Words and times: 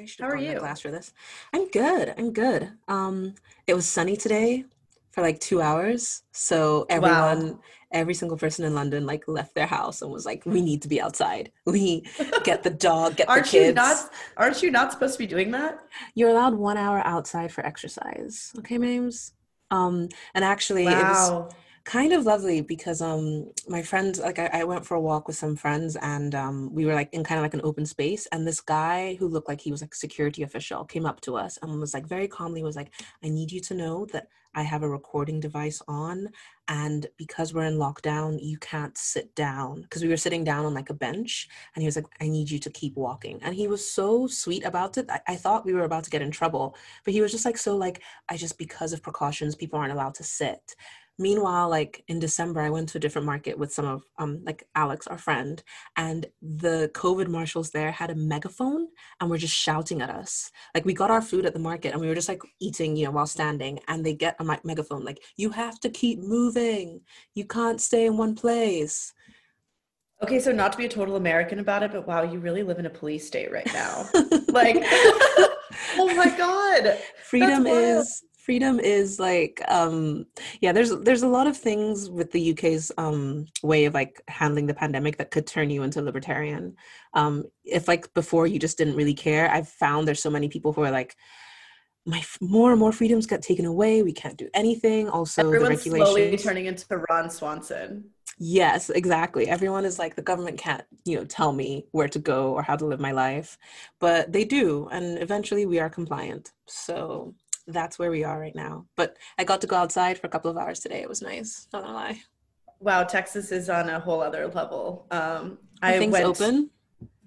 Maybe 0.00 0.04
I 0.04 0.06
should 0.06 0.24
have 0.24 0.54
gone 0.54 0.56
glass 0.56 0.80
for 0.80 0.90
this. 0.90 1.12
I'm 1.52 1.68
good. 1.68 2.14
I'm 2.16 2.32
good. 2.32 2.72
Um, 2.88 3.34
it 3.66 3.74
was 3.74 3.86
sunny 3.86 4.16
today 4.16 4.64
for 5.10 5.20
like 5.20 5.40
two 5.40 5.60
hours. 5.60 6.22
So 6.32 6.86
everyone, 6.88 7.48
wow. 7.48 7.60
every 7.92 8.14
single 8.14 8.38
person 8.38 8.64
in 8.64 8.74
London 8.74 9.04
like 9.04 9.24
left 9.28 9.54
their 9.54 9.66
house 9.66 10.00
and 10.00 10.10
was 10.10 10.24
like, 10.24 10.46
"We 10.46 10.62
need 10.62 10.80
to 10.82 10.88
be 10.88 11.00
outside. 11.00 11.52
We 11.66 12.04
get 12.44 12.62
the 12.62 12.70
dog, 12.70 13.16
get 13.16 13.28
aren't 13.28 13.44
the 13.44 13.50
kids." 13.50 13.66
You 13.68 13.74
not, 13.74 14.10
aren't 14.38 14.62
you 14.62 14.70
not 14.70 14.92
supposed 14.92 15.14
to 15.14 15.18
be 15.18 15.26
doing 15.26 15.50
that? 15.50 15.80
You're 16.14 16.30
allowed 16.30 16.54
one 16.54 16.78
hour 16.78 17.02
outside 17.04 17.52
for 17.52 17.64
exercise. 17.66 18.52
Okay, 18.58 18.78
Mames. 18.78 19.32
Um, 19.70 20.08
and 20.34 20.44
actually, 20.44 20.86
wow. 20.86 20.98
it 20.98 21.04
was 21.04 21.54
kind 21.84 22.12
of 22.12 22.26
lovely 22.26 22.60
because 22.60 23.00
um 23.00 23.50
my 23.68 23.82
friends 23.82 24.18
like 24.20 24.38
I, 24.38 24.50
I, 24.52 24.64
went 24.64 24.84
for 24.84 24.96
a 24.96 25.00
walk 25.00 25.26
with 25.26 25.36
some 25.36 25.56
friends 25.56 25.96
and 25.96 26.34
um 26.34 26.74
we 26.74 26.84
were 26.84 26.94
like 26.94 27.08
in 27.12 27.24
kind 27.24 27.38
of 27.38 27.42
like 27.42 27.54
an 27.54 27.62
open 27.64 27.86
space 27.86 28.26
and 28.32 28.46
this 28.46 28.60
guy 28.60 29.14
who 29.14 29.28
looked 29.28 29.48
like 29.48 29.60
he 29.60 29.70
was 29.70 29.80
like 29.80 29.94
security 29.94 30.42
official 30.42 30.84
came 30.84 31.06
up 31.06 31.20
to 31.22 31.36
us 31.36 31.58
and 31.62 31.80
was 31.80 31.94
like 31.94 32.06
very 32.06 32.28
calmly 32.28 32.62
was 32.62 32.76
like 32.76 32.92
i 33.24 33.28
need 33.28 33.50
you 33.50 33.60
to 33.60 33.74
know 33.74 34.04
that 34.12 34.28
i 34.54 34.62
have 34.62 34.82
a 34.82 34.88
recording 34.88 35.40
device 35.40 35.80
on 35.88 36.28
and 36.68 37.06
because 37.16 37.52
we're 37.52 37.64
in 37.64 37.78
lockdown 37.78 38.38
you 38.40 38.56
can't 38.58 38.96
sit 38.96 39.34
down. 39.34 39.82
Because 39.82 40.02
we 40.02 40.08
were 40.08 40.16
sitting 40.16 40.44
down 40.44 40.64
on 40.64 40.72
like 40.72 40.88
a 40.88 40.94
bench 40.94 41.48
and 41.74 41.82
he 41.82 41.86
was 41.86 41.96
like 41.96 42.06
i 42.20 42.28
need 42.28 42.48
you 42.48 42.60
to 42.60 42.70
keep 42.70 42.96
walking. 42.96 43.40
And 43.42 43.54
he 43.54 43.66
was 43.66 43.90
so 43.90 44.28
sweet 44.28 44.64
about 44.64 44.96
it 44.96 45.06
I, 45.10 45.20
I 45.28 45.36
thought 45.36 45.66
we 45.66 45.74
were 45.74 45.84
about 45.84 46.04
to 46.04 46.10
get 46.10 46.22
in 46.22 46.30
trouble 46.30 46.76
but 47.04 47.12
he 47.12 47.20
was 47.20 47.32
just 47.32 47.44
like 47.44 47.58
so 47.58 47.76
like 47.76 48.02
i 48.28 48.36
just 48.36 48.56
because 48.56 48.92
of 48.92 49.02
precautions 49.02 49.56
people 49.56 49.78
aren't 49.78 49.92
allowed 49.92 50.14
to 50.14 50.22
sit 50.22 50.76
meanwhile 51.20 51.68
like 51.68 52.02
in 52.08 52.18
december 52.18 52.60
i 52.60 52.70
went 52.70 52.88
to 52.88 52.98
a 52.98 53.00
different 53.00 53.26
market 53.26 53.58
with 53.58 53.72
some 53.72 53.84
of 53.84 54.02
um 54.18 54.40
like 54.44 54.66
alex 54.74 55.06
our 55.06 55.18
friend 55.18 55.62
and 55.96 56.26
the 56.40 56.90
covid 56.94 57.28
marshals 57.28 57.70
there 57.70 57.92
had 57.92 58.10
a 58.10 58.14
megaphone 58.14 58.88
and 59.20 59.28
were 59.28 59.38
just 59.38 59.54
shouting 59.54 60.00
at 60.00 60.10
us 60.10 60.50
like 60.74 60.84
we 60.86 60.94
got 60.94 61.10
our 61.10 61.22
food 61.22 61.44
at 61.44 61.52
the 61.52 61.58
market 61.58 61.92
and 61.92 62.00
we 62.00 62.08
were 62.08 62.14
just 62.14 62.28
like 62.28 62.42
eating 62.58 62.96
you 62.96 63.04
know 63.04 63.10
while 63.10 63.26
standing 63.26 63.78
and 63.86 64.04
they 64.04 64.14
get 64.14 64.34
a 64.40 64.44
me- 64.44 64.56
megaphone 64.64 65.04
like 65.04 65.22
you 65.36 65.50
have 65.50 65.78
to 65.78 65.90
keep 65.90 66.18
moving 66.18 67.00
you 67.34 67.44
can't 67.44 67.80
stay 67.80 68.06
in 68.06 68.16
one 68.16 68.34
place 68.34 69.12
Okay, 70.22 70.38
so 70.38 70.52
not 70.52 70.72
to 70.72 70.76
be 70.76 70.84
a 70.84 70.88
total 70.88 71.16
American 71.16 71.60
about 71.60 71.82
it, 71.82 71.92
but 71.92 72.06
wow, 72.06 72.22
you 72.22 72.40
really 72.40 72.62
live 72.62 72.78
in 72.78 72.84
a 72.84 72.90
police 72.90 73.26
state 73.26 73.50
right 73.50 73.66
now. 73.72 74.06
like, 74.48 74.76
oh 75.96 76.12
my 76.14 76.28
God. 76.36 76.98
Freedom 77.24 77.66
is 77.66 78.22
freedom 78.50 78.80
is 78.80 79.20
like 79.20 79.62
um 79.68 80.26
yeah 80.60 80.72
there's 80.72 80.90
there's 81.06 81.22
a 81.22 81.28
lot 81.28 81.46
of 81.46 81.56
things 81.56 82.10
with 82.10 82.32
the 82.32 82.50
uk's 82.50 82.90
um 82.98 83.46
way 83.62 83.84
of 83.84 83.94
like 83.94 84.20
handling 84.26 84.66
the 84.66 84.74
pandemic 84.74 85.16
that 85.18 85.30
could 85.30 85.46
turn 85.46 85.70
you 85.70 85.84
into 85.84 86.02
libertarian. 86.02 86.74
Um 87.14 87.44
if 87.64 87.86
like 87.86 88.12
before 88.12 88.48
you 88.48 88.58
just 88.58 88.76
didn't 88.76 88.96
really 88.96 89.14
care 89.14 89.48
i've 89.52 89.68
found 89.68 90.08
there's 90.08 90.20
so 90.20 90.30
many 90.30 90.48
people 90.48 90.72
who 90.72 90.82
are 90.82 90.90
like 90.90 91.14
my 92.06 92.20
more 92.40 92.72
and 92.72 92.80
more 92.80 92.92
freedoms 92.92 93.26
got 93.26 93.42
taken 93.42 93.66
away. 93.66 94.02
We 94.02 94.12
can't 94.12 94.36
do 94.36 94.48
anything. 94.52 95.08
Also 95.08 95.42
Everyone's 95.46 95.84
the 95.84 95.90
regulations 95.90 96.10
slowly 96.10 96.36
turning 96.38 96.66
into 96.66 97.04
ron 97.08 97.30
swanson. 97.30 98.10
Yes 98.38 98.90
exactly. 98.90 99.48
Everyone 99.48 99.84
is 99.84 99.98
like 99.98 100.16
the 100.16 100.22
government 100.22 100.58
can't 100.58 100.82
you 101.04 101.16
know 101.16 101.24
tell 101.24 101.52
me 101.52 101.86
where 101.92 102.08
to 102.08 102.18
go 102.18 102.52
or 102.54 102.62
how 102.62 102.74
to 102.74 102.86
live 102.86 103.00
my 103.00 103.12
life. 103.12 103.58
But 104.00 104.32
they 104.32 104.44
do 104.44 104.88
and 104.90 105.22
eventually 105.22 105.66
we 105.66 105.78
are 105.78 105.90
compliant. 105.90 106.50
So 106.66 107.34
that's 107.72 107.98
where 107.98 108.10
we 108.10 108.24
are 108.24 108.38
right 108.38 108.54
now. 108.54 108.86
But 108.96 109.16
I 109.38 109.44
got 109.44 109.60
to 109.62 109.66
go 109.66 109.76
outside 109.76 110.18
for 110.18 110.26
a 110.26 110.30
couple 110.30 110.50
of 110.50 110.56
hours 110.56 110.80
today. 110.80 111.02
It 111.02 111.08
was 111.08 111.22
nice. 111.22 111.68
Not 111.72 111.82
gonna 111.82 111.94
lie. 111.94 112.20
Wow, 112.80 113.04
Texas 113.04 113.52
is 113.52 113.68
on 113.68 113.90
a 113.90 114.00
whole 114.00 114.20
other 114.22 114.48
level. 114.48 115.06
Um, 115.10 115.58
I 115.82 115.98
things 115.98 116.12
went, 116.12 116.24
open. 116.24 116.70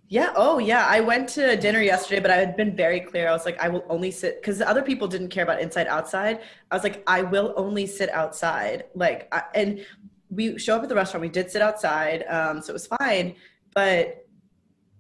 Yeah. 0.08 0.34
Oh, 0.36 0.60
yeah. 0.60 0.86
I 0.88 1.00
went 1.00 1.30
to 1.30 1.56
dinner 1.58 1.82
yesterday, 1.82 2.20
but 2.20 2.32
I 2.32 2.38
had 2.38 2.56
been 2.56 2.76
very 2.76 3.00
clear. 3.00 3.28
I 3.28 3.32
was 3.32 3.46
like, 3.46 3.60
I 3.60 3.70
will 3.70 3.86
only 3.90 4.12
sit 4.12 4.42
because 4.42 4.62
other 4.62 4.82
people 4.82 5.08
didn't 5.08 5.30
care 5.30 5.44
about 5.44 5.62
inside 5.62 5.88
outside. 5.88 6.42
I 6.72 6.76
was 6.76 6.84
like, 6.84 7.04
I 7.08 7.22
will 7.22 7.54
only 7.56 7.88
sit 7.88 8.10
outside. 8.10 8.86
Like, 8.96 9.28
I, 9.32 9.44
and 9.56 9.86
we 10.30 10.58
show 10.58 10.76
up 10.76 10.84
at 10.84 10.90
the 10.90 10.96
restaurant. 10.96 11.22
We 11.22 11.30
did 11.30 11.50
sit 11.52 11.62
outside, 11.62 12.26
um, 12.28 12.62
so 12.62 12.72
it 12.72 12.74
was 12.74 12.88
fine. 12.88 13.36
But 13.74 14.28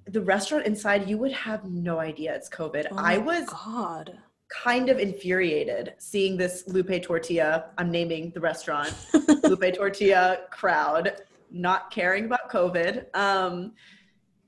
the 0.06 0.22
restaurant 0.22 0.66
inside, 0.66 1.09
you 1.09 1.18
would 1.18 1.32
have 1.32 1.66
no 1.66 2.00
idea 2.00 2.36
it's 2.36 2.50
COVID. 2.50 2.88
Oh 2.92 2.96
I 2.98 3.18
was 3.18 3.46
God 3.50 4.18
kind 4.53 4.90
of 4.90 5.00
infuriated 5.00 5.94
seeing 5.97 6.38
this 6.38 6.64
Lupe 6.68 7.02
Tortilla, 7.02 7.72
I'm 7.78 7.90
naming 7.90 8.31
the 8.31 8.40
restaurant, 8.40 8.94
Lupe 9.44 9.74
Tortilla 9.74 10.41
crowd 10.52 11.14
not 11.53 11.91
caring 11.91 12.25
about 12.25 12.50
COVID. 12.50 13.16
Um, 13.16 13.74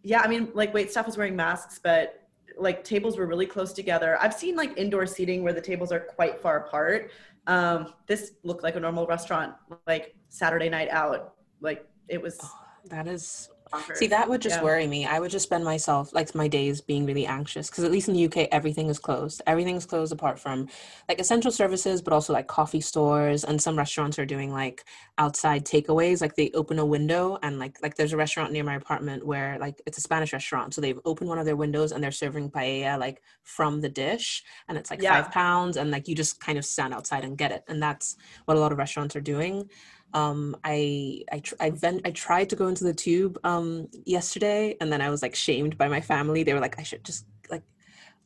yeah, 0.04 0.22
I 0.22 0.28
mean, 0.28 0.50
like 0.54 0.74
wait 0.74 0.92
staff 0.92 1.06
was 1.06 1.18
wearing 1.18 1.36
masks, 1.36 1.80
but 1.82 2.28
like 2.58 2.84
tables 2.84 3.18
were 3.18 3.28
really 3.28 3.46
close 3.46 3.74
together. 3.74 4.18
I've 4.20 4.34
seen 4.34 4.56
like 4.56 4.78
indoor 4.78 5.06
seating 5.06 5.44
where 5.44 5.54
the 5.54 5.62
tables 5.62 5.92
are 5.92 6.00
quite 6.00 6.42
far 6.42 6.66
apart. 6.66 7.12
Um, 7.48 7.94
this 8.08 8.34
looked 8.44 8.64
like 8.64 8.76
a 8.76 8.80
normal 8.80 9.06
restaurant, 9.06 9.54
like 9.88 10.16
Saturday 10.30 10.70
night 10.70 10.90
out. 10.90 11.36
Like 11.62 11.88
it 12.08 12.22
was. 12.22 12.40
Oh, 12.42 12.60
that 12.90 13.08
is 13.08 13.50
See, 13.96 14.08
that 14.08 14.30
would 14.30 14.42
just 14.42 14.58
yeah. 14.58 14.64
worry 14.64 14.88
me. 14.88 15.06
I 15.06 15.20
would 15.20 15.32
just 15.32 15.44
spend 15.44 15.64
myself, 15.64 16.14
like 16.14 16.34
my 16.36 16.48
days, 16.48 16.82
being 16.82 17.06
really 17.06 17.26
anxious 17.26 17.70
because 17.70 17.84
at 17.84 17.92
least 17.92 18.08
in 18.08 18.14
the 18.14 18.26
UK, 18.26 18.48
everything 18.52 18.90
is 18.90 19.00
closed. 19.00 19.42
Everything's 19.48 19.86
closed 19.86 20.12
apart 20.12 20.40
from 20.40 20.68
like 21.08 21.20
essential 21.20 21.52
services, 21.52 22.02
but 22.02 22.14
also 22.14 22.34
like 22.34 22.48
coffee 22.48 22.82
stores 22.82 23.44
and 23.44 23.62
some 23.62 23.78
restaurants 23.78 24.20
are 24.20 24.26
doing 24.26 24.52
like 24.52 24.84
outside 25.18 25.66
takeaways. 25.66 26.22
Like 26.22 26.36
they 26.36 26.52
open 26.52 26.80
a 26.80 26.86
window 26.86 27.38
and 27.44 27.60
like 27.60 27.78
like 27.82 27.96
there's 27.96 28.14
a 28.14 28.18
restaurant 28.18 28.52
near 28.52 28.64
my 28.64 28.76
apartment 28.76 29.26
where 29.26 29.58
like 29.60 29.82
it's 29.86 29.98
a 29.98 30.02
Spanish 30.02 30.34
restaurant, 30.34 30.74
so 30.74 30.82
they've 30.82 31.00
opened 31.06 31.30
one 31.30 31.40
of 31.40 31.46
their 31.46 31.56
windows 31.56 31.92
and 31.92 32.04
they're 32.04 32.12
serving 32.12 32.52
paella 32.52 33.00
like 33.00 33.22
from 33.44 33.82
the 33.82 33.90
dish, 33.90 34.44
and 34.68 34.78
it's 34.78 34.90
like 34.92 35.02
yeah. 35.02 35.22
five 35.22 35.32
pounds, 35.32 35.78
and 35.78 35.92
like 35.92 36.08
you 36.08 36.16
just 36.16 36.40
kind 36.40 36.58
of 36.58 36.66
stand 36.66 36.94
outside 36.94 37.24
and 37.24 37.38
get 37.38 37.52
it, 37.52 37.64
and 37.68 37.82
that's 37.82 38.16
what 38.46 38.58
a 38.58 38.60
lot 38.60 38.72
of 38.72 38.78
restaurants 38.78 39.16
are 39.16 39.22
doing 39.22 39.70
um, 40.16 40.56
I 40.64 41.24
I 41.32 41.42
I, 41.60 41.70
ven- 41.72 42.02
I 42.06 42.12
tried 42.12 42.50
to 42.50 42.56
go 42.56 42.68
into 42.68 42.86
the 42.86 42.94
tube 42.94 43.38
um, 43.44 43.90
yesterday, 44.06 44.78
and 44.80 44.92
then 44.92 45.02
I 45.02 45.10
was 45.10 45.22
like 45.22 45.36
shamed 45.36 45.78
by 45.78 45.90
my 45.90 46.00
family. 46.00 46.42
They 46.44 46.54
were 46.54 46.62
like, 46.62 46.80
I 46.80 46.84
should 46.84 47.04
just 47.04 47.26
like 47.52 47.64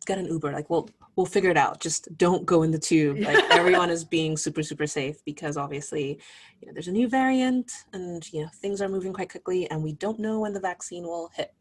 get 0.05 0.19
an 0.19 0.28
Uber. 0.28 0.51
Like, 0.51 0.69
well, 0.69 0.88
we'll 1.16 1.25
figure 1.25 1.49
it 1.49 1.57
out. 1.57 1.81
Just 1.81 2.16
don't 2.16 2.45
go 2.45 2.61
in 2.61 2.69
the 2.69 2.78
tube. 2.78 3.17
Like 3.17 3.44
everyone 3.49 3.89
is 3.97 4.05
being 4.05 4.38
super 4.38 4.61
super 4.61 4.85
safe 4.85 5.17
because 5.25 5.57
obviously, 5.57 6.19
you 6.61 6.67
know, 6.67 6.73
there's 6.73 6.88
a 6.88 6.91
new 6.91 7.09
variant, 7.09 7.72
and 7.91 8.31
you 8.31 8.44
know 8.44 8.49
things 8.61 8.83
are 8.83 8.89
moving 8.89 9.11
quite 9.11 9.31
quickly, 9.31 9.69
and 9.72 9.83
we 9.83 9.94
don't 9.94 10.19
know 10.19 10.39
when 10.41 10.53
the 10.53 10.59
vaccine 10.59 11.03
will 11.03 11.31
hit. 11.33 11.55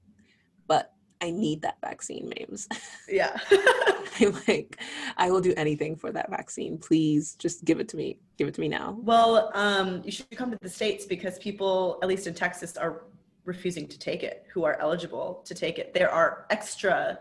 But 0.67 0.93
I 1.21 1.31
need 1.31 1.63
that 1.63 1.79
vaccine, 1.81 2.31
Mames. 2.31 2.67
Yeah. 3.09 3.37
I'm 4.21 4.37
like, 4.47 4.81
I 5.17 5.31
will 5.31 5.41
do 5.41 5.55
anything 5.57 5.97
for 5.97 6.13
that 6.13 6.31
vaccine. 6.31 6.79
Please 6.79 7.35
just 7.35 7.65
give 7.65 7.81
it 7.81 7.89
to 7.91 7.97
me. 7.97 8.19
Give 8.37 8.49
it 8.49 8.55
to 8.55 8.61
me 8.61 8.69
now. 8.69 8.97
Well, 9.01 9.51
um, 9.55 10.03
you 10.05 10.13
should 10.13 10.31
come 10.31 10.51
to 10.51 10.59
the 10.61 10.69
States 10.69 11.07
because 11.07 11.39
people, 11.39 11.99
at 12.03 12.09
least 12.09 12.27
in 12.27 12.35
Texas, 12.35 12.77
are 12.77 13.05
refusing 13.45 13.89
to 13.89 13.99
take 13.99 14.23
it 14.23 14.45
who 14.53 14.65
are 14.65 14.79
eligible 14.81 15.43
to 15.45 15.55
take 15.55 15.79
it. 15.79 15.95
There 15.95 16.11
are 16.11 16.47
extra 16.51 17.19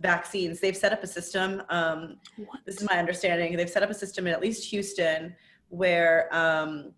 vaccines. 0.00 0.60
They've 0.60 0.76
set 0.76 0.92
up 0.92 1.02
a 1.02 1.06
system. 1.06 1.62
Um, 1.68 2.18
this 2.66 2.80
is 2.80 2.88
my 2.88 2.98
understanding. 2.98 3.56
They've 3.56 3.70
set 3.70 3.82
up 3.82 3.90
a 3.90 3.94
system 3.94 4.26
in 4.26 4.32
at 4.32 4.40
least 4.40 4.68
Houston 4.70 5.34
where 5.68 6.28
um, 6.34 6.92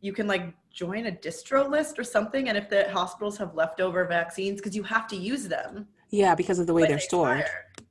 you 0.00 0.12
can 0.12 0.26
like 0.26 0.54
join 0.72 1.06
a 1.06 1.12
distro 1.12 1.68
list 1.68 1.98
or 1.98 2.04
something 2.04 2.48
and 2.48 2.56
if 2.56 2.68
the 2.68 2.90
hospitals 2.90 3.36
have 3.36 3.54
leftover 3.54 4.04
vaccines 4.04 4.60
because 4.60 4.74
you 4.74 4.82
have 4.82 5.06
to 5.08 5.16
use 5.16 5.48
them. 5.48 5.86
Yeah 6.10 6.34
because 6.34 6.58
of 6.58 6.66
the 6.66 6.74
way 6.74 6.82
they're 6.82 6.96
they 6.96 7.02
stored. 7.02 7.44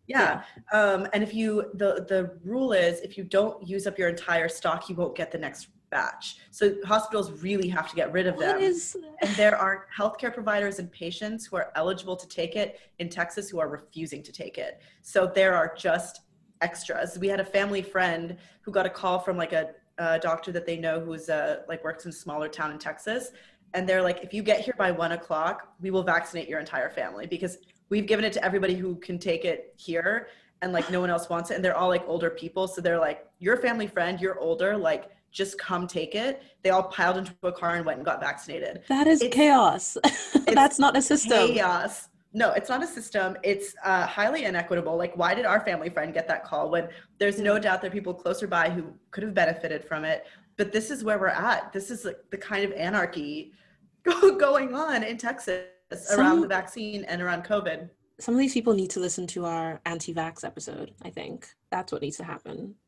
yeah, 0.07 0.41
yeah. 0.73 0.79
Um, 0.79 1.07
and 1.13 1.23
if 1.23 1.33
you 1.33 1.71
the 1.73 2.05
the 2.07 2.37
rule 2.43 2.73
is 2.73 3.01
if 3.01 3.17
you 3.17 3.23
don't 3.23 3.67
use 3.67 3.87
up 3.87 3.97
your 3.97 4.09
entire 4.09 4.49
stock 4.49 4.89
you 4.89 4.95
won't 4.95 5.15
get 5.15 5.31
the 5.31 5.37
next 5.37 5.67
batch. 5.89 6.37
So 6.51 6.75
hospitals 6.85 7.31
really 7.41 7.67
have 7.69 7.89
to 7.89 7.95
get 7.95 8.11
rid 8.11 8.27
of 8.27 8.35
what 8.35 8.45
them. 8.45 8.61
is... 8.61 8.95
and 9.21 9.29
there 9.35 9.57
are 9.57 9.87
healthcare 9.95 10.31
providers 10.31 10.77
and 10.77 10.91
patients 10.91 11.47
who 11.47 11.55
are 11.55 11.71
eligible 11.75 12.15
to 12.15 12.27
take 12.27 12.55
it 12.55 12.79
in 12.99 13.09
texas 13.09 13.49
who 13.49 13.59
are 13.59 13.67
refusing 13.67 14.21
to 14.23 14.31
take 14.31 14.57
it. 14.57 14.81
So 15.01 15.31
there 15.33 15.55
are 15.55 15.73
just 15.75 16.21
extras. 16.61 17.17
We 17.17 17.27
had 17.27 17.39
a 17.39 17.45
family 17.45 17.81
friend 17.81 18.37
who 18.61 18.71
got 18.71 18.85
a 18.85 18.89
call 18.89 19.19
from 19.19 19.37
like 19.37 19.53
a 19.53 19.71
a 19.99 20.17
doctor 20.17 20.51
that 20.51 20.65
they 20.65 20.77
know 20.77 20.99
who's 20.99 21.29
uh, 21.29 21.61
like 21.67 21.83
works 21.83 22.05
in 22.05 22.09
a 22.09 22.13
smaller 22.13 22.47
town 22.47 22.71
in 22.71 22.79
Texas, 22.79 23.31
and 23.73 23.87
they're 23.87 24.01
like, 24.01 24.23
if 24.23 24.33
you 24.33 24.41
get 24.41 24.61
here 24.61 24.73
by 24.77 24.91
one 24.91 25.11
o'clock, 25.11 25.73
we 25.79 25.91
will 25.91 26.03
vaccinate 26.03 26.49
your 26.49 26.59
entire 26.59 26.89
family 26.89 27.27
because 27.27 27.57
we've 27.89 28.07
given 28.07 28.25
it 28.25 28.33
to 28.33 28.43
everybody 28.43 28.73
who 28.73 28.95
can 28.95 29.19
take 29.19 29.45
it 29.45 29.73
here, 29.77 30.29
and 30.61 30.73
like 30.73 30.89
no 30.89 30.99
one 30.99 31.09
else 31.09 31.29
wants 31.29 31.51
it, 31.51 31.55
and 31.55 31.63
they're 31.63 31.77
all 31.77 31.89
like 31.89 32.03
older 32.07 32.29
people, 32.29 32.67
so 32.67 32.81
they're 32.81 32.99
like, 32.99 33.27
you're 33.37 33.57
family 33.57 33.87
friend, 33.87 34.19
you're 34.19 34.39
older, 34.39 34.77
like 34.77 35.09
just 35.31 35.59
come 35.59 35.85
take 35.85 36.15
it. 36.15 36.41
They 36.63 36.71
all 36.71 36.83
piled 36.83 37.17
into 37.17 37.35
a 37.43 37.51
car 37.51 37.75
and 37.75 37.85
went 37.85 37.97
and 37.99 38.05
got 38.05 38.19
vaccinated. 38.19 38.81
That 38.89 39.05
is 39.05 39.21
it's, 39.21 39.35
chaos. 39.35 39.95
That's 40.47 40.79
not 40.79 40.97
a 40.97 41.03
system. 41.03 41.49
Chaos 41.49 42.08
no 42.33 42.51
it's 42.51 42.69
not 42.69 42.83
a 42.83 42.87
system 42.87 43.35
it's 43.43 43.75
uh, 43.83 44.05
highly 44.05 44.45
inequitable 44.45 44.97
like 44.97 45.15
why 45.15 45.33
did 45.33 45.45
our 45.45 45.61
family 45.61 45.89
friend 45.89 46.13
get 46.13 46.27
that 46.27 46.43
call 46.43 46.69
when 46.69 46.87
there's 47.17 47.39
no 47.39 47.57
doubt 47.57 47.81
there 47.81 47.89
are 47.89 47.93
people 47.93 48.13
closer 48.13 48.47
by 48.47 48.69
who 48.69 48.93
could 49.11 49.23
have 49.23 49.33
benefited 49.33 49.83
from 49.83 50.05
it 50.05 50.25
but 50.57 50.71
this 50.71 50.91
is 50.91 51.03
where 51.03 51.17
we're 51.17 51.27
at 51.27 51.71
this 51.73 51.89
is 51.89 52.05
like 52.05 52.19
the 52.29 52.37
kind 52.37 52.63
of 52.63 52.71
anarchy 52.73 53.51
going 54.37 54.73
on 54.75 55.03
in 55.03 55.17
texas 55.17 55.65
Some, 55.93 56.19
around 56.19 56.41
the 56.41 56.47
vaccine 56.47 57.03
and 57.05 57.21
around 57.21 57.43
covid 57.43 57.89
some 58.19 58.33
of 58.33 58.39
these 58.39 58.53
people 58.53 58.73
need 58.73 58.89
to 58.91 58.99
listen 58.99 59.25
to 59.27 59.45
our 59.45 59.79
anti-vax 59.85 60.43
episode. 60.43 60.91
I 61.01 61.09
think 61.09 61.47
that's 61.71 61.91
what 61.91 62.01
needs 62.01 62.17
to 62.17 62.23
happen. 62.23 62.75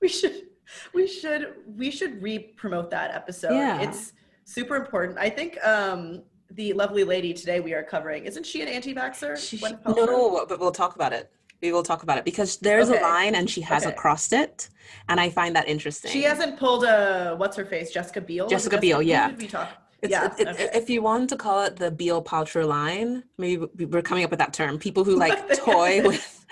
We 0.00 0.06
should, 0.06 0.42
we 0.94 1.08
should, 1.08 1.54
we 1.76 1.90
should 1.90 2.22
re-promote 2.22 2.88
that 2.92 3.12
episode. 3.16 3.50
Yeah. 3.50 3.80
It's 3.80 4.12
super 4.44 4.76
important. 4.76 5.18
I 5.18 5.28
think 5.28 5.58
um, 5.66 6.22
the 6.50 6.72
lovely 6.72 7.04
lady 7.04 7.34
today 7.34 7.60
we 7.60 7.74
are 7.74 7.82
covering 7.82 8.24
isn't 8.24 8.44
she 8.46 8.62
an 8.62 8.68
anti-vaxxer? 8.68 9.36
She, 9.36 9.60
no, 9.86 10.46
but 10.48 10.58
we'll 10.58 10.72
talk 10.72 10.94
about 10.94 11.12
it. 11.12 11.30
We 11.60 11.72
will 11.72 11.82
talk 11.82 12.04
about 12.04 12.18
it 12.18 12.24
because 12.24 12.56
there's 12.58 12.88
okay. 12.88 13.00
a 13.00 13.02
line 13.02 13.34
and 13.34 13.50
she 13.50 13.60
hasn't 13.60 13.94
okay. 13.94 14.00
crossed 14.00 14.32
it, 14.32 14.68
and 15.08 15.18
I 15.18 15.28
find 15.28 15.56
that 15.56 15.66
interesting. 15.66 16.10
She 16.12 16.22
hasn't 16.22 16.56
pulled 16.56 16.84
a 16.84 17.34
what's 17.36 17.56
her 17.56 17.64
face, 17.64 17.90
Jessica 17.90 18.20
Biel. 18.20 18.48
Jessica, 18.48 18.76
Jessica 18.76 18.80
Biel, 18.80 19.02
yeah. 19.02 19.32
It's, 20.00 20.12
yeah, 20.12 20.26
it, 20.26 20.40
it, 20.40 20.48
okay. 20.48 20.70
if 20.74 20.88
you 20.88 21.02
want 21.02 21.28
to 21.30 21.36
call 21.36 21.64
it 21.64 21.74
the 21.74 21.90
Biel 21.90 22.22
Paltrow 22.22 22.68
line, 22.68 23.24
maybe 23.36 23.66
we're 23.86 24.02
coming 24.02 24.22
up 24.22 24.30
with 24.30 24.38
that 24.38 24.52
term. 24.52 24.78
People 24.78 25.02
who 25.02 25.16
like 25.16 25.56
toy 25.64 26.06
with 26.06 26.46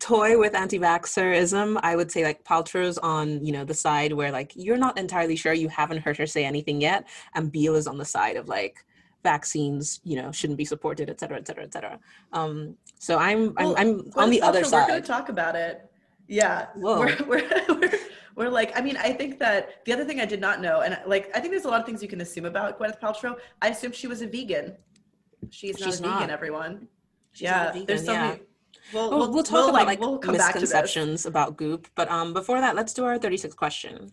toy 0.00 0.38
with 0.38 0.54
anti-vaxxerism, 0.54 1.80
I 1.82 1.96
would 1.96 2.12
say 2.12 2.24
like 2.24 2.44
Paltrow's 2.44 2.98
on 2.98 3.42
you 3.42 3.52
know 3.52 3.64
the 3.64 3.72
side 3.72 4.12
where 4.12 4.30
like 4.30 4.52
you're 4.54 4.76
not 4.76 4.98
entirely 4.98 5.36
sure, 5.36 5.54
you 5.54 5.68
haven't 5.68 6.02
heard 6.02 6.18
her 6.18 6.26
say 6.26 6.44
anything 6.44 6.82
yet, 6.82 7.08
and 7.34 7.50
Biel 7.50 7.74
is 7.74 7.86
on 7.86 7.96
the 7.96 8.04
side 8.04 8.36
of 8.36 8.48
like 8.48 8.84
vaccines 9.22 10.00
you 10.04 10.16
know 10.20 10.32
shouldn't 10.32 10.56
be 10.56 10.64
supported 10.64 11.10
et 11.10 11.20
cetera 11.20 11.36
et 11.36 11.46
cetera 11.46 11.64
et 11.64 11.72
cetera. 11.72 11.98
Um 12.32 12.76
so 12.98 13.18
i'm 13.18 13.54
well, 13.54 13.74
i'm, 13.78 14.00
I'm 14.16 14.24
on 14.24 14.30
the 14.30 14.42
other 14.42 14.64
side 14.64 14.82
we're 14.82 14.88
going 14.88 15.02
to 15.02 15.08
talk 15.08 15.28
about 15.28 15.56
it. 15.56 15.90
Yeah. 16.26 16.66
We're, 16.76 17.16
we're, 17.26 17.64
we're, 17.68 17.92
we're 18.36 18.48
like 18.48 18.76
i 18.78 18.80
mean 18.80 18.96
i 18.96 19.12
think 19.12 19.38
that 19.38 19.84
the 19.84 19.92
other 19.92 20.04
thing 20.04 20.20
i 20.20 20.24
did 20.24 20.40
not 20.40 20.60
know 20.60 20.80
and 20.80 20.98
like 21.06 21.30
i 21.34 21.40
think 21.40 21.52
there's 21.52 21.64
a 21.64 21.68
lot 21.68 21.80
of 21.80 21.86
things 21.86 22.02
you 22.02 22.08
can 22.08 22.20
assume 22.20 22.46
about 22.46 22.78
gwyneth 22.78 23.00
paltrow. 23.00 23.36
I 23.60 23.68
assumed 23.68 23.94
she 23.94 24.06
was 24.06 24.22
a 24.22 24.26
vegan. 24.26 24.76
She's 25.50 25.78
not 25.78 25.86
she's 25.86 26.00
a 26.00 26.02
not. 26.02 26.20
vegan 26.20 26.30
everyone. 26.30 26.88
She's 27.32 27.42
yeah 27.42 27.72
vegan, 27.72 27.86
there's 27.86 28.04
so 28.04 28.12
yeah. 28.12 28.36
We'll, 28.94 29.10
we'll, 29.10 29.32
we'll, 29.32 29.42
talk 29.44 29.52
we'll, 29.52 29.68
about 29.70 29.86
like, 29.86 30.00
like 30.00 30.24
misconceptions 30.24 31.26
about 31.26 31.56
goop 31.56 31.88
but 31.94 32.10
um 32.10 32.32
before 32.32 32.60
that 32.60 32.74
let's 32.74 32.94
do 32.94 33.04
our 33.04 33.18
36 33.18 33.54
question. 33.54 34.10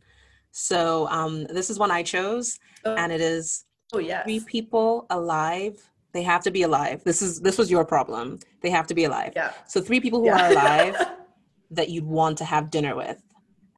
So 0.52 1.08
um 1.10 1.46
this 1.46 1.70
is 1.70 1.78
one 1.80 1.92
i 1.92 2.04
chose 2.04 2.60
oh. 2.86 2.96
and 2.96 3.12
it 3.12 3.22
is 3.22 3.66
Oh 3.94 4.00
yeah. 4.00 4.24
Three 4.24 4.40
people 4.42 5.06
alive. 5.10 5.90
They 6.14 6.24
have 6.24 6.44
to 6.44 6.52
be 6.52 6.64
alive. 6.64 7.04
This 7.04 7.22
is 7.22 7.42
this 7.42 7.58
was 7.58 7.70
your 7.70 7.86
problem. 7.86 8.40
They 8.62 8.70
have 8.70 8.88
to 8.88 8.94
be 8.94 9.06
alive. 9.06 9.34
Yeah. 9.36 9.54
So 9.68 9.82
three 9.82 10.00
people 10.00 10.20
who 10.20 10.28
yeah. 10.28 10.48
are 10.48 10.52
alive 10.52 11.08
that 11.72 11.90
you'd 11.90 12.06
want 12.06 12.38
to 12.40 12.46
have 12.46 12.70
dinner 12.70 12.96
with. 12.96 13.22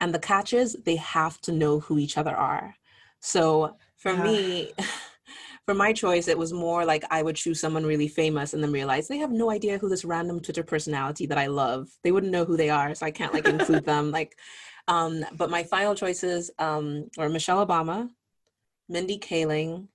And 0.02 0.14
the 0.14 0.20
catch 0.20 0.54
is 0.54 0.78
they 0.86 0.96
have 0.96 1.42
to 1.42 1.52
know 1.52 1.80
who 1.80 1.98
each 2.00 2.18
other 2.18 2.36
are. 2.36 2.76
So 3.20 3.76
for 3.98 4.14
yeah. 4.14 4.24
me, 4.24 4.72
for 5.66 5.74
my 5.74 5.94
choice, 5.94 6.28
it 6.28 6.38
was 6.38 6.54
more 6.54 6.86
like 6.86 7.04
I 7.12 7.22
would 7.22 7.36
choose 7.36 7.60
someone 7.60 7.86
really 7.86 8.08
famous 8.08 8.54
and 8.54 8.64
then 8.64 8.72
realize 8.72 9.08
they 9.08 9.18
have 9.18 9.32
no 9.32 9.52
idea 9.52 9.78
who 9.78 9.90
this 9.90 10.06
random 10.06 10.40
Twitter 10.40 10.64
personality 10.64 11.26
that 11.28 11.38
I 11.38 11.48
love. 11.48 11.90
They 12.04 12.12
wouldn't 12.12 12.32
know 12.32 12.46
who 12.46 12.58
they 12.58 12.70
are, 12.70 12.96
so 12.96 13.06
I 13.06 13.12
can't 13.12 13.34
like 13.34 13.48
include 13.48 13.86
them. 13.86 14.12
Like, 14.20 14.38
um, 14.88 15.24
but 15.38 15.52
my 15.52 15.64
final 15.64 15.94
choices 15.94 16.50
um, 16.58 17.10
were 17.16 17.30
Michelle 17.30 17.66
Obama, 17.66 18.10
Mindy 18.88 19.20
Kaling, 19.20 19.88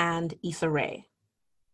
and 0.00 0.34
Issa 0.42 0.68
Rae, 0.68 1.06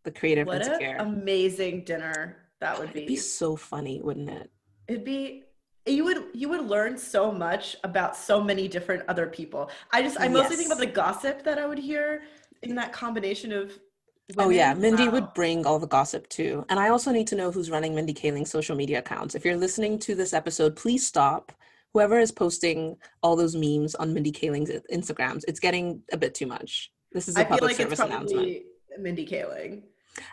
the 0.02 0.10
creator 0.10 0.42
of 0.42 0.48
what 0.48 0.62
Insecure. 0.62 0.96
An 0.96 1.06
amazing 1.06 1.84
dinner 1.84 2.36
that 2.60 2.78
would 2.78 2.92
be. 2.92 3.00
It'd 3.00 3.08
be 3.08 3.16
so 3.16 3.54
funny, 3.54 4.00
wouldn't 4.02 4.28
it? 4.28 4.50
It'd 4.88 5.04
be 5.04 5.44
you 5.86 6.04
would 6.04 6.24
you 6.34 6.48
would 6.48 6.66
learn 6.66 6.98
so 6.98 7.30
much 7.30 7.76
about 7.84 8.16
so 8.16 8.42
many 8.42 8.66
different 8.66 9.04
other 9.08 9.28
people. 9.28 9.70
I 9.92 10.02
just 10.02 10.20
I 10.20 10.26
mostly 10.26 10.56
yes. 10.56 10.58
think 10.58 10.66
about 10.66 10.80
the 10.80 10.92
gossip 10.92 11.44
that 11.44 11.58
I 11.58 11.66
would 11.66 11.78
hear 11.78 12.24
in 12.62 12.74
that 12.74 12.92
combination 12.92 13.52
of 13.52 13.70
oh, 13.70 14.34
Women. 14.38 14.46
Oh 14.46 14.50
yeah, 14.50 14.74
Mindy 14.74 15.06
wow. 15.06 15.12
would 15.12 15.34
bring 15.34 15.64
all 15.64 15.78
the 15.78 15.86
gossip 15.86 16.28
too. 16.28 16.64
And 16.68 16.80
I 16.80 16.88
also 16.88 17.12
need 17.12 17.28
to 17.28 17.36
know 17.36 17.52
who's 17.52 17.70
running 17.70 17.94
Mindy 17.94 18.12
Kaling's 18.12 18.50
social 18.50 18.74
media 18.74 18.98
accounts. 18.98 19.36
If 19.36 19.44
you're 19.44 19.56
listening 19.56 20.00
to 20.00 20.16
this 20.16 20.32
episode, 20.32 20.74
please 20.74 21.06
stop. 21.06 21.52
Whoever 21.92 22.18
is 22.18 22.32
posting 22.32 22.96
all 23.22 23.36
those 23.36 23.54
memes 23.54 23.94
on 23.94 24.12
Mindy 24.12 24.32
Kaling's 24.32 24.70
Instagrams, 24.92 25.44
it's 25.46 25.60
getting 25.60 26.02
a 26.12 26.16
bit 26.16 26.34
too 26.34 26.46
much. 26.46 26.90
This 27.16 27.28
is 27.28 27.36
a 27.38 27.40
I 27.40 27.44
public 27.44 27.62
like 27.62 27.76
service 27.76 27.98
announcement. 27.98 28.58
Mindy 28.98 29.26
Kaling. 29.26 29.84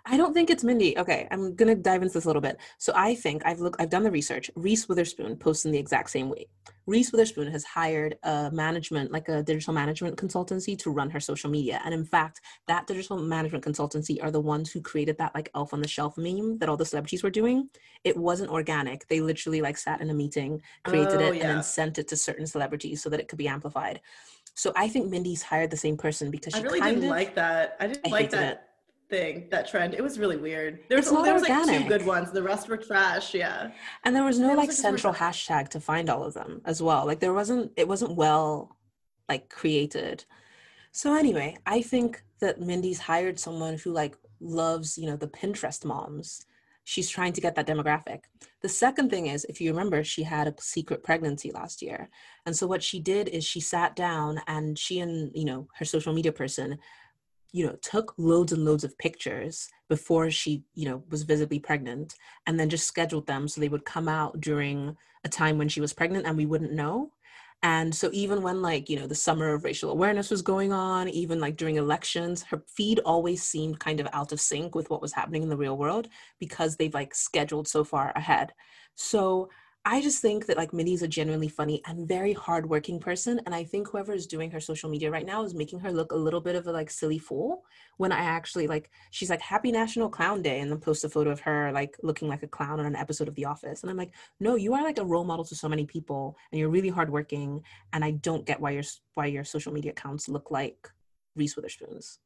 I 0.06 0.18
don't 0.18 0.34
think 0.34 0.50
it's 0.50 0.66
Mindy. 0.66 0.98
Okay, 0.98 1.30
I'm 1.32 1.56
gonna 1.56 1.76
dive 1.76 2.02
into 2.02 2.14
this 2.14 2.26
a 2.26 2.28
little 2.28 2.42
bit. 2.42 2.58
So 2.78 2.92
I 2.94 3.16
think 3.16 3.42
I've 3.46 3.62
looked, 3.62 3.80
I've 3.80 3.90
done 3.90 4.04
the 4.04 4.12
research. 4.12 4.52
Reese 4.56 4.90
Witherspoon 4.90 5.38
posts 5.38 5.64
in 5.64 5.72
the 5.72 5.78
exact 5.78 6.10
same 6.10 6.30
way. 6.30 6.48
Reese 6.86 7.14
Witherspoon 7.14 7.50
has 7.50 7.64
hired 7.64 8.18
a 8.24 8.52
management, 8.52 9.14
like 9.14 9.30
a 9.30 9.42
digital 9.42 9.74
management 9.74 10.18
consultancy, 10.18 10.78
to 10.80 10.90
run 10.92 11.10
her 11.10 11.22
social 11.22 11.50
media. 11.50 11.80
And 11.86 11.94
in 11.94 12.04
fact, 12.04 12.42
that 12.68 12.86
digital 12.86 13.18
management 13.18 13.64
consultancy 13.64 14.22
are 14.22 14.32
the 14.32 14.42
ones 14.42 14.70
who 14.70 14.82
created 14.82 15.18
that 15.20 15.34
like 15.34 15.50
elf 15.56 15.74
on 15.74 15.82
the 15.82 15.88
shelf 15.88 16.18
meme 16.18 16.58
that 16.58 16.68
all 16.68 16.76
the 16.76 16.86
celebrities 16.86 17.24
were 17.24 17.30
doing. 17.30 17.70
It 18.04 18.18
wasn't 18.18 18.52
organic. 18.52 19.08
They 19.08 19.22
literally 19.22 19.62
like 19.62 19.78
sat 19.78 20.02
in 20.02 20.10
a 20.10 20.14
meeting, 20.14 20.62
created 20.84 21.22
oh, 21.22 21.28
it, 21.28 21.36
yeah. 21.36 21.44
and 21.44 21.50
then 21.50 21.64
sent 21.64 21.98
it 21.98 22.10
to 22.10 22.18
certain 22.18 22.46
celebrities 22.46 23.02
so 23.02 23.10
that 23.10 23.22
it 23.22 23.30
could 23.30 23.38
be 23.38 23.48
amplified. 23.48 24.02
So 24.56 24.72
I 24.76 24.88
think 24.88 25.10
Mindy's 25.10 25.42
hired 25.42 25.72
the 25.72 25.78
same 25.78 25.98
person 25.98 26.30
because 26.30 26.54
she 26.54 26.60
I 26.60 26.64
really 26.64 26.82
didn't 26.82 27.06
of, 27.06 27.10
like 27.10 27.36
that. 27.36 27.76
I 27.80 27.88
didn't 27.88 28.08
I 28.08 28.10
like 28.10 28.30
that. 28.32 28.54
It 28.54 28.60
thing, 29.14 29.48
that 29.52 29.68
trend. 29.68 29.94
It 29.94 30.02
was 30.02 30.18
really 30.18 30.38
weird. 30.38 30.80
There 30.90 30.98
was, 30.98 31.10
there 31.10 31.34
was 31.34 31.48
like 31.48 31.66
two 31.68 31.88
good 31.88 32.06
ones. 32.06 32.32
The 32.32 32.42
rest 32.42 32.68
were 32.68 32.78
trash. 32.78 33.34
Yeah. 33.34 33.72
And 34.04 34.16
there 34.16 34.24
was 34.24 34.40
no 34.40 34.54
like 34.54 34.72
central 34.72 35.14
hashtag 35.14 35.70
to 35.70 35.80
find 35.80 36.10
all 36.10 36.24
of 36.24 36.34
them 36.34 36.62
as 36.66 36.82
well. 36.82 37.06
Like 37.06 37.20
there 37.20 37.34
wasn't. 37.34 37.72
It 37.78 37.88
wasn't 37.88 38.16
well 38.16 38.78
like 39.30 39.50
created. 39.50 40.26
So 40.92 41.16
anyway, 41.16 41.58
I 41.66 41.82
think 41.82 42.24
that 42.40 42.60
Mindy's 42.60 43.00
hired 43.00 43.40
someone 43.40 43.78
who 43.78 43.92
like 43.92 44.18
loves 44.40 44.98
you 44.98 45.08
know 45.08 45.16
the 45.16 45.28
Pinterest 45.28 45.86
moms. 45.86 46.46
She's 46.84 47.10
trying 47.10 47.34
to 47.34 47.42
get 47.42 47.56
that 47.56 47.68
demographic. 47.68 48.22
The 48.62 48.70
second 48.70 49.10
thing 49.10 49.28
is, 49.28 49.46
if 49.46 49.62
you 49.62 49.72
remember, 49.72 50.04
she 50.04 50.24
had 50.24 50.48
a 50.48 50.56
secret 50.60 51.04
pregnancy 51.04 51.52
last 51.52 51.82
year. 51.82 52.10
And 52.46 52.56
so 52.56 52.68
what 52.68 52.84
she 52.84 53.00
did 53.00 53.30
is 53.30 53.46
she 53.46 53.60
sat 53.60 53.96
down 53.96 54.42
and 54.48 54.78
she 54.78 55.00
and, 55.00 55.32
you 55.34 55.46
know, 55.46 55.68
her 55.78 55.86
social 55.86 56.14
media 56.14 56.32
person 56.32 56.78
you 57.56 57.66
know 57.66 57.76
took 57.82 58.14
loads 58.18 58.52
and 58.52 58.66
loads 58.66 58.84
of 58.84 58.98
pictures 58.98 59.70
before 59.88 60.30
she 60.30 60.64
you 60.74 60.90
know 60.90 61.04
was 61.10 61.24
visibly 61.24 61.60
pregnant 61.60 62.16
and 62.48 62.60
then 62.60 62.68
just 62.68 62.88
scheduled 62.88 63.28
them 63.28 63.48
so 63.48 63.62
they 63.62 63.70
would 63.70 63.86
come 63.86 64.10
out 64.10 64.42
during 64.42 64.98
a 65.24 65.30
time 65.30 65.58
when 65.58 65.70
she 65.70 65.80
was 65.80 65.94
pregnant 65.94 66.26
and 66.26 66.36
we 66.36 66.46
wouldn't 66.46 66.74
know 66.74 67.12
and 67.64 67.96
so 67.96 68.10
even 68.14 68.42
when 68.42 68.62
like 68.62 68.90
you 68.90 69.00
know 69.00 69.08
the 69.08 69.16
summer 69.16 69.54
of 69.54 69.64
racial 69.64 69.90
awareness 69.90 70.30
was 70.30 70.42
going 70.42 70.72
on 70.74 71.10
even 71.10 71.40
like 71.40 71.56
during 71.58 71.78
elections 71.78 72.44
her 72.44 72.62
feed 72.68 73.00
always 73.06 73.42
seemed 73.42 73.80
kind 73.80 74.00
of 74.00 74.08
out 74.14 74.32
of 74.32 74.42
sync 74.42 74.76
with 74.76 74.90
what 74.90 75.02
was 75.02 75.14
happening 75.14 75.42
in 75.42 75.50
the 75.50 75.58
real 75.58 75.78
world 75.78 76.10
because 76.40 76.76
they've 76.76 76.94
like 76.94 77.16
scheduled 77.16 77.68
so 77.68 77.84
far 77.84 78.12
ahead. 78.16 78.54
So 78.96 79.50
I 79.86 80.02
just 80.02 80.22
think 80.22 80.46
that 80.46 80.56
like 80.56 80.72
Mindy's 80.72 81.02
a 81.02 81.10
genuinely 81.10 81.50
funny 81.50 81.82
and 81.86 82.08
very 82.08 82.32
hardworking 82.32 83.02
person. 83.02 83.42
And 83.46 83.54
I 83.54 83.66
think 83.66 83.90
whoever 83.90 84.14
is 84.14 84.26
doing 84.26 84.50
her 84.52 84.62
social 84.62 84.90
media 84.90 85.12
right 85.12 85.26
now 85.26 85.44
is 85.44 85.54
making 85.54 85.80
her 85.82 85.92
look 85.92 86.14
a 86.14 86.16
little 86.16 86.40
bit 86.40 86.56
of 86.56 86.68
a 86.68 86.72
like 86.72 86.90
silly 86.90 87.20
fool 87.20 87.66
when 87.98 88.14
I 88.14 88.20
actually 88.20 88.66
like 88.66 88.90
she's 89.12 89.30
like 89.30 89.42
happy 89.42 89.74
National 89.74 90.08
Clown 90.08 90.42
Day 90.42 90.62
and 90.62 90.72
then 90.72 90.80
post 90.80 91.04
a 91.04 91.10
photo 91.10 91.32
of 91.32 91.42
her 91.42 91.70
like 91.74 91.98
looking 92.02 92.30
like 92.30 92.44
a 92.44 92.48
clown 92.48 92.80
on 92.80 92.86
an 92.86 92.96
episode 92.96 93.28
of 93.28 93.36
The 93.36 93.44
Office. 93.44 93.82
And 93.84 93.90
I'm 93.90 93.98
like, 93.98 94.14
no, 94.40 94.56
you 94.56 94.74
are 94.74 94.84
like 94.84 95.00
a 95.00 95.06
role 95.06 95.26
model 95.26 95.44
to 95.46 95.56
so 95.56 95.68
many 95.68 95.86
people 95.86 96.38
and 96.52 96.60
you're 96.60 96.70
really 96.70 96.90
hardworking. 96.90 97.62
And 97.92 98.06
I 98.06 98.12
don't 98.12 98.46
get 98.46 98.62
why 98.62 98.72
your 98.72 98.84
why 99.16 99.26
your 99.26 99.44
social 99.44 99.74
media 99.74 99.92
accounts 99.92 100.30
look 100.30 100.50
like 100.50 100.90
Reese 101.36 101.58
Witherspoon's. 101.58 102.20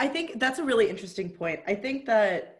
I 0.00 0.08
think 0.08 0.40
that's 0.40 0.58
a 0.58 0.64
really 0.64 0.90
interesting 0.90 1.30
point. 1.30 1.60
I 1.66 1.76
think 1.76 2.06
that 2.06 2.55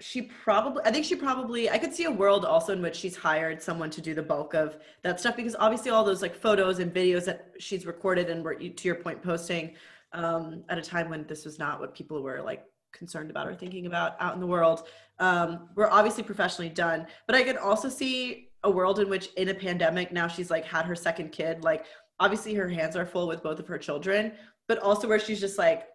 she 0.00 0.22
probably 0.22 0.82
i 0.84 0.90
think 0.90 1.04
she 1.04 1.14
probably 1.14 1.70
i 1.70 1.78
could 1.78 1.94
see 1.94 2.04
a 2.04 2.10
world 2.10 2.44
also 2.44 2.72
in 2.72 2.82
which 2.82 2.96
she's 2.96 3.16
hired 3.16 3.62
someone 3.62 3.88
to 3.90 4.00
do 4.00 4.12
the 4.12 4.22
bulk 4.22 4.52
of 4.52 4.76
that 5.02 5.20
stuff 5.20 5.36
because 5.36 5.54
obviously 5.58 5.90
all 5.90 6.04
those 6.04 6.20
like 6.20 6.34
photos 6.34 6.80
and 6.80 6.92
videos 6.92 7.24
that 7.24 7.52
she's 7.60 7.86
recorded 7.86 8.28
and 8.28 8.42
were 8.44 8.54
to 8.54 8.88
your 8.88 8.96
point 8.96 9.22
posting 9.22 9.74
um, 10.12 10.62
at 10.68 10.78
a 10.78 10.82
time 10.82 11.08
when 11.08 11.26
this 11.26 11.44
was 11.44 11.58
not 11.58 11.80
what 11.80 11.94
people 11.94 12.22
were 12.22 12.42
like 12.42 12.64
concerned 12.92 13.30
about 13.30 13.46
or 13.46 13.54
thinking 13.54 13.86
about 13.86 14.20
out 14.20 14.34
in 14.34 14.40
the 14.40 14.46
world 14.46 14.86
um, 15.18 15.68
were 15.74 15.92
obviously 15.92 16.22
professionally 16.22 16.68
done. 16.68 17.06
But 17.26 17.36
i 17.36 17.42
could 17.42 17.56
also 17.56 17.88
see 17.88 18.50
a 18.62 18.70
world 18.70 18.98
in 18.98 19.08
which 19.08 19.28
in 19.36 19.48
a 19.48 19.54
pandemic 19.54 20.12
now 20.12 20.26
she's 20.26 20.50
like 20.50 20.64
had 20.64 20.86
her 20.86 20.94
second 20.94 21.30
kid 21.30 21.62
like 21.62 21.84
obviously 22.18 22.54
her 22.54 22.68
hands 22.68 22.96
are 22.96 23.06
full 23.06 23.28
with 23.28 23.42
both 23.42 23.58
of 23.58 23.66
her 23.68 23.78
children 23.78 24.32
but 24.66 24.78
also 24.78 25.06
where 25.06 25.18
she's 25.18 25.40
just 25.40 25.58
like 25.58 25.88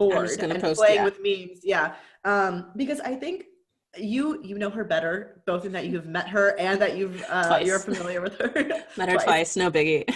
bored 0.00 0.30
and 0.40 0.60
post, 0.60 0.80
playing 0.80 0.96
yeah. 0.96 1.04
with 1.04 1.18
memes. 1.22 1.60
Yeah. 1.62 1.94
Um, 2.24 2.72
because 2.74 3.00
I 3.00 3.14
think 3.14 3.44
you 3.96 4.42
you 4.42 4.58
know 4.58 4.70
her 4.70 4.84
better, 4.84 5.42
both 5.46 5.64
in 5.64 5.72
that 5.72 5.86
you've 5.86 6.06
met 6.06 6.28
her 6.28 6.58
and 6.58 6.80
that 6.80 6.96
you've 6.96 7.22
uh, 7.28 7.60
you're 7.62 7.78
familiar 7.78 8.20
with 8.20 8.36
her. 8.38 8.50
met 8.96 9.08
her 9.08 9.14
twice. 9.14 9.24
twice, 9.24 9.56
no 9.56 9.70
biggie. 9.70 10.12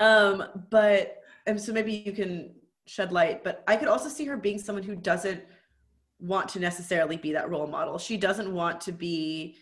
um, 0.00 0.44
but 0.70 1.22
and 1.46 1.60
so 1.60 1.72
maybe 1.72 1.92
you 1.92 2.12
can 2.12 2.54
shed 2.86 3.12
light. 3.12 3.42
But 3.42 3.64
I 3.66 3.76
could 3.76 3.88
also 3.88 4.08
see 4.08 4.24
her 4.26 4.36
being 4.36 4.58
someone 4.58 4.84
who 4.84 4.96
doesn't 4.96 5.42
want 6.20 6.48
to 6.50 6.60
necessarily 6.60 7.16
be 7.16 7.32
that 7.32 7.50
role 7.50 7.66
model. 7.66 7.98
She 7.98 8.16
doesn't 8.16 8.52
want 8.52 8.80
to 8.82 8.92
be. 8.92 9.56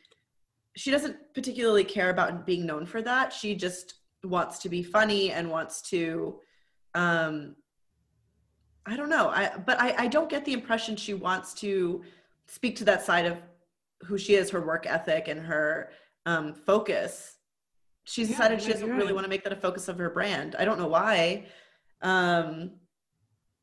She 0.76 0.90
doesn't 0.90 1.16
particularly 1.35 1.85
care 1.85 2.11
about 2.11 2.44
being 2.44 2.66
known 2.66 2.85
for 2.85 3.00
that. 3.00 3.32
She 3.32 3.54
just 3.54 3.94
wants 4.23 4.58
to 4.58 4.68
be 4.68 4.82
funny 4.82 5.30
and 5.30 5.50
wants 5.50 5.80
to 5.80 6.38
um 6.94 7.54
I 8.87 8.97
don't 8.97 9.09
know. 9.09 9.28
I 9.28 9.57
but 9.64 9.81
I, 9.81 9.95
I 10.05 10.07
don't 10.07 10.28
get 10.28 10.45
the 10.45 10.52
impression 10.52 10.97
she 10.97 11.14
wants 11.14 11.55
to 11.55 12.02
speak 12.47 12.76
to 12.76 12.85
that 12.85 13.05
side 13.05 13.26
of 13.26 13.37
who 14.02 14.16
she 14.19 14.35
is, 14.35 14.50
her 14.50 14.61
work 14.61 14.87
ethic 14.87 15.28
and 15.28 15.40
her 15.40 15.90
um, 16.25 16.55
focus. 16.55 17.37
She's 18.05 18.28
yeah, 18.31 18.37
decided 18.37 18.62
she 18.62 18.73
doesn't 18.73 18.88
really 18.88 19.12
want 19.12 19.25
to 19.25 19.28
make 19.28 19.43
that 19.45 19.52
a 19.52 19.57
focus 19.57 19.88
of 19.88 19.99
her 19.99 20.11
brand. 20.11 20.55
I 20.59 20.64
don't 20.64 20.78
know 20.78 20.87
why. 20.87 21.47
Um, 22.02 22.73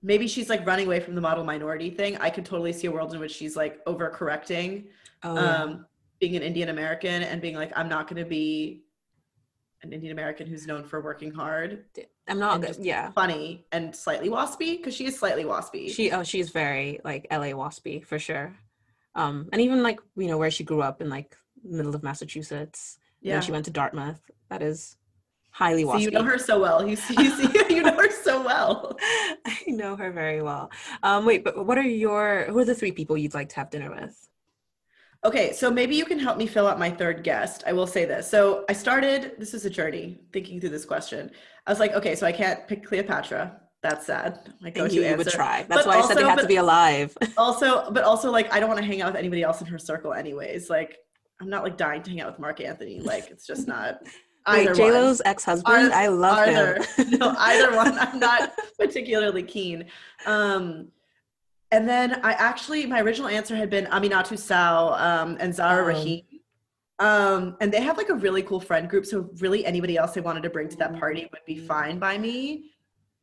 maybe 0.01 0.27
she's 0.27 0.50
like 0.50 0.65
running 0.68 0.86
away 0.86 1.00
from 1.00 1.15
the 1.15 1.22
model 1.22 1.46
minority 1.46 1.89
thing. 1.89 2.18
I 2.18 2.30
could 2.30 2.46
totally 2.46 2.74
see 2.74 2.88
a 2.88 2.92
world 2.92 3.13
in 3.13 3.20
which 3.20 3.32
she's 3.32 3.56
like 3.56 3.84
overcorrecting, 3.86 4.88
oh, 5.24 5.38
um, 5.38 5.86
being 6.20 6.36
an 6.36 6.44
Indian 6.44 6.70
American 6.70 7.24
and 7.24 7.42
being 7.42 7.56
like, 7.56 7.72
I'm 7.75 7.88
not 7.88 8.10
going 8.10 8.22
to 8.22 8.30
be 8.30 8.84
an 9.82 9.94
Indian 9.94 10.12
American 10.12 10.46
who's 10.48 10.68
known 10.68 10.84
for 10.84 11.00
working 11.01 11.32
hard. 11.32 11.86
I'm 12.27 12.39
not 12.39 12.62
good. 12.62 12.77
Yeah. 12.80 13.12
Funny 13.12 13.65
and 13.72 13.96
slightly 13.96 14.30
waspy 14.30 14.77
because 14.77 14.96
she 14.96 15.06
is 15.06 15.18
slightly 15.18 15.44
waspy. 15.44 15.89
She 15.89 16.12
oh 16.12 16.24
she's 16.24 16.50
very 16.50 17.00
like 17.03 17.27
LA 17.32 17.51
waspy 17.51 18.06
for 18.06 18.18
sure. 18.18 18.56
Um 19.15 19.50
and 19.51 19.62
even 19.62 19.84
like 19.84 20.00
you 20.15 20.27
know 20.27 20.38
where 20.38 20.51
she 20.51 20.63
grew 20.63 20.82
up 20.82 21.01
in 21.01 21.10
like 21.10 21.36
middle 21.63 21.96
of 21.96 22.03
Massachusetts. 22.03 22.98
Yeah. 23.22 23.39
She 23.42 23.51
went 23.51 23.65
to 23.65 23.72
Dartmouth. 23.72 24.22
That 24.50 24.62
is 24.62 24.98
highly 25.51 25.84
waspy. 25.84 25.92
So 25.92 25.98
you 26.00 26.12
know 26.12 26.24
her 26.24 26.38
so 26.38 26.60
well. 26.60 26.88
You 26.88 26.96
see, 26.96 27.15
you 27.22 27.30
see 27.32 27.65
you 27.75 27.84
know 27.84 27.96
her 27.96 28.12
so 28.12 28.44
well. 28.44 28.98
I 29.46 29.63
know 29.68 29.96
her 29.96 30.12
very 30.12 30.42
well. 30.42 30.72
Um 31.03 31.25
wait, 31.25 31.44
but 31.44 31.65
what 31.65 31.77
are 31.77 31.82
your 31.82 32.46
who 32.50 32.58
are 32.60 32.65
the 32.65 32.75
three 32.75 32.94
people 32.94 33.18
you'd 33.18 33.34
like 33.34 33.50
to 33.50 33.56
have 33.58 33.70
dinner 33.70 33.92
with? 33.92 34.30
Okay, 35.25 35.53
so 35.53 35.72
maybe 35.72 35.96
you 35.96 36.06
can 36.06 36.20
help 36.20 36.38
me 36.38 36.46
fill 36.46 36.68
out 36.68 36.77
my 36.77 36.89
third 36.89 37.24
guest. 37.24 37.63
I 37.65 37.72
will 37.74 37.88
say 37.88 38.03
this. 38.03 38.30
So 38.30 38.65
I 38.68 38.74
started, 38.74 39.34
this 39.38 39.53
is 39.53 39.65
a 39.65 39.70
journey 39.70 40.20
thinking 40.34 40.60
through 40.60 40.72
this 40.72 40.84
question. 40.84 41.32
I 41.65 41.72
was 41.72 41.80
like, 41.80 41.94
okay, 41.94 42.13
so 42.13 42.27
I 42.27 42.34
can't 42.34 42.68
pick 42.68 42.86
Cleopatra. 42.86 43.60
That's 43.82 44.06
sad. 44.06 44.53
My 44.62 44.70
go-to 44.70 44.94
you, 44.94 45.03
answer. 45.03 45.18
would 45.18 45.27
try. 45.27 45.63
That's 45.63 45.84
but 45.84 45.88
why 45.88 45.96
also, 45.96 46.06
I 46.06 46.13
said 46.13 46.18
they 46.18 46.27
have 46.27 46.38
but, 46.38 46.44
to 46.44 46.48
be 46.48 46.58
alive. 46.58 47.18
also, 47.38 47.89
but 47.92 48.03
also 48.03 48.32
like 48.32 48.51
I 48.53 48.60
don't 48.60 48.70
want 48.70 48.80
to 48.80 48.86
hang 48.86 49.01
out 49.01 49.12
with 49.12 49.20
anybody 49.20 49.44
else 49.44 49.62
in 49.62 49.68
her 49.68 49.77
circle 49.77 50.13
anyways. 50.13 50.70
Like 50.70 50.98
I'm 51.42 51.50
not 51.50 51.63
like 51.63 51.77
dying 51.77 52.01
to 52.03 52.10
hang 52.10 52.22
out 52.22 52.32
with 52.32 52.39
Mark 52.39 52.62
Anthony. 52.62 53.01
Like 53.01 53.30
it's 53.30 53.46
just 53.46 53.68
not 53.68 54.00
Wait, 54.48 54.74
J 54.74 54.92
Lo's 54.92 55.22
ex 55.25 55.44
husband. 55.44 55.94
I 55.94 56.08
love 56.08 56.38
either. 56.38 56.82
him. 56.96 57.12
no, 57.20 57.36
either 57.38 57.75
one. 57.75 57.98
I'm 57.98 58.20
not 58.20 58.53
particularly 58.77 59.44
keen. 59.44 59.86
Um, 60.25 60.89
and 61.74 61.89
then 61.89 62.20
I 62.24 62.34
actually, 62.34 62.86
my 62.86 63.01
original 63.01 63.27
answer 63.27 63.56
had 63.56 63.70
been 63.70 63.86
Aminatou 63.86 64.38
Sow 64.38 64.94
um, 64.98 65.38
and 65.39 65.53
Zahra 65.53 65.84
oh. 65.84 65.88
Rahim. 65.88 66.22
Um, 67.00 67.58
and 67.60 67.74
they 67.74 67.82
have 67.82 67.98
like 67.98 68.10
a 68.10 68.13
really 68.13 68.44
cool 68.44 68.60
friend 68.60 68.88
group. 68.88 69.08
So 69.08 69.30
really 69.39 69.65
anybody 69.65 69.98
else 69.98 70.13
they 70.13 70.22
wanted 70.22 70.44
to 70.44 70.51
bring 70.51 70.70
to 70.70 70.77
that 70.77 70.98
party 71.00 71.27
would 71.32 71.46
be 71.48 71.58
fine 71.58 71.98
by 71.98 72.20
me. 72.20 72.72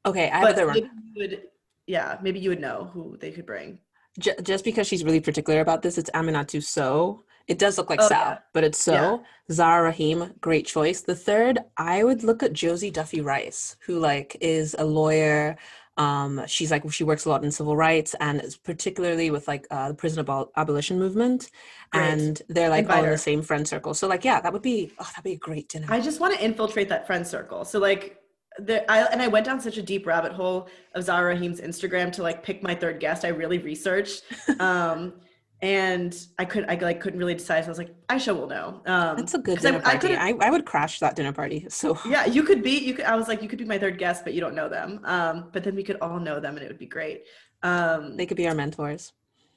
Okay, 0.04 0.28
I 0.30 0.38
have 0.38 0.56
but 0.56 0.66
maybe 0.66 0.90
would, 1.16 1.42
yeah, 1.86 2.18
maybe 2.20 2.40
you 2.40 2.50
would 2.50 2.60
know 2.60 2.90
who 2.92 3.16
they 3.20 3.30
could 3.30 3.46
bring. 3.46 3.78
J- 4.18 4.34
just 4.42 4.64
because 4.64 4.88
she's 4.88 5.04
really 5.04 5.20
particular 5.20 5.60
about 5.60 5.82
this, 5.82 5.96
it's 5.96 6.10
Aminatou 6.10 6.62
Sow. 6.62 7.22
It 7.46 7.58
does 7.58 7.78
look 7.78 7.88
like 7.88 8.00
oh, 8.02 8.08
Sow, 8.08 8.14
yeah. 8.14 8.38
but 8.52 8.64
it's 8.64 8.78
So. 8.78 8.92
Yeah. 8.92 9.16
Zahra 9.50 9.82
Rahim, 9.84 10.34
great 10.40 10.66
choice. 10.66 11.00
The 11.00 11.14
third, 11.14 11.58
I 11.76 12.04
would 12.04 12.22
look 12.22 12.42
at 12.42 12.52
Josie 12.52 12.90
Duffy 12.90 13.20
Rice, 13.20 13.76
who 13.84 13.98
like 13.98 14.36
is 14.40 14.76
a 14.78 14.84
lawyer, 14.84 15.56
um, 16.00 16.42
she's 16.46 16.70
like 16.70 16.90
she 16.90 17.04
works 17.04 17.26
a 17.26 17.28
lot 17.28 17.44
in 17.44 17.50
civil 17.50 17.76
rights 17.76 18.14
and 18.20 18.42
particularly 18.64 19.30
with 19.30 19.46
like 19.46 19.66
uh, 19.70 19.88
the 19.88 19.94
prison 19.94 20.24
abol- 20.24 20.48
abolition 20.56 20.98
movement, 20.98 21.50
great. 21.90 22.02
and 22.02 22.42
they're 22.48 22.70
like 22.70 22.88
all 22.88 23.04
in 23.04 23.10
the 23.10 23.18
same 23.18 23.42
friend 23.42 23.68
circle. 23.68 23.92
So 23.92 24.08
like 24.08 24.24
yeah, 24.24 24.40
that 24.40 24.50
would 24.50 24.62
be 24.62 24.92
oh 24.98 25.04
that'd 25.04 25.24
be 25.24 25.32
a 25.32 25.36
great 25.36 25.68
dinner. 25.68 25.86
I 25.90 26.00
just 26.00 26.18
want 26.18 26.34
to 26.34 26.42
infiltrate 26.42 26.88
that 26.88 27.06
friend 27.06 27.26
circle. 27.26 27.66
So 27.66 27.78
like 27.78 28.16
the, 28.58 28.90
I, 28.90 29.04
and 29.12 29.20
I 29.20 29.28
went 29.28 29.44
down 29.44 29.60
such 29.60 29.76
a 29.76 29.82
deep 29.82 30.06
rabbit 30.06 30.32
hole 30.32 30.68
of 30.94 31.04
Zahra 31.04 31.36
Rahim's 31.36 31.60
Instagram 31.60 32.10
to 32.12 32.22
like 32.22 32.42
pick 32.42 32.62
my 32.62 32.74
third 32.74 32.98
guest. 32.98 33.26
I 33.26 33.28
really 33.28 33.58
researched. 33.58 34.24
Um, 34.58 35.14
and 35.62 36.16
I 36.38 36.44
couldn't, 36.46 36.70
I 36.70 36.82
like 36.82 37.00
couldn't 37.00 37.18
really 37.18 37.34
decide. 37.34 37.64
So 37.64 37.68
I 37.68 37.70
was 37.70 37.78
like, 37.78 37.94
Aisha 38.08 38.34
will 38.34 38.46
know. 38.46 38.80
Um, 38.86 39.16
That's 39.16 39.34
a 39.34 39.38
good 39.38 39.58
dinner 39.58 39.82
I, 39.84 39.96
party. 39.96 40.16
I, 40.16 40.28
I, 40.28 40.36
I, 40.40 40.50
would 40.50 40.64
crash 40.64 40.98
that 41.00 41.16
dinner 41.16 41.32
party. 41.32 41.66
So 41.68 41.98
yeah, 42.06 42.24
you 42.24 42.42
could 42.42 42.62
be. 42.62 42.78
You 42.78 42.94
could. 42.94 43.04
I 43.04 43.14
was 43.16 43.28
like, 43.28 43.42
you 43.42 43.48
could 43.48 43.58
be 43.58 43.64
my 43.64 43.78
third 43.78 43.98
guest, 43.98 44.24
but 44.24 44.32
you 44.32 44.40
don't 44.40 44.54
know 44.54 44.68
them. 44.68 45.00
Um, 45.04 45.50
but 45.52 45.62
then 45.62 45.74
we 45.74 45.82
could 45.82 45.98
all 46.00 46.18
know 46.18 46.40
them, 46.40 46.56
and 46.56 46.64
it 46.64 46.68
would 46.68 46.78
be 46.78 46.86
great. 46.86 47.24
Um, 47.62 48.16
they 48.16 48.26
could 48.26 48.38
be 48.38 48.48
our 48.48 48.54
mentors. 48.54 49.12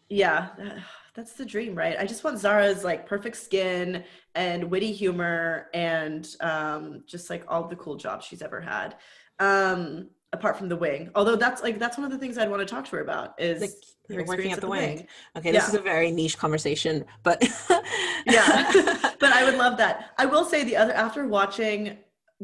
Yeah, 0.09 0.49
that's 1.15 1.33
the 1.33 1.45
dream, 1.45 1.73
right? 1.73 1.95
I 1.97 2.05
just 2.05 2.23
want 2.23 2.37
Zahra's 2.37 2.83
like 2.83 3.05
perfect 3.05 3.37
skin 3.37 4.03
and 4.35 4.65
witty 4.65 4.91
humor, 4.91 5.67
and 5.73 6.27
um, 6.41 7.03
just 7.07 7.29
like 7.29 7.45
all 7.47 7.67
the 7.67 7.77
cool 7.77 7.95
jobs 7.95 8.25
she's 8.25 8.41
ever 8.41 8.59
had. 8.59 8.95
Um, 9.39 10.09
apart 10.33 10.57
from 10.57 10.67
the 10.67 10.75
wing 10.75 11.09
although 11.15 11.35
that's 11.35 11.63
like 11.63 11.79
that's 11.79 11.97
one 11.97 12.05
of 12.05 12.11
the 12.11 12.17
things 12.17 12.37
i'd 12.37 12.49
want 12.49 12.59
to 12.59 12.65
talk 12.65 12.83
to 12.83 12.91
her 12.91 13.01
about 13.01 13.39
is 13.39 13.61
like, 13.61 14.27
working 14.27 14.51
at 14.51 14.59
the, 14.59 14.67
wing. 14.67 14.97
wing. 14.97 15.07
okay 15.37 15.51
this 15.51 15.63
yeah. 15.63 15.69
is 15.69 15.75
a 15.75 15.79
very 15.79 16.11
niche 16.11 16.37
conversation 16.37 17.05
but 17.21 17.41
yeah 18.25 18.69
but 19.19 19.31
i 19.31 19.43
would 19.45 19.55
love 19.55 19.77
that 19.77 20.11
i 20.17 20.25
will 20.25 20.43
say 20.43 20.63
the 20.63 20.75
other 20.75 20.93
after 20.93 21.25
watching 21.27 21.97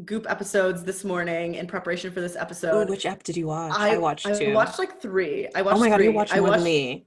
goop 0.04 0.24
episodes 0.30 0.84
this 0.84 1.04
morning 1.04 1.56
in 1.56 1.66
preparation 1.66 2.10
for 2.10 2.20
this 2.20 2.36
episode 2.36 2.88
Ooh, 2.88 2.90
which 2.90 3.04
app 3.04 3.22
did 3.22 3.36
you 3.36 3.48
watch 3.48 3.72
i, 3.76 3.94
I 3.94 3.98
watched 3.98 4.26
I 4.26 4.38
two. 4.38 4.54
watched 4.54 4.78
like 4.78 5.02
three 5.02 5.48
i 5.54 5.60
watched 5.60 5.76
oh 5.76 5.80
my 5.80 5.90
god 5.90 6.02
you 6.02 6.12
watched 6.12 6.34
more 6.36 6.50
than 6.50 6.62
me 6.62 7.06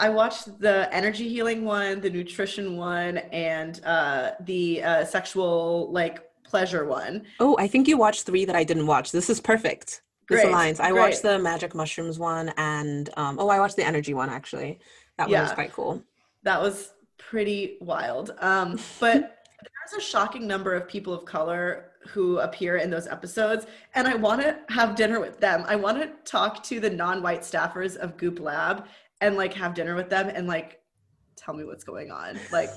I 0.00 0.10
watched 0.10 0.60
the 0.60 0.88
energy 0.94 1.28
healing 1.28 1.64
one, 1.64 2.00
the 2.00 2.08
nutrition 2.08 2.76
one, 2.76 3.18
and 3.18 3.84
uh, 3.84 4.30
the 4.42 4.80
uh, 4.80 5.04
sexual 5.04 5.90
like 5.90 6.28
pleasure 6.44 6.86
one. 6.86 7.24
Oh, 7.40 7.56
I 7.58 7.66
think 7.66 7.88
you 7.88 7.96
watched 7.96 8.24
three 8.24 8.44
that 8.44 8.56
I 8.56 8.64
didn't 8.64 8.86
watch. 8.86 9.12
This 9.12 9.28
is 9.28 9.40
perfect. 9.40 10.02
This 10.28 10.42
great, 10.42 10.52
aligns. 10.52 10.80
I 10.80 10.90
great. 10.90 11.00
watched 11.00 11.22
the 11.22 11.38
magic 11.38 11.74
mushrooms 11.74 12.18
one 12.18 12.52
and 12.56 13.08
um, 13.16 13.38
oh, 13.38 13.48
I 13.48 13.58
watched 13.58 13.76
the 13.76 13.86
energy 13.86 14.14
one 14.14 14.28
actually. 14.28 14.78
That 15.16 15.28
yeah, 15.28 15.38
one 15.38 15.44
was 15.44 15.54
quite 15.54 15.72
cool. 15.72 16.02
That 16.42 16.60
was 16.60 16.92
pretty 17.18 17.78
wild. 17.80 18.34
Um, 18.40 18.78
but 19.00 19.38
there's 19.90 20.02
a 20.02 20.06
shocking 20.06 20.46
number 20.46 20.74
of 20.74 20.86
people 20.88 21.12
of 21.12 21.24
color 21.24 21.92
who 22.08 22.38
appear 22.38 22.76
in 22.76 22.90
those 22.90 23.06
episodes, 23.06 23.66
and 23.94 24.06
I 24.06 24.14
want 24.14 24.40
to 24.42 24.58
have 24.68 24.94
dinner 24.94 25.20
with 25.20 25.40
them. 25.40 25.64
I 25.66 25.76
want 25.76 26.00
to 26.00 26.10
talk 26.30 26.62
to 26.64 26.80
the 26.80 26.88
non-white 26.88 27.42
staffers 27.42 27.96
of 27.96 28.16
Goop 28.16 28.40
Lab 28.40 28.86
and 29.20 29.36
like 29.36 29.52
have 29.54 29.74
dinner 29.74 29.94
with 29.94 30.08
them 30.08 30.30
and 30.32 30.46
like 30.46 30.80
tell 31.36 31.54
me 31.54 31.64
what's 31.64 31.84
going 31.84 32.10
on. 32.10 32.38
Like, 32.52 32.70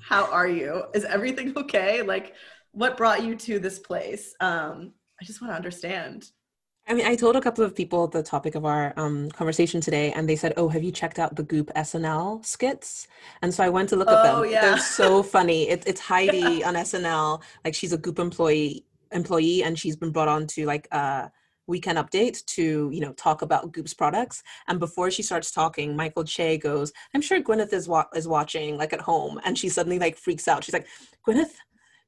how 0.00 0.30
are 0.30 0.48
you? 0.48 0.84
Is 0.94 1.04
everything 1.04 1.52
okay? 1.56 2.02
Like, 2.02 2.34
what 2.72 2.96
brought 2.96 3.22
you 3.22 3.36
to 3.36 3.58
this 3.58 3.78
place? 3.78 4.34
Um, 4.40 4.92
I 5.20 5.24
just 5.24 5.40
want 5.40 5.52
to 5.52 5.56
understand. 5.56 6.30
I 6.86 6.92
mean, 6.92 7.06
I 7.06 7.16
told 7.16 7.34
a 7.34 7.40
couple 7.40 7.64
of 7.64 7.74
people 7.74 8.08
the 8.08 8.22
topic 8.22 8.54
of 8.54 8.66
our 8.66 8.92
um, 8.98 9.30
conversation 9.30 9.80
today, 9.80 10.12
and 10.12 10.28
they 10.28 10.36
said, 10.36 10.52
"Oh, 10.58 10.68
have 10.68 10.82
you 10.82 10.92
checked 10.92 11.18
out 11.18 11.34
the 11.34 11.42
Goop 11.42 11.70
SNL 11.74 12.44
skits?" 12.44 13.08
And 13.40 13.54
so 13.54 13.64
I 13.64 13.70
went 13.70 13.88
to 13.88 13.96
look 13.96 14.08
oh, 14.10 14.16
at 14.16 14.22
them. 14.22 14.50
Yeah. 14.50 14.60
They're 14.60 14.78
so 14.78 15.22
funny. 15.36 15.68
It, 15.70 15.84
it's 15.86 16.00
Heidi 16.00 16.62
on 16.62 16.74
SNL, 16.74 17.42
like 17.64 17.74
she's 17.74 17.94
a 17.94 17.98
Goop 17.98 18.18
employee 18.18 18.84
employee, 19.12 19.62
and 19.62 19.78
she's 19.78 19.96
been 19.96 20.10
brought 20.10 20.28
on 20.28 20.46
to 20.48 20.66
like 20.66 20.86
a 20.92 21.30
weekend 21.66 21.96
update 21.96 22.44
to 22.44 22.90
you 22.92 23.00
know 23.00 23.14
talk 23.14 23.40
about 23.40 23.72
Goop's 23.72 23.94
products. 23.94 24.42
And 24.68 24.78
before 24.78 25.10
she 25.10 25.22
starts 25.22 25.50
talking, 25.50 25.96
Michael 25.96 26.24
Che 26.24 26.58
goes, 26.58 26.92
"I'm 27.14 27.22
sure 27.22 27.40
Gwyneth 27.40 27.72
is 27.72 27.88
wa- 27.88 28.08
is 28.14 28.28
watching 28.28 28.76
like 28.76 28.92
at 28.92 29.00
home," 29.00 29.40
and 29.46 29.56
she 29.56 29.70
suddenly 29.70 29.98
like 29.98 30.18
freaks 30.18 30.48
out. 30.48 30.64
She's 30.64 30.74
like, 30.74 30.88
"Gwyneth." 31.26 31.54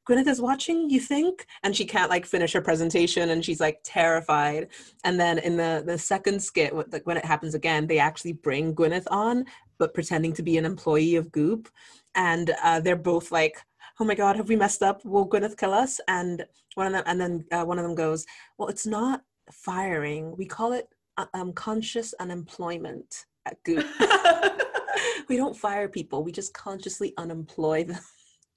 Gwyneth 0.06 0.28
is 0.28 0.40
watching, 0.40 0.88
you 0.88 1.00
think? 1.00 1.46
And 1.64 1.76
she 1.76 1.84
can't 1.84 2.10
like 2.10 2.26
finish 2.26 2.52
her 2.52 2.60
presentation 2.60 3.30
and 3.30 3.44
she's 3.44 3.60
like 3.60 3.80
terrified. 3.82 4.68
And 5.04 5.18
then 5.18 5.38
in 5.38 5.56
the 5.56 5.82
the 5.84 5.98
second 5.98 6.40
skit, 6.40 6.74
like 6.92 7.06
when 7.06 7.16
it 7.16 7.24
happens 7.24 7.54
again, 7.54 7.86
they 7.86 7.98
actually 7.98 8.32
bring 8.32 8.74
Gwyneth 8.74 9.06
on, 9.10 9.46
but 9.78 9.94
pretending 9.94 10.32
to 10.34 10.42
be 10.42 10.58
an 10.58 10.64
employee 10.64 11.16
of 11.16 11.32
Goop. 11.32 11.68
And 12.14 12.54
uh, 12.62 12.80
they're 12.80 12.96
both 12.96 13.32
like, 13.32 13.56
oh 13.98 14.04
my 14.04 14.14
God, 14.14 14.36
have 14.36 14.48
we 14.48 14.56
messed 14.56 14.82
up? 14.82 15.04
Will 15.04 15.28
Gwyneth 15.28 15.56
kill 15.56 15.74
us? 15.74 16.00
And 16.06 16.46
one 16.74 16.86
of 16.86 16.92
them, 16.92 17.02
and 17.06 17.20
then 17.20 17.44
uh, 17.50 17.64
one 17.64 17.78
of 17.78 17.84
them 17.84 17.96
goes, 17.96 18.26
well, 18.58 18.68
it's 18.68 18.86
not 18.86 19.22
firing. 19.50 20.36
We 20.36 20.46
call 20.46 20.72
it 20.72 20.88
uh, 21.16 21.26
um, 21.34 21.52
conscious 21.52 22.14
unemployment 22.20 23.26
at 23.44 23.62
Goop. 23.64 23.86
we 25.28 25.36
don't 25.36 25.56
fire 25.56 25.88
people. 25.88 26.22
We 26.22 26.30
just 26.30 26.54
consciously 26.54 27.12
unemploy 27.18 27.84
them. 27.84 28.00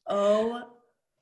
Oh 0.08 0.79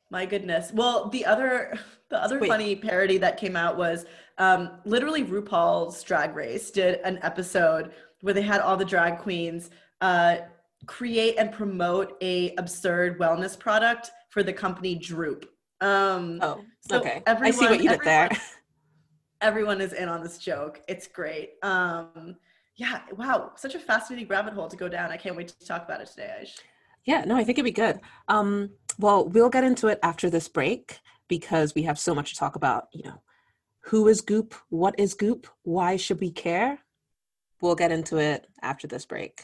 my 0.09 0.25
goodness. 0.25 0.71
Well, 0.73 1.09
the 1.09 1.25
other 1.25 1.77
the 2.09 2.21
other 2.21 2.39
funny 2.45 2.75
parody 2.75 3.17
that 3.17 3.37
came 3.37 3.55
out 3.55 3.77
was 3.77 4.05
um, 4.37 4.79
literally 4.85 5.23
RuPaul's 5.23 6.01
Drag 6.03 6.35
Race 6.35 6.71
did 6.71 6.99
an 7.03 7.19
episode 7.21 7.91
where 8.21 8.33
they 8.33 8.41
had 8.41 8.61
all 8.61 8.77
the 8.77 8.85
drag 8.85 9.19
queens 9.19 9.69
uh, 10.01 10.37
create 10.85 11.35
and 11.37 11.51
promote 11.51 12.17
a 12.21 12.55
absurd 12.55 13.19
wellness 13.19 13.59
product 13.59 14.11
for 14.29 14.43
the 14.43 14.53
company 14.53 14.95
Droop. 14.95 15.49
Um, 15.81 16.39
oh, 16.41 16.61
so 16.79 16.99
okay. 16.99 17.21
Everyone, 17.27 17.47
I 17.47 17.51
see 17.51 17.65
what 17.65 17.83
you 17.83 17.89
did 17.89 18.01
there. 18.01 18.29
Everyone 19.41 19.81
is 19.81 19.93
in 19.93 20.09
on 20.09 20.23
this 20.23 20.37
joke. 20.37 20.81
It's 20.87 21.07
great. 21.07 21.51
Um, 21.61 22.37
yeah, 22.75 23.01
wow, 23.15 23.51
such 23.55 23.75
a 23.75 23.79
fascinating 23.79 24.27
rabbit 24.27 24.53
hole 24.53 24.67
to 24.67 24.77
go 24.77 24.87
down. 24.87 25.11
I 25.11 25.17
can't 25.17 25.35
wait 25.35 25.49
to 25.49 25.65
talk 25.65 25.83
about 25.83 26.01
it 26.01 26.07
today, 26.07 26.31
Aish. 26.41 26.59
Yeah, 27.05 27.23
no, 27.25 27.35
I 27.35 27.43
think 27.43 27.57
it'd 27.57 27.65
be 27.65 27.71
good. 27.71 27.99
Um, 28.27 28.71
well, 28.97 29.27
we'll 29.27 29.49
get 29.49 29.63
into 29.63 29.87
it 29.87 29.99
after 30.03 30.29
this 30.29 30.47
break 30.47 30.99
because 31.27 31.75
we 31.75 31.83
have 31.83 31.99
so 31.99 32.15
much 32.15 32.33
to 32.33 32.39
talk 32.39 32.55
about. 32.55 32.87
You 32.93 33.03
know, 33.03 33.21
who 33.81 34.07
is 34.07 34.21
Goop? 34.21 34.55
What 34.69 34.99
is 34.99 35.13
Goop? 35.13 35.47
Why 35.63 35.95
should 35.97 36.19
we 36.19 36.31
care? 36.31 36.79
we'll 37.61 37.75
get 37.75 37.91
into 37.91 38.17
it 38.17 38.45
after 38.61 38.87
this 38.87 39.05
break. 39.05 39.41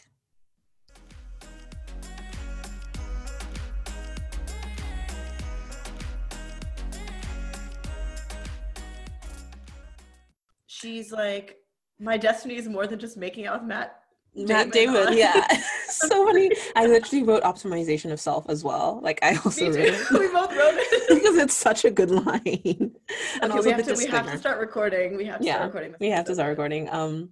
she's 10.84 11.14
like, 11.14 11.56
my 11.98 12.18
destiny 12.18 12.58
is 12.58 12.68
more 12.68 12.86
than 12.86 13.00
just 13.00 13.16
making 13.16 13.48
out 13.48 13.62
with 13.62 13.70
Matt. 13.70 14.03
Matt 14.36 14.72
Damon, 14.72 15.16
yeah. 15.16 15.46
so 15.88 16.26
funny. 16.26 16.52
I 16.76 16.86
literally 16.88 17.24
wrote 17.24 17.44
optimization 17.44 18.12
of 18.12 18.20
self 18.20 18.50
as 18.50 18.64
well. 18.64 19.00
Like 19.04 19.20
I 19.22 19.36
also 19.46 19.68
wrote 19.68 19.76
it. 19.80 20.10
we 20.12 20.28
both 20.30 20.52
wrote 20.52 20.74
it 20.76 21.10
because 21.10 21.38
it's 21.38 21.54
such 21.54 21.86
a 21.86 21.92
good 21.92 22.10
line. 22.10 22.42
and 22.64 22.96
okay, 23.44 23.52
also 23.52 23.64
we 23.64 23.72
have, 23.72 23.86
to, 23.86 23.96
we 23.96 24.06
have 24.08 24.32
to 24.32 24.38
start 24.38 24.60
recording. 24.60 25.16
We 25.16 25.26
have 25.26 25.40
to 25.40 25.46
yeah, 25.46 25.56
start 25.56 25.74
recording. 25.74 25.96
We 26.00 26.10
have 26.10 26.26
to 26.26 26.34
start 26.34 26.50
recording. 26.50 26.90
Um, 26.90 27.30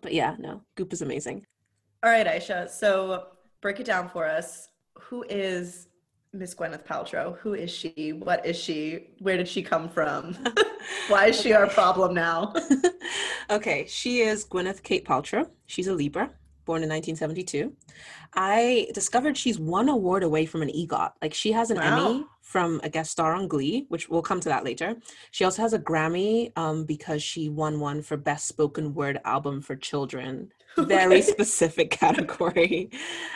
but 0.00 0.12
yeah, 0.12 0.36
no, 0.38 0.62
Goop 0.76 0.92
is 0.92 1.02
amazing. 1.02 1.44
All 2.02 2.10
right, 2.10 2.26
Aisha. 2.26 2.68
So 2.70 3.26
break 3.60 3.80
it 3.80 3.86
down 3.86 4.08
for 4.08 4.26
us. 4.26 4.68
Who 4.98 5.24
is 5.28 5.88
Miss 6.36 6.54
Gwyneth 6.54 6.84
Paltrow? 6.84 7.38
Who 7.38 7.54
is 7.54 7.70
she? 7.70 8.12
What 8.12 8.44
is 8.44 8.56
she? 8.56 9.08
Where 9.20 9.36
did 9.36 9.48
she 9.48 9.62
come 9.62 9.88
from? 9.88 10.36
Why 11.08 11.26
is 11.26 11.40
she 11.40 11.52
our 11.52 11.66
problem 11.66 12.14
now? 12.14 12.54
okay, 13.50 13.86
she 13.88 14.20
is 14.20 14.44
Gwyneth 14.44 14.82
Kate 14.82 15.04
Paltrow. 15.04 15.48
She's 15.66 15.86
a 15.86 15.94
Libra, 15.94 16.30
born 16.64 16.82
in 16.82 16.90
1972. 16.90 17.72
I 18.34 18.88
discovered 18.92 19.36
she's 19.36 19.58
one 19.58 19.88
award 19.88 20.22
away 20.22 20.46
from 20.46 20.62
an 20.62 20.68
EGOT. 20.68 21.12
Like 21.22 21.32
she 21.32 21.52
has 21.52 21.70
an 21.70 21.78
wow. 21.78 22.10
Emmy 22.10 22.24
from 22.42 22.80
a 22.84 22.88
guest 22.88 23.10
star 23.10 23.34
on 23.34 23.48
Glee, 23.48 23.86
which 23.88 24.08
we'll 24.08 24.22
come 24.22 24.40
to 24.40 24.48
that 24.48 24.64
later. 24.64 24.96
She 25.30 25.44
also 25.44 25.62
has 25.62 25.72
a 25.72 25.78
Grammy 25.78 26.56
um, 26.56 26.84
because 26.84 27.22
she 27.22 27.48
won 27.48 27.80
one 27.80 28.02
for 28.02 28.16
Best 28.16 28.46
Spoken 28.46 28.94
Word 28.94 29.20
Album 29.24 29.62
for 29.62 29.74
Children. 29.74 30.52
Very 30.76 31.22
specific 31.22 31.90
category. 32.02 32.90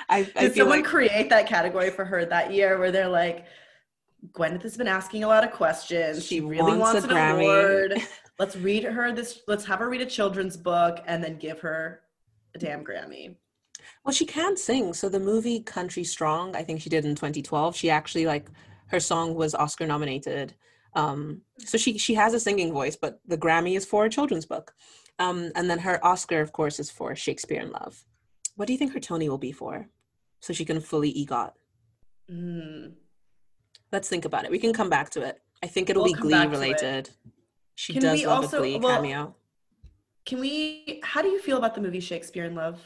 I, 0.08 0.22
Did 0.24 0.36
I 0.36 0.48
someone 0.50 0.78
like- 0.78 0.84
create 0.86 1.28
that 1.30 1.46
category 1.46 1.90
for 1.90 2.04
her 2.04 2.24
that 2.26 2.52
year 2.52 2.78
where 2.78 2.90
they're 2.92 3.08
like, 3.08 3.46
Gwyneth 4.32 4.62
has 4.62 4.76
been 4.76 4.88
asking 4.88 5.24
a 5.24 5.28
lot 5.28 5.44
of 5.44 5.52
questions. 5.52 6.24
She, 6.26 6.36
she 6.36 6.40
really 6.40 6.76
wants, 6.76 6.94
wants 6.94 7.04
an 7.04 7.10
Grammy. 7.10 7.40
award. 7.42 8.02
let's 8.38 8.56
read 8.56 8.84
her 8.84 9.12
this. 9.12 9.40
Let's 9.46 9.64
have 9.64 9.78
her 9.78 9.88
read 9.88 10.02
a 10.02 10.06
children's 10.06 10.56
book 10.56 10.98
and 11.06 11.24
then 11.24 11.38
give 11.38 11.60
her 11.60 12.02
a 12.54 12.58
damn 12.58 12.84
Grammy. 12.84 13.36
Well, 14.04 14.12
she 14.12 14.26
can 14.26 14.56
sing. 14.56 14.92
So 14.92 15.08
the 15.08 15.20
movie 15.20 15.60
Country 15.60 16.04
Strong, 16.04 16.54
I 16.54 16.62
think 16.62 16.82
she 16.82 16.90
did 16.90 17.04
in 17.06 17.14
2012. 17.14 17.74
She 17.76 17.88
actually 17.90 18.26
like 18.26 18.50
her 18.88 19.00
song 19.00 19.34
was 19.34 19.54
Oscar 19.54 19.86
nominated. 19.86 20.54
Um, 20.94 21.42
so 21.58 21.78
she 21.78 21.96
she 21.98 22.14
has 22.14 22.34
a 22.34 22.40
singing 22.40 22.72
voice, 22.72 22.96
but 22.96 23.20
the 23.26 23.38
Grammy 23.38 23.76
is 23.76 23.86
for 23.86 24.04
a 24.04 24.10
children's 24.10 24.44
book. 24.44 24.74
Um, 25.20 25.52
and 25.54 25.70
then 25.70 25.78
her 25.80 26.04
Oscar, 26.04 26.40
of 26.40 26.52
course, 26.52 26.80
is 26.80 26.90
for 26.90 27.14
Shakespeare 27.14 27.60
in 27.60 27.70
Love. 27.70 28.04
What 28.56 28.66
do 28.66 28.72
you 28.72 28.78
think 28.78 28.94
her 28.94 29.00
Tony 29.00 29.28
will 29.28 29.38
be 29.38 29.52
for? 29.52 29.86
So 30.40 30.52
she 30.52 30.64
can 30.64 30.80
fully 30.80 31.12
EGOT. 31.12 31.52
Mm. 32.30 32.94
Let's 33.92 34.08
think 34.08 34.24
about 34.24 34.44
it. 34.46 34.50
We 34.50 34.58
can 34.58 34.72
come 34.72 34.88
back 34.88 35.10
to 35.10 35.22
it. 35.22 35.40
I 35.62 35.66
think 35.66 35.90
it'll 35.90 36.04
we'll 36.04 36.14
be 36.14 36.20
Glee 36.20 36.46
related. 36.46 37.10
She 37.74 37.92
can 37.92 38.02
does 38.02 38.24
love 38.24 38.44
also, 38.44 38.58
a 38.58 38.60
Glee 38.60 38.78
well, 38.78 38.96
cameo. 38.96 39.36
Can 40.24 40.40
we? 40.40 41.00
How 41.04 41.20
do 41.20 41.28
you 41.28 41.38
feel 41.38 41.58
about 41.58 41.74
the 41.74 41.82
movie 41.82 42.00
Shakespeare 42.00 42.44
in 42.44 42.54
Love? 42.54 42.80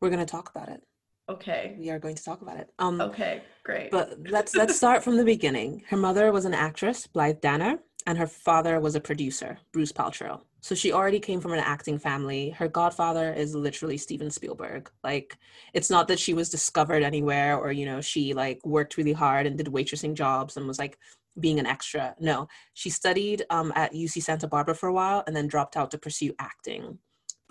We're 0.00 0.10
going 0.10 0.24
to 0.24 0.30
talk 0.30 0.50
about 0.50 0.68
it. 0.68 0.82
Okay. 1.28 1.76
We 1.78 1.90
are 1.90 1.98
going 1.98 2.16
to 2.16 2.24
talk 2.24 2.42
about 2.42 2.56
it. 2.56 2.70
Um, 2.78 3.00
okay, 3.00 3.42
great. 3.64 3.90
But 3.90 4.18
let's 4.28 4.54
let's 4.56 4.76
start 4.76 5.04
from 5.04 5.16
the 5.16 5.24
beginning. 5.24 5.84
Her 5.88 5.96
mother 5.96 6.32
was 6.32 6.44
an 6.44 6.54
actress, 6.54 7.06
Blythe 7.06 7.40
Danner, 7.40 7.78
and 8.06 8.18
her 8.18 8.26
father 8.26 8.80
was 8.80 8.94
a 8.94 9.00
producer, 9.00 9.58
Bruce 9.72 9.92
Paltrow. 9.92 10.40
So 10.60 10.74
she 10.74 10.92
already 10.92 11.20
came 11.20 11.40
from 11.40 11.52
an 11.52 11.60
acting 11.60 11.98
family. 11.98 12.50
Her 12.50 12.66
godfather 12.66 13.32
is 13.32 13.54
literally 13.54 13.96
Steven 13.96 14.30
Spielberg. 14.30 14.90
Like 15.04 15.36
it's 15.74 15.90
not 15.90 16.08
that 16.08 16.18
she 16.18 16.34
was 16.34 16.50
discovered 16.50 17.02
anywhere 17.02 17.56
or 17.56 17.70
you 17.72 17.86
know 17.86 18.00
she 18.00 18.34
like 18.34 18.64
worked 18.64 18.96
really 18.96 19.12
hard 19.12 19.46
and 19.46 19.56
did 19.56 19.68
waitressing 19.68 20.14
jobs 20.14 20.56
and 20.56 20.66
was 20.66 20.78
like 20.78 20.98
being 21.38 21.58
an 21.58 21.66
extra. 21.66 22.14
No, 22.18 22.48
she 22.74 22.90
studied 22.90 23.44
um, 23.50 23.72
at 23.76 23.92
UC 23.92 24.22
Santa 24.22 24.48
Barbara 24.48 24.74
for 24.74 24.88
a 24.88 24.92
while 24.92 25.22
and 25.26 25.36
then 25.36 25.46
dropped 25.46 25.76
out 25.76 25.90
to 25.90 25.98
pursue 25.98 26.34
acting. 26.38 26.98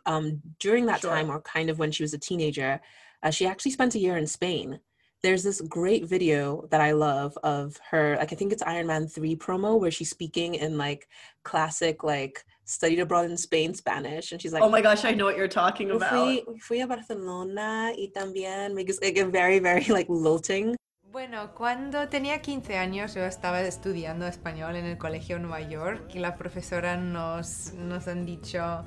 Um, 0.06 0.42
during 0.60 0.86
that 0.86 1.02
sure. 1.02 1.12
time, 1.12 1.30
or 1.30 1.42
kind 1.42 1.70
of 1.70 1.80
when 1.80 1.92
she 1.92 2.04
was 2.04 2.14
a 2.14 2.20
teenager, 2.20 2.80
uh, 3.24 3.32
she 3.32 3.48
actually 3.48 3.72
spent 3.72 3.96
a 3.96 4.00
year 4.00 4.18
in 4.18 4.28
Spain. 4.28 4.80
There's 5.24 5.44
this 5.44 5.62
great 5.62 6.06
video 6.06 6.68
that 6.70 6.82
I 6.82 6.92
love 6.92 7.36
of 7.44 7.80
her, 7.90 8.16
like 8.20 8.32
I 8.32 8.36
think 8.36 8.54
it's 8.54 8.62
Iron 8.62 8.86
Man 8.86 9.08
3 9.08 9.36
promo 9.38 9.80
where 9.80 9.90
she's 9.90 10.12
speaking 10.12 10.56
in 10.56 10.78
like 10.78 11.08
classic, 11.44 12.04
like 12.04 12.46
studied 12.66 13.00
abroad 13.00 13.26
in 13.26 13.38
Spain 13.38 13.74
Spanish. 13.74 14.32
And 14.32 14.42
she's 14.42 14.52
like, 14.52 14.64
Oh 14.64 14.70
my 14.70 14.82
gosh, 14.82 15.06
I 15.06 15.14
know 15.14 15.26
what 15.26 15.38
you're 15.38 15.48
talking 15.48 15.92
about. 15.92 16.12
Fui, 16.12 16.44
fui 16.60 16.82
a 16.82 16.88
Barcelona 16.88 17.94
y 17.96 18.12
también, 18.14 18.76
because 18.76 19.00
like 19.02 19.18
a 19.18 19.26
very, 19.26 19.60
very 19.60 19.86
like 19.90 20.08
lilting. 20.10 20.76
Bueno, 21.12 21.54
cuando 21.56 22.10
tenía 22.10 22.42
15 22.42 22.78
años 22.78 23.14
yo 23.14 23.24
estaba 23.24 23.62
estudiando 23.62 24.28
español 24.28 24.76
en 24.76 24.86
el 24.86 24.98
Colegio 24.98 25.40
Nueva 25.40 25.62
York 25.62 26.14
y 26.14 26.20
la 26.20 26.36
profesora 26.36 26.98
nos, 26.98 27.74
nos 27.74 28.10
han 28.10 28.26
dicho, 28.26 28.84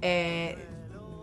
eh, 0.00 0.56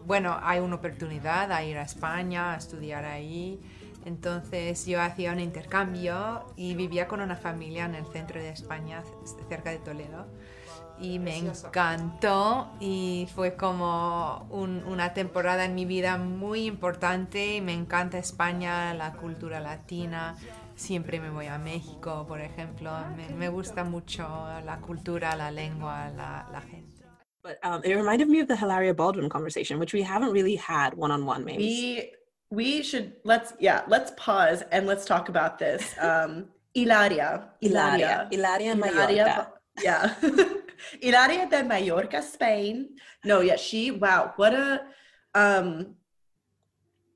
bueno, 0.05 0.37
hay 0.43 0.59
una 0.59 0.75
oportunidad 0.75 1.51
a 1.51 1.63
ir 1.63 1.79
a 1.79 1.81
España, 1.81 2.53
a 2.53 2.57
estudiar 2.57 3.03
ahí. 3.03 3.59
Entonces 4.05 4.85
yo 4.85 5.01
hacía 5.01 5.31
un 5.31 5.39
intercambio 5.39 6.45
y 6.55 6.75
vivía 6.75 7.07
con 7.07 7.21
una 7.21 7.35
familia 7.35 7.85
en 7.85 7.95
el 7.95 8.05
centro 8.05 8.39
de 8.39 8.49
España, 8.49 9.01
cerca 9.49 9.71
de 9.71 9.79
Toledo. 9.79 10.27
Y 10.99 11.19
me 11.19 11.38
encantó 11.38 12.71
y 12.79 13.27
fue 13.36 13.56
como 13.56 14.47
una 14.51 15.13
temporada 15.13 15.65
en 15.65 15.75
mi 15.75 15.86
vida 15.86 16.17
muy 16.17 16.65
importante. 16.65 17.62
Me 17.62 17.73
encanta 17.73 18.17
España, 18.17 18.93
la 18.93 19.13
cultura 19.13 19.60
latina. 19.60 20.36
Siempre 20.75 21.19
me 21.19 21.29
voy 21.29 21.47
a 21.47 21.58
México, 21.58 22.25
por 22.27 22.41
ejemplo. 22.41 22.91
Me, 23.38 23.49
gusta 23.49 23.84
mucho 23.84 24.23
la 24.63 24.79
cultura, 24.79 25.36
la 25.36 25.51
lengua, 25.51 26.10
la, 26.15 26.47
la 26.51 26.62
gente. 26.62 27.03
But 27.43 27.58
um, 27.63 27.82
it 27.84 27.95
reminded 27.95 28.29
me 28.29 28.39
of 28.39 28.47
the 28.47 28.56
Hilaria 28.56 28.93
Baldwin 28.93 29.27
conversation, 29.27 29.77
which 29.77 29.93
we 29.93 30.01
haven't 30.01 30.32
really 30.32 30.56
had 30.56 30.93
one 30.93 31.12
on 31.12 31.25
one. 31.25 31.43
Maybe 31.43 31.58
we 31.58 32.12
we 32.49 32.84
should 32.84 33.12
let's 33.25 33.53
yeah 33.60 33.82
let's 33.89 34.12
pause 34.15 34.63
and 34.71 34.88
let's 34.88 35.03
talk 35.03 35.27
about 35.27 35.60
this. 35.60 35.93
Um, 35.99 36.45
Hilaria, 36.73 37.49
Hilaria, 37.60 38.27
Hilaria, 38.32 38.75
Hilaria 38.75 39.53
yeah, 39.82 40.13
Hilaria 41.02 41.48
de 41.50 41.63
Mallorca, 41.63 42.22
Spain. 42.22 42.89
No, 43.24 43.41
yeah, 43.41 43.56
she 43.56 43.91
wow, 43.91 44.34
what 44.36 44.54
a 44.54 44.82
um 45.36 45.96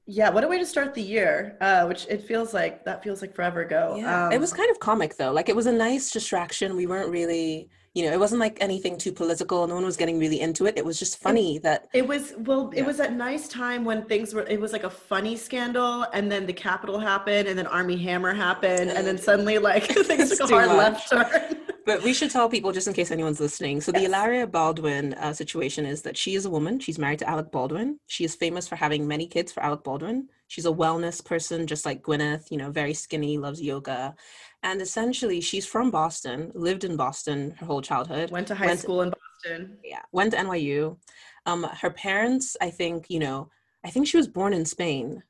yeah, 0.10 0.30
what 0.30 0.46
a 0.46 0.48
way 0.48 0.58
to 0.58 0.66
start 0.66 0.94
the 0.94 1.02
year. 1.02 1.58
Uh, 1.60 1.86
which 1.86 2.08
it 2.10 2.24
feels 2.24 2.54
like 2.54 2.86
that 2.86 3.04
feels 3.04 3.22
like 3.22 3.36
forever 3.36 3.62
ago. 3.62 3.98
Yeah. 4.00 4.28
Um, 4.28 4.32
it 4.32 4.40
was 4.40 4.54
kind 4.54 4.72
of 4.72 4.80
comic 4.80 5.18
though. 5.18 5.32
Like 5.32 5.50
it 5.50 5.56
was 5.56 5.66
a 5.66 5.72
nice 5.72 6.12
distraction. 6.12 6.76
We 6.76 6.88
weren't 6.88 7.10
really 7.10 7.70
you 7.98 8.04
know, 8.04 8.14
it 8.14 8.20
wasn't 8.20 8.40
like 8.40 8.60
anything 8.62 8.96
too 8.96 9.12
political. 9.12 9.66
No 9.66 9.74
one 9.74 9.84
was 9.84 9.98
getting 9.98 10.20
really 10.20 10.40
into 10.40 10.68
it. 10.68 10.78
It 10.78 10.86
was 10.86 11.00
just 11.00 11.18
funny 11.18 11.56
it, 11.56 11.64
that 11.64 11.90
it 11.94 12.08
was. 12.08 12.34
Well, 12.38 12.70
yeah. 12.72 12.82
it 12.82 12.86
was 12.86 13.00
a 13.00 13.10
nice 13.10 13.48
time 13.48 13.84
when 13.84 14.04
things 14.06 14.36
were. 14.36 14.44
It 14.44 14.62
was 14.62 14.72
like 14.72 14.84
a 14.84 14.90
funny 14.90 15.36
scandal, 15.36 16.06
and 16.14 16.32
then 16.32 16.46
the 16.46 16.54
Capitol 16.54 17.00
happened, 17.00 17.48
and 17.48 17.58
then 17.58 17.66
Armie 17.66 17.98
Hammer 17.98 18.36
happened, 18.36 18.92
and 18.92 19.08
then 19.08 19.18
suddenly 19.18 19.58
like 19.58 19.86
things 20.06 20.38
took 20.38 20.52
a 20.52 20.54
hard 20.54 20.68
much. 20.68 20.78
left 20.78 21.10
turn. 21.10 21.58
But 21.88 22.04
we 22.04 22.14
should 22.14 22.30
tell 22.30 22.48
people 22.50 22.72
just 22.72 22.88
in 22.88 22.94
case 22.94 23.10
anyone's 23.10 23.40
listening. 23.40 23.82
So 23.82 23.92
yes. 23.92 24.02
the 24.02 24.06
Hilaria 24.06 24.46
Baldwin 24.46 25.16
uh, 25.16 25.34
situation 25.34 25.86
is 25.86 26.04
that 26.04 26.16
she 26.16 26.36
is 26.36 26.46
a 26.46 26.50
woman. 26.50 26.80
She's 26.80 27.00
married 27.00 27.20
to 27.20 27.30
Alec 27.30 27.52
Baldwin. 27.52 28.00
She 28.06 28.24
is 28.24 28.36
famous 28.36 28.68
for 28.68 28.76
having 28.76 29.08
many 29.08 29.26
kids 29.26 29.52
for 29.52 29.64
Alec 29.64 29.84
Baldwin. 29.84 30.28
She's 30.48 30.68
a 30.68 30.72
wellness 30.72 31.24
person, 31.24 31.66
just 31.66 31.86
like 31.86 32.04
Gwyneth. 32.04 32.52
You 32.52 32.58
know, 32.58 32.70
very 32.70 32.94
skinny, 32.94 33.40
loves 33.40 33.62
yoga 33.62 34.16
and 34.64 34.82
essentially 34.82 35.40
she's 35.40 35.66
from 35.66 35.92
boston 35.92 36.52
lived 36.54 36.84
in 36.84 36.96
boston 36.96 37.52
her 37.60 37.66
whole 37.66 37.82
childhood 37.82 38.32
went 38.32 38.48
to 38.48 38.56
high 38.56 38.68
went 38.68 38.80
school 38.80 39.02
in 39.02 39.10
boston 39.10 39.78
yeah 39.84 40.02
went 40.12 40.32
to 40.32 40.38
nyu 40.38 40.98
um 41.46 41.64
her 41.64 41.92
parents 41.92 42.58
i 42.62 42.70
think 42.70 43.06
you 43.10 43.20
know 43.20 43.50
i 43.86 43.90
think 43.90 44.08
she 44.08 44.18
was 44.18 44.28
born 44.28 44.54
in 44.54 44.66
spain 44.66 45.24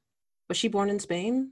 was 0.47 0.57
she 0.57 0.67
born 0.67 0.89
in 0.89 0.99
spain 0.99 1.51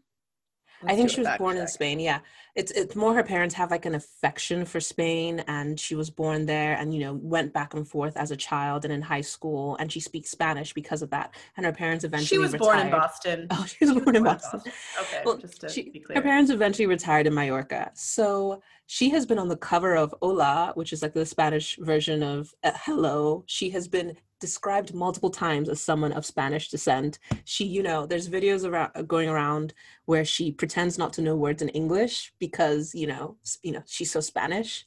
Let's 0.81 0.93
I 0.93 0.97
think 0.97 1.09
she 1.09 1.21
was 1.21 1.29
born 1.37 1.55
check. 1.55 1.61
in 1.61 1.67
Spain. 1.67 1.99
Yeah, 1.99 2.19
it's 2.55 2.71
it's 2.71 2.95
more 2.95 3.13
her 3.13 3.23
parents 3.23 3.53
have 3.55 3.69
like 3.69 3.85
an 3.85 3.95
affection 3.95 4.65
for 4.65 4.79
Spain, 4.79 5.43
and 5.47 5.79
she 5.79 5.93
was 5.95 6.09
born 6.09 6.45
there, 6.45 6.75
and 6.75 6.93
you 6.93 7.01
know 7.01 7.13
went 7.13 7.53
back 7.53 7.73
and 7.73 7.87
forth 7.87 8.15
as 8.15 8.31
a 8.31 8.37
child 8.37 8.85
and 8.85 8.93
in 8.93 9.01
high 9.01 9.21
school, 9.21 9.75
and 9.77 9.91
she 9.91 9.99
speaks 9.99 10.31
Spanish 10.31 10.73
because 10.73 11.01
of 11.01 11.09
that. 11.09 11.35
And 11.57 11.65
her 11.65 11.73
parents 11.73 12.05
eventually 12.05 12.27
she 12.27 12.37
was 12.37 12.53
retired. 12.53 12.67
born 12.67 12.79
in 12.79 12.91
Boston. 12.91 13.47
Oh, 13.55 13.65
she 13.65 13.85
was 13.85 13.91
born, 13.91 14.03
born 14.03 14.15
in 14.15 14.23
Boston. 14.23 14.59
Boston. 14.59 14.73
Okay, 15.01 15.21
well, 15.25 15.37
just 15.37 15.61
to 15.61 15.69
she, 15.69 15.89
be 15.89 15.99
clear. 15.99 16.17
Her 16.17 16.21
parents 16.21 16.49
eventually 16.49 16.85
retired 16.87 17.27
in 17.27 17.33
Mallorca, 17.33 17.91
so 17.93 18.61
she 18.87 19.09
has 19.09 19.25
been 19.25 19.39
on 19.39 19.49
the 19.49 19.57
cover 19.57 19.95
of 19.95 20.13
Hola, 20.21 20.71
which 20.75 20.93
is 20.93 21.01
like 21.01 21.13
the 21.13 21.25
Spanish 21.25 21.77
version 21.77 22.23
of 22.23 22.53
uh, 22.63 22.71
Hello. 22.75 23.43
She 23.47 23.69
has 23.71 23.87
been 23.87 24.15
described 24.39 24.93
multiple 24.93 25.29
times 25.29 25.69
as 25.69 25.81
someone 25.81 26.11
of 26.11 26.25
Spanish 26.25 26.69
descent. 26.69 27.19
She, 27.45 27.65
you 27.65 27.81
know, 27.81 28.05
there's 28.05 28.29
videos 28.29 28.63
around 28.63 29.07
going 29.07 29.29
around 29.29 29.73
where 30.05 30.25
she 30.25 30.51
pretends 30.51 30.97
not 30.97 31.13
to 31.13 31.21
know 31.21 31.35
words 31.35 31.61
in 31.61 31.69
English 31.69 32.33
because, 32.47 32.93
you 32.95 33.07
know, 33.07 33.37
you 33.63 33.71
know, 33.71 33.83
she's 33.85 34.11
so 34.11 34.19
Spanish. 34.19 34.85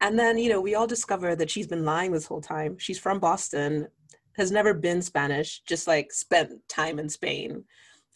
And 0.00 0.18
then, 0.18 0.38
you 0.38 0.48
know, 0.50 0.60
we 0.60 0.74
all 0.76 0.86
discover 0.86 1.34
that 1.36 1.50
she's 1.50 1.66
been 1.66 1.84
lying 1.84 2.12
this 2.12 2.26
whole 2.26 2.40
time. 2.40 2.72
She's 2.78 2.98
from 2.98 3.18
Boston. 3.18 3.88
has 4.36 4.52
never 4.52 4.72
been 4.72 5.02
Spanish, 5.02 5.60
just 5.72 5.86
like 5.86 6.12
spent 6.12 6.52
time 6.68 6.98
in 6.98 7.08
Spain. 7.08 7.64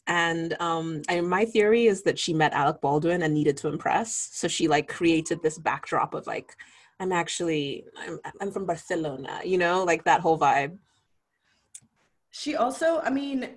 And 0.06 0.56
um, 0.60 1.02
I, 1.08 1.20
my 1.20 1.44
theory 1.44 1.86
is 1.86 2.02
that 2.04 2.18
she 2.18 2.32
met 2.32 2.52
Alec 2.52 2.80
Baldwin 2.80 3.22
and 3.22 3.34
needed 3.34 3.56
to 3.58 3.68
impress, 3.68 4.30
so 4.32 4.48
she 4.48 4.66
like 4.68 4.88
created 4.88 5.42
this 5.42 5.58
backdrop 5.58 6.14
of 6.14 6.26
like, 6.26 6.56
I'm 7.00 7.12
actually 7.12 7.84
I'm, 7.96 8.18
I'm 8.40 8.50
from 8.52 8.66
Barcelona, 8.66 9.40
you 9.44 9.58
know, 9.58 9.84
like 9.84 10.04
that 10.04 10.20
whole 10.20 10.38
vibe. 10.38 10.76
She 12.30 12.56
also, 12.56 13.00
I 13.00 13.10
mean, 13.10 13.48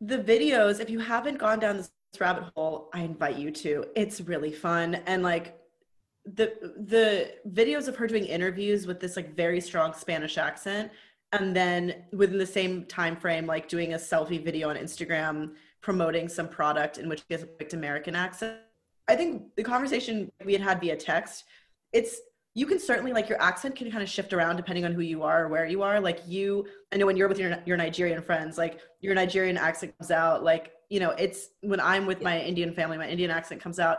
the 0.00 0.18
videos. 0.18 0.80
If 0.80 0.90
you 0.90 0.98
haven't 0.98 1.38
gone 1.38 1.60
down 1.60 1.78
this 1.78 1.90
rabbit 2.20 2.44
hole, 2.54 2.88
I 2.92 3.02
invite 3.02 3.36
you 3.36 3.50
to. 3.50 3.84
It's 3.94 4.20
really 4.20 4.52
fun 4.52 4.96
and 5.06 5.22
like 5.22 5.58
the 6.24 6.54
the 6.88 7.32
videos 7.50 7.86
of 7.86 7.96
her 7.96 8.06
doing 8.06 8.24
interviews 8.24 8.86
with 8.86 8.98
this 8.98 9.16
like 9.16 9.34
very 9.34 9.60
strong 9.60 9.94
Spanish 9.94 10.38
accent 10.38 10.90
and 11.32 11.54
then 11.54 12.04
within 12.12 12.38
the 12.38 12.46
same 12.46 12.84
time 12.86 13.16
frame 13.16 13.46
like 13.46 13.68
doing 13.68 13.94
a 13.94 13.96
selfie 13.96 14.42
video 14.42 14.70
on 14.70 14.76
Instagram 14.76 15.52
promoting 15.80 16.28
some 16.28 16.48
product 16.48 16.98
in 16.98 17.08
which 17.08 17.22
he 17.28 17.34
has 17.34 17.44
a 17.44 17.46
picked 17.46 17.74
American 17.74 18.16
accent. 18.16 18.58
I 19.08 19.14
think 19.14 19.54
the 19.54 19.62
conversation 19.62 20.32
we 20.44 20.52
had 20.52 20.62
had 20.62 20.80
via 20.80 20.96
text, 20.96 21.44
it's 21.92 22.20
you 22.56 22.64
can 22.64 22.80
certainly 22.80 23.12
like 23.12 23.28
your 23.28 23.40
accent 23.40 23.76
can 23.76 23.90
kind 23.90 24.02
of 24.02 24.08
shift 24.08 24.32
around 24.32 24.56
depending 24.56 24.86
on 24.86 24.92
who 24.92 25.02
you 25.02 25.22
are 25.22 25.44
or 25.44 25.48
where 25.48 25.66
you 25.66 25.82
are. 25.82 26.00
Like 26.00 26.22
you, 26.26 26.66
I 26.90 26.96
know 26.96 27.04
when 27.04 27.14
you're 27.14 27.28
with 27.28 27.38
your 27.38 27.58
your 27.66 27.76
Nigerian 27.76 28.22
friends, 28.22 28.56
like 28.56 28.80
your 29.00 29.14
Nigerian 29.14 29.58
accent 29.58 29.96
comes 29.98 30.10
out. 30.10 30.42
Like 30.42 30.72
you 30.88 30.98
know, 30.98 31.10
it's 31.10 31.50
when 31.60 31.80
I'm 31.80 32.06
with 32.06 32.22
my 32.22 32.40
Indian 32.40 32.72
family, 32.72 32.96
my 32.96 33.08
Indian 33.08 33.30
accent 33.30 33.60
comes 33.60 33.78
out 33.78 33.98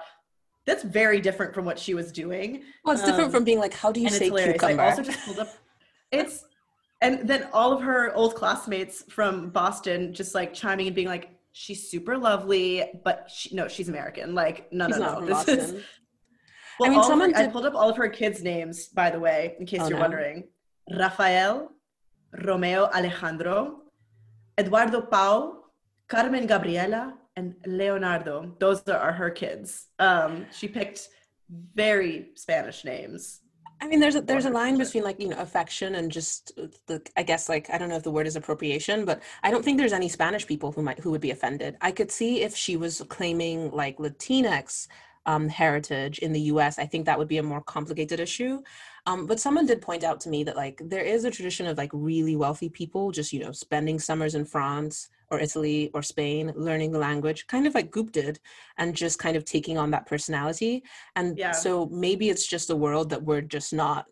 that's 0.66 0.84
very 0.84 1.22
different 1.22 1.54
from 1.54 1.66
what 1.66 1.78
she 1.78 1.94
was 1.94 2.12
doing. 2.12 2.64
Well, 2.84 2.96
it's 2.96 3.04
different 3.06 3.28
um, 3.28 3.32
from 3.32 3.44
being 3.46 3.60
like, 3.60 3.74
how 3.74 3.92
do 3.92 4.02
you 4.02 4.10
say 4.10 4.30
cucumber? 4.30 4.82
I 4.82 4.90
also 4.90 5.04
just 5.04 5.26
pulled 5.26 5.40
up. 5.40 5.50
It's 6.12 6.44
and 7.02 7.28
then 7.28 7.48
all 7.54 7.72
of 7.72 7.84
her 7.84 8.14
old 8.16 8.34
classmates 8.34 9.04
from 9.08 9.50
Boston 9.52 10.14
just 10.16 10.34
like 10.34 10.54
chiming 10.54 10.88
and 10.88 10.96
being 10.96 11.08
like, 11.08 11.30
she's 11.52 11.90
super 11.90 12.18
lovely, 12.18 12.92
but 13.04 13.30
she, 13.32 13.54
no, 13.56 13.68
she's 13.68 13.88
American. 13.88 14.34
Like, 14.34 14.72
no, 14.74 14.88
she's 14.88 14.98
no, 14.98 15.20
no. 15.20 15.26
This 15.26 15.36
Boston. 15.36 15.60
is. 15.60 15.84
Well, 16.80 16.92
I 16.92 16.94
mean, 16.94 17.04
someone 17.04 17.32
her, 17.32 17.38
did... 17.38 17.50
I 17.50 17.52
pulled 17.52 17.66
up 17.66 17.76
all 17.76 17.90
of 17.90 17.98
her 17.98 18.10
kids' 18.10 18.44
names, 18.44 18.88
by 18.88 19.10
the 19.10 19.20
way, 19.20 19.56
in 19.60 19.66
case 19.66 19.82
oh, 19.82 19.88
you're 19.90 19.98
no. 19.98 20.02
wondering. 20.02 20.44
Rafael, 20.98 21.72
Romeo 22.46 22.86
Alejandro, 22.94 23.82
Eduardo 24.58 25.02
Pau, 25.02 25.66
Carmen 26.08 26.48
Gabriela, 26.48 27.16
and 27.36 27.56
Leonardo. 27.66 28.56
Those 28.60 28.82
are 28.88 29.12
her 29.12 29.30
kids. 29.30 29.88
Um, 30.00 30.46
she 30.52 30.68
picked 30.68 31.10
very 31.76 32.30
Spanish 32.36 32.84
names. 32.84 33.42
I 33.80 33.88
mean, 33.88 34.00
there's 34.00 34.16
a 34.16 34.22
there's 34.22 34.46
a 34.46 34.50
line 34.50 34.78
between 34.78 35.04
like 35.04 35.20
you 35.20 35.30
know 35.30 35.38
affection 35.38 35.96
and 35.96 36.12
just 36.12 36.52
the 36.88 37.00
I 37.16 37.22
guess 37.22 37.48
like 37.48 37.70
I 37.72 37.78
don't 37.78 37.90
know 37.90 37.96
if 37.96 38.04
the 38.04 38.12
word 38.12 38.26
is 38.26 38.36
appropriation, 38.36 39.06
but 39.06 39.22
I 39.44 39.52
don't 39.52 39.64
think 39.64 39.78
there's 39.78 39.94
any 39.94 40.10
Spanish 40.10 40.48
people 40.48 40.72
who 40.72 40.82
might 40.82 41.00
who 41.00 41.12
would 41.12 41.22
be 41.22 41.30
offended. 41.30 41.78
I 41.80 41.92
could 41.92 42.12
see 42.12 42.42
if 42.42 42.56
she 42.56 42.76
was 42.76 43.04
claiming 43.08 43.70
like 43.72 43.98
Latinx 43.98 44.88
um, 45.28 45.50
heritage 45.50 46.20
in 46.20 46.32
the 46.32 46.42
U.S. 46.42 46.80
I 46.80 46.86
think 46.86 47.06
that 47.06 47.20
would 47.20 47.28
be 47.28 47.38
a 47.38 47.44
more 47.44 47.62
complicated 47.62 48.20
issue. 48.20 48.62
Um, 49.06 49.28
but 49.28 49.40
someone 49.40 49.66
did 49.66 49.82
point 49.82 50.04
out 50.04 50.20
to 50.22 50.30
me 50.30 50.44
that 50.46 50.56
like 50.56 50.82
there 50.84 51.04
is 51.04 51.26
a 51.26 51.32
tradition 51.32 51.68
of 51.68 51.78
like 51.78 51.92
really 51.94 52.36
wealthy 52.36 52.70
people 52.70 53.12
just 53.12 53.32
you 53.32 53.40
know 53.40 53.52
spending 53.52 54.00
summers 54.00 54.36
in 54.36 54.46
France 54.46 55.10
or 55.30 55.40
Italy 55.40 55.92
or 55.94 56.02
Spain 56.02 56.54
learning 56.56 56.92
the 56.94 57.00
language, 57.00 57.46
kind 57.48 57.68
of 57.68 57.76
like 57.76 57.92
Goop 57.92 58.12
did, 58.14 58.40
and 58.78 58.96
just 58.96 59.20
kind 59.20 59.36
of 59.36 59.44
taking 59.44 59.78
on 59.78 59.92
that 59.92 60.08
personality. 60.08 60.84
And 61.18 61.38
yeah. 61.38 61.52
so 61.52 61.88
maybe 61.88 62.30
it's 62.30 62.48
just 62.48 62.70
a 62.70 62.76
world 62.76 63.10
that 63.10 63.24
we're 63.24 63.42
just 63.42 63.74
not 63.74 64.06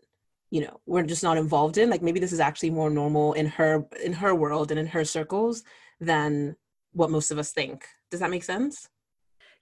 you 0.51 0.61
know 0.61 0.79
we're 0.85 1.03
just 1.03 1.23
not 1.23 1.37
involved 1.37 1.77
in 1.77 1.89
like 1.89 2.03
maybe 2.03 2.19
this 2.19 2.33
is 2.33 2.39
actually 2.39 2.69
more 2.69 2.89
normal 2.89 3.33
in 3.33 3.47
her 3.47 3.85
in 4.03 4.13
her 4.13 4.35
world 4.35 4.69
and 4.69 4.79
in 4.79 4.85
her 4.85 5.03
circles 5.03 5.63
than 5.99 6.55
what 6.91 7.09
most 7.09 7.31
of 7.31 7.39
us 7.39 7.51
think 7.51 7.87
does 8.11 8.19
that 8.19 8.29
make 8.29 8.43
sense 8.43 8.87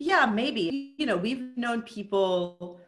yeah 0.04 0.26
maybe. 0.26 0.94
You 0.98 1.06
know 1.06 1.18
we've 1.18 1.58
known 1.58 1.82
people 1.84 2.80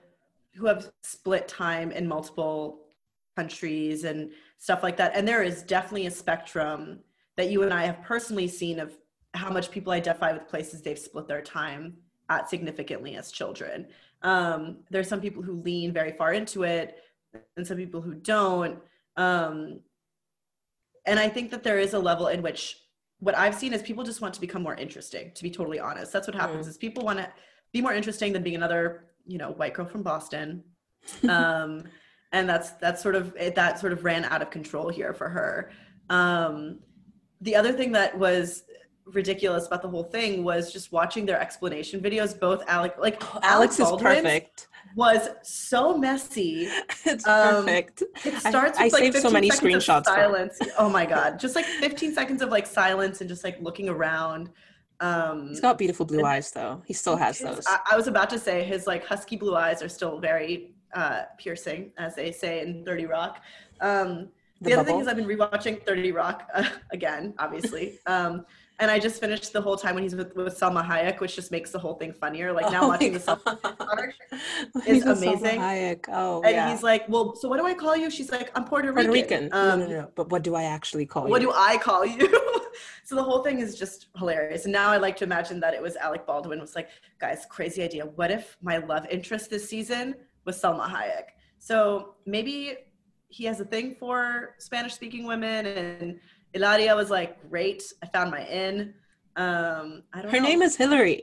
who 0.55 0.67
have 0.67 0.91
split 1.03 1.47
time 1.47 1.91
in 1.91 2.07
multiple 2.07 2.81
countries 3.35 4.05
and 4.05 4.31
stuff 4.57 4.83
like 4.83 4.97
that. 4.97 5.11
And 5.15 5.27
there 5.27 5.43
is 5.43 5.63
definitely 5.63 6.07
a 6.07 6.11
spectrum 6.11 6.99
that 7.35 7.49
you 7.49 7.63
and 7.63 7.73
i 7.73 7.83
have 7.85 8.01
personally 8.01 8.47
seen 8.47 8.79
of 8.79 8.97
how 9.33 9.51
much 9.51 9.69
people 9.69 9.91
identify 9.91 10.31
with 10.31 10.47
places 10.47 10.81
they've 10.81 10.97
split 10.97 11.27
their 11.27 11.41
time 11.41 11.97
at 12.29 12.49
significantly 12.49 13.15
as 13.17 13.31
children. 13.31 13.87
Um, 14.21 14.77
there's 14.89 15.09
some 15.09 15.19
people 15.19 15.43
who 15.43 15.53
lean 15.53 15.91
very 15.91 16.13
far 16.13 16.33
into 16.33 16.63
it 16.63 16.95
and 17.57 17.67
some 17.67 17.77
people 17.77 18.01
who 18.01 18.13
don't. 18.15 18.79
Um, 19.17 19.81
and 21.05 21.19
i 21.19 21.29
think 21.29 21.51
that 21.51 21.63
there 21.63 21.79
is 21.79 21.93
a 21.93 21.99
level 21.99 22.27
in 22.27 22.41
which 22.41 22.77
what 23.19 23.35
i've 23.37 23.55
seen 23.55 23.73
is 23.73 23.81
people 23.81 24.03
just 24.03 24.21
want 24.21 24.33
to 24.33 24.41
become 24.41 24.61
more 24.61 24.75
interesting 24.75 25.31
to 25.33 25.43
be 25.43 25.49
totally 25.49 25.79
honest. 25.79 26.11
That's 26.11 26.27
what 26.27 26.35
happens 26.35 26.65
mm. 26.65 26.69
is 26.69 26.77
people 26.77 27.03
want 27.03 27.19
to 27.19 27.29
be 27.71 27.81
more 27.81 27.93
interesting 27.93 28.33
than 28.33 28.43
being 28.43 28.55
another 28.55 29.05
you 29.25 29.37
know 29.37 29.51
white 29.51 29.73
girl 29.73 29.85
from 29.85 30.03
boston. 30.03 30.63
Um, 31.29 31.83
and 32.31 32.49
that's 32.49 32.71
that's 32.71 33.01
sort 33.01 33.15
of 33.15 33.33
it, 33.39 33.55
that 33.55 33.79
sort 33.79 33.93
of 33.93 34.03
ran 34.03 34.25
out 34.25 34.41
of 34.41 34.49
control 34.49 34.89
here 34.89 35.13
for 35.13 35.29
her. 35.29 35.71
Um, 36.09 36.79
the 37.41 37.55
other 37.55 37.71
thing 37.71 37.93
that 37.93 38.17
was 38.17 38.63
ridiculous 39.05 39.67
about 39.67 39.81
the 39.81 39.87
whole 39.87 40.03
thing 40.03 40.43
was 40.43 40.73
just 40.73 40.91
watching 40.91 41.25
their 41.25 41.39
explanation 41.39 42.01
videos 42.01 42.37
both 42.39 42.63
alec 42.67 42.95
like 42.97 43.21
oh, 43.35 43.39
alex 43.43 43.79
is 43.79 43.91
perfect 43.99 44.67
was 44.95 45.29
so 45.43 45.95
messy 45.97 46.67
it's 47.05 47.27
um, 47.27 47.65
perfect 47.65 48.01
it 48.23 48.35
starts 48.37 48.79
I, 48.79 48.85
with 48.85 48.93
I 48.93 48.97
like 48.97 49.13
saved 49.13 49.17
so 49.17 49.29
many 49.29 49.49
screenshots 49.51 50.05
silence 50.05 50.57
oh 50.79 50.89
my 50.89 51.05
god 51.05 51.39
just 51.39 51.55
like 51.55 51.65
15 51.65 52.13
seconds 52.15 52.41
of 52.41 52.49
like 52.49 52.65
silence 52.65 53.21
and 53.21 53.29
just 53.29 53.43
like 53.43 53.59
looking 53.61 53.89
around 53.89 54.49
um, 54.99 55.49
He's 55.49 55.59
got 55.59 55.77
beautiful 55.77 56.05
blue 56.05 56.23
eyes, 56.23 56.51
though. 56.51 56.81
He 56.85 56.93
still 56.93 57.17
has 57.17 57.37
his, 57.37 57.47
those. 57.47 57.67
I, 57.67 57.79
I, 57.91 57.97
was 57.97 58.07
about 58.07 58.29
to 58.29 58.39
say 58.39 58.63
his 58.63 58.87
like 58.87 59.05
husky 59.05 59.35
blue 59.35 59.55
eyes 59.55 59.81
are 59.81 59.89
still 59.89 60.19
very 60.19 60.73
uh, 60.93 61.23
piercing, 61.37 61.91
as 61.97 62.15
they 62.15 62.31
say 62.31 62.61
in 62.61 62.85
Thirty 62.85 63.05
Rock. 63.05 63.41
Um, 63.81 64.29
the, 64.61 64.69
the 64.69 64.73
other 64.73 64.85
thing 64.85 64.99
is, 64.99 65.07
I've 65.07 65.17
been 65.17 65.27
rewatching 65.27 65.85
Thirty 65.85 66.13
Rock 66.13 66.47
uh, 66.53 66.69
again, 66.91 67.33
obviously. 67.39 67.99
Um, 68.05 68.45
and 68.79 68.91
I 68.91 68.99
just 68.99 69.21
finished 69.21 69.53
the 69.53 69.61
whole 69.61 69.77
time 69.77 69.95
when 69.95 70.03
he's 70.03 70.15
with, 70.15 70.35
with 70.35 70.59
Salma 70.59 70.85
Hayek, 70.85 71.21
which 71.21 71.35
just 71.35 71.51
makes 71.51 71.71
the 71.71 71.79
whole 71.79 71.93
thing 71.93 72.11
funnier. 72.11 72.51
Like 72.51 72.69
now 72.71 72.83
oh 72.83 72.87
watching 72.89 73.13
the 73.13 73.19
Salma 73.19 74.11
is 74.87 75.05
amazing. 75.05 75.59
Hayek. 75.59 76.05
Oh, 76.09 76.41
and 76.43 76.55
yeah. 76.55 76.69
he's 76.69 76.83
like, 76.83 77.07
"Well, 77.07 77.35
so 77.35 77.47
what 77.47 77.57
do 77.57 77.65
I 77.65 77.73
call 77.73 77.95
you?" 77.95 78.09
She's 78.09 78.31
like, 78.31 78.51
"I'm 78.55 78.65
Puerto 78.65 78.91
Rican." 78.91 79.11
Puerto 79.11 79.11
Rican. 79.11 79.49
Um, 79.53 79.79
no, 79.79 79.85
no, 79.85 79.91
no. 80.01 80.11
But 80.15 80.29
what 80.29 80.43
do 80.43 80.55
I 80.55 80.63
actually 80.63 81.05
call 81.05 81.23
what 81.23 81.41
you? 81.41 81.47
What 81.47 81.55
do 81.55 81.59
I 81.59 81.77
call 81.77 82.05
you? 82.05 82.27
so 83.05 83.15
the 83.15 83.23
whole 83.23 83.43
thing 83.43 83.59
is 83.59 83.79
just 83.79 84.07
hilarious. 84.17 84.65
And 84.65 84.73
now 84.73 84.91
I 84.91 84.97
like 84.97 85.15
to 85.17 85.23
imagine 85.23 85.59
that 85.61 85.73
it 85.73 85.81
was 85.81 85.95
Alec 85.95 86.25
Baldwin 86.25 86.59
was 86.59 86.75
like, 86.75 86.89
"Guys, 87.19 87.45
crazy 87.49 87.81
idea. 87.81 88.05
What 88.05 88.29
if 88.29 88.57
my 88.61 88.77
love 88.77 89.05
interest 89.09 89.49
this 89.49 89.69
season 89.69 90.15
was 90.43 90.61
Salma 90.61 90.89
Hayek?" 90.89 91.29
So 91.59 92.15
maybe 92.25 92.75
he 93.29 93.45
has 93.45 93.59
a 93.59 93.65
thing 93.65 93.95
for 93.99 94.55
Spanish-speaking 94.59 95.25
women 95.25 95.65
and 95.65 96.19
Ilaria 96.55 96.95
was 96.95 97.09
like, 97.09 97.37
great. 97.49 97.83
I 98.01 98.07
found 98.07 98.31
my 98.31 98.45
in. 98.47 98.93
Um, 99.35 100.03
I 100.13 100.21
don't 100.21 100.31
her 100.31 100.39
know. 100.39 100.47
name 100.47 100.61
is 100.61 100.75
Hillary. 100.75 101.21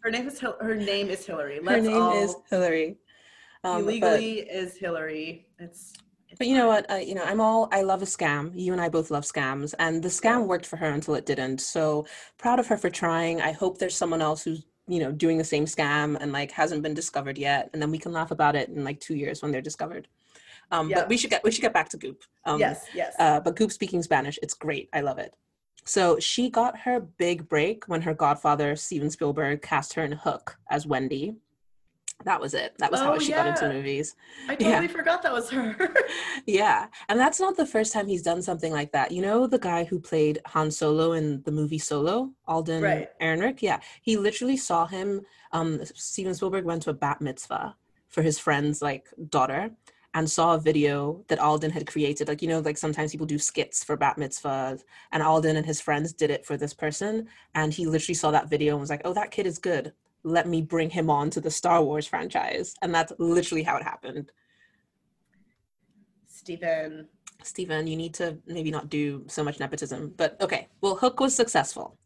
her 0.00 0.10
name 0.10 0.26
is 0.26 0.40
Hil- 0.40 0.56
her 0.60 0.74
name 0.74 1.10
is 1.10 1.24
Hillary. 1.24 1.60
Let's 1.62 1.86
her 1.86 1.92
name 1.92 2.02
all, 2.02 2.24
is 2.24 2.34
Hillary. 2.48 2.96
Um, 3.62 3.82
illegally 3.82 4.46
but, 4.46 4.56
is 4.56 4.76
Hillary. 4.76 5.46
It's, 5.58 5.92
it's 6.30 6.38
but 6.38 6.46
you 6.46 6.56
know 6.56 6.66
what? 6.66 6.90
Uh, 6.90 6.94
you 6.94 7.14
know, 7.14 7.24
I'm 7.24 7.42
all. 7.42 7.68
I 7.72 7.82
love 7.82 8.00
a 8.00 8.06
scam. 8.06 8.52
You 8.54 8.72
and 8.72 8.80
I 8.80 8.88
both 8.88 9.10
love 9.10 9.24
scams, 9.24 9.74
and 9.78 10.02
the 10.02 10.08
scam 10.08 10.46
worked 10.46 10.64
for 10.64 10.76
her 10.76 10.88
until 10.88 11.14
it 11.14 11.26
didn't. 11.26 11.60
So 11.60 12.06
proud 12.38 12.58
of 12.58 12.66
her 12.68 12.78
for 12.78 12.88
trying. 12.88 13.42
I 13.42 13.52
hope 13.52 13.78
there's 13.78 13.96
someone 13.96 14.22
else 14.22 14.42
who's 14.42 14.64
you 14.88 15.00
know 15.00 15.12
doing 15.12 15.36
the 15.36 15.44
same 15.44 15.66
scam 15.66 16.16
and 16.18 16.32
like 16.32 16.50
hasn't 16.52 16.82
been 16.82 16.94
discovered 16.94 17.36
yet, 17.36 17.68
and 17.74 17.82
then 17.82 17.90
we 17.90 17.98
can 17.98 18.12
laugh 18.12 18.30
about 18.30 18.56
it 18.56 18.70
in 18.70 18.82
like 18.82 19.00
two 19.00 19.14
years 19.14 19.42
when 19.42 19.52
they're 19.52 19.60
discovered. 19.60 20.08
Um, 20.74 20.90
yeah. 20.90 21.00
But 21.00 21.08
we 21.08 21.16
should 21.16 21.30
get 21.30 21.44
we 21.44 21.50
should 21.50 21.62
get 21.62 21.72
back 21.72 21.88
to 21.90 21.96
Goop. 21.96 22.22
Um, 22.44 22.58
yes, 22.58 22.86
yes. 22.94 23.14
Uh, 23.18 23.40
but 23.40 23.56
Goop 23.56 23.70
speaking 23.70 24.02
Spanish, 24.02 24.38
it's 24.42 24.54
great. 24.54 24.88
I 24.92 25.00
love 25.00 25.18
it. 25.18 25.34
So 25.84 26.18
she 26.18 26.50
got 26.50 26.78
her 26.80 27.00
big 27.00 27.48
break 27.48 27.84
when 27.86 28.02
her 28.02 28.14
godfather 28.14 28.74
Steven 28.74 29.10
Spielberg 29.10 29.62
cast 29.62 29.92
her 29.94 30.02
in 30.02 30.12
Hook 30.12 30.56
as 30.70 30.86
Wendy. 30.86 31.36
That 32.24 32.40
was 32.40 32.54
it. 32.54 32.74
That 32.78 32.90
was 32.90 33.00
oh, 33.00 33.04
how 33.04 33.18
she 33.18 33.30
yeah. 33.30 33.44
got 33.44 33.62
into 33.62 33.74
movies. 33.74 34.16
I 34.48 34.54
totally 34.56 34.86
yeah. 34.86 34.92
forgot 34.92 35.22
that 35.24 35.32
was 35.32 35.50
her. 35.50 35.76
yeah. 36.46 36.86
And 37.08 37.20
that's 37.20 37.38
not 37.38 37.56
the 37.56 37.66
first 37.66 37.92
time 37.92 38.06
he's 38.06 38.22
done 38.22 38.40
something 38.40 38.72
like 38.72 38.92
that. 38.92 39.12
You 39.12 39.20
know 39.20 39.46
the 39.46 39.58
guy 39.58 39.84
who 39.84 40.00
played 40.00 40.38
Han 40.46 40.70
Solo 40.70 41.12
in 41.12 41.42
the 41.42 41.52
movie 41.52 41.78
Solo, 41.78 42.30
Alden 42.46 42.82
right. 42.82 43.08
Ehrenreich? 43.20 43.60
Yeah. 43.60 43.80
He 44.00 44.16
literally 44.16 44.56
saw 44.56 44.86
him 44.86 45.22
um 45.52 45.84
Steven 45.84 46.34
Spielberg 46.34 46.64
went 46.64 46.82
to 46.84 46.90
a 46.90 46.94
bat 46.94 47.20
mitzvah 47.20 47.76
for 48.08 48.22
his 48.22 48.38
friend's 48.38 48.80
like 48.80 49.08
daughter 49.28 49.70
and 50.14 50.30
saw 50.30 50.54
a 50.54 50.60
video 50.60 51.24
that 51.28 51.40
Alden 51.40 51.72
had 51.72 51.86
created. 51.86 52.28
Like, 52.28 52.40
you 52.40 52.48
know, 52.48 52.60
like 52.60 52.78
sometimes 52.78 53.10
people 53.10 53.26
do 53.26 53.38
skits 53.38 53.82
for 53.82 53.96
bat 53.96 54.16
mitzvahs, 54.16 54.82
and 55.12 55.22
Alden 55.22 55.56
and 55.56 55.66
his 55.66 55.80
friends 55.80 56.12
did 56.12 56.30
it 56.30 56.46
for 56.46 56.56
this 56.56 56.72
person. 56.72 57.26
And 57.54 57.72
he 57.72 57.86
literally 57.86 58.14
saw 58.14 58.30
that 58.30 58.48
video 58.48 58.74
and 58.74 58.80
was 58.80 58.90
like, 58.90 59.02
oh, 59.04 59.12
that 59.14 59.32
kid 59.32 59.46
is 59.46 59.58
good. 59.58 59.92
Let 60.22 60.48
me 60.48 60.62
bring 60.62 60.88
him 60.88 61.10
on 61.10 61.30
to 61.30 61.40
the 61.40 61.50
Star 61.50 61.82
Wars 61.82 62.06
franchise. 62.06 62.74
And 62.80 62.94
that's 62.94 63.12
literally 63.18 63.64
how 63.64 63.76
it 63.76 63.82
happened. 63.82 64.30
Steven. 66.28 67.08
Steven, 67.42 67.86
you 67.86 67.96
need 67.96 68.14
to 68.14 68.38
maybe 68.46 68.70
not 68.70 68.88
do 68.88 69.24
so 69.26 69.42
much 69.42 69.58
nepotism. 69.58 70.14
But 70.16 70.40
okay, 70.40 70.68
well, 70.80 70.94
Hook 70.96 71.20
was 71.20 71.34
successful. 71.34 71.98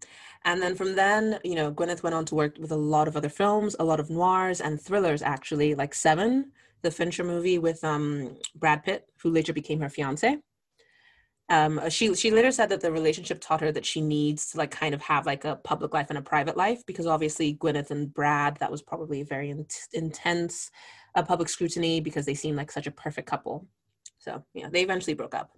And 0.45 0.63
then 0.63 0.75
from 0.75 0.95
then, 0.95 1.39
you 1.45 1.55
know, 1.55 1.73
Gwyneth 1.73 2.03
went 2.03 2.15
on 2.15 2.25
to 2.27 2.35
work 2.35 2.57
with 2.59 2.73
a 2.73 2.77
lot 2.77 3.07
of 3.07 3.17
other 3.17 3.29
films, 3.29 3.77
a 3.79 3.85
lot 3.85 4.01
of 4.01 4.09
noirs 4.09 4.61
and 4.61 4.81
thrillers, 4.81 5.21
actually, 5.21 5.75
like 5.75 5.95
Seven, 5.95 6.53
the 6.83 6.91
Fincher 6.91 7.25
movie 7.25 7.59
with 7.59 7.83
um, 7.85 8.37
Brad 8.55 8.85
Pitt, 8.85 9.07
who 9.23 9.31
later 9.31 9.53
became 9.53 9.81
her 9.81 9.89
fiance. 9.89 10.39
Um, 11.51 11.81
she 11.89 12.15
she 12.15 12.31
later 12.31 12.51
said 12.51 12.69
that 12.69 12.83
the 12.83 12.93
relationship 12.93 13.41
taught 13.41 13.63
her 13.63 13.73
that 13.73 13.87
she 13.87 14.03
needs 14.03 14.51
to 14.51 14.59
like 14.59 14.71
kind 14.71 14.95
of 14.95 15.01
have 15.01 15.25
like 15.25 15.47
a 15.47 15.57
public 15.57 15.95
life 15.95 16.11
and 16.11 16.19
a 16.19 16.23
private 16.23 16.59
life 16.59 16.85
because 16.85 17.07
obviously 17.07 17.55
Gwyneth 17.55 17.91
and 17.91 18.13
Brad 18.13 18.59
that 18.59 18.71
was 18.71 18.83
probably 18.83 19.23
very 19.23 19.49
in- 19.49 19.67
intense 19.95 20.71
uh, 21.15 21.23
public 21.23 21.49
scrutiny 21.49 22.01
because 22.01 22.27
they 22.27 22.35
seemed 22.35 22.59
like 22.59 22.71
such 22.71 22.87
a 22.87 22.91
perfect 22.91 23.29
couple. 23.29 23.67
So 24.19 24.45
yeah, 24.53 24.69
they 24.71 24.83
eventually 24.83 25.15
broke 25.15 25.35
up. 25.35 25.53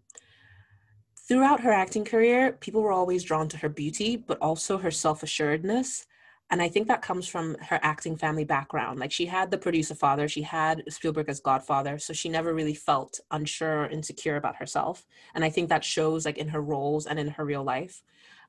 Throughout 1.26 1.60
her 1.60 1.72
acting 1.72 2.04
career, 2.04 2.52
people 2.52 2.82
were 2.82 2.92
always 2.92 3.24
drawn 3.24 3.48
to 3.48 3.56
her 3.56 3.68
beauty, 3.68 4.16
but 4.16 4.38
also 4.38 4.78
her 4.78 4.90
self 4.92 5.24
assuredness. 5.24 6.06
And 6.50 6.60
I 6.60 6.68
think 6.68 6.88
that 6.88 7.00
comes 7.00 7.28
from 7.28 7.56
her 7.60 7.78
acting 7.82 8.16
family 8.16 8.44
background. 8.44 8.98
Like 8.98 9.12
she 9.12 9.26
had 9.26 9.50
the 9.50 9.58
producer 9.58 9.94
father, 9.94 10.26
she 10.26 10.42
had 10.42 10.82
Spielberg 10.88 11.28
as 11.28 11.38
godfather, 11.38 11.98
so 11.98 12.12
she 12.12 12.28
never 12.28 12.52
really 12.52 12.74
felt 12.74 13.20
unsure 13.30 13.82
or 13.82 13.86
insecure 13.86 14.36
about 14.36 14.56
herself. 14.56 15.06
And 15.34 15.44
I 15.44 15.50
think 15.50 15.68
that 15.68 15.84
shows 15.84 16.24
like 16.24 16.38
in 16.38 16.48
her 16.48 16.60
roles 16.60 17.06
and 17.06 17.18
in 17.18 17.28
her 17.28 17.44
real 17.44 17.62
life. 17.62 18.02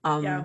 Um, 0.04 0.24
yeah. 0.24 0.44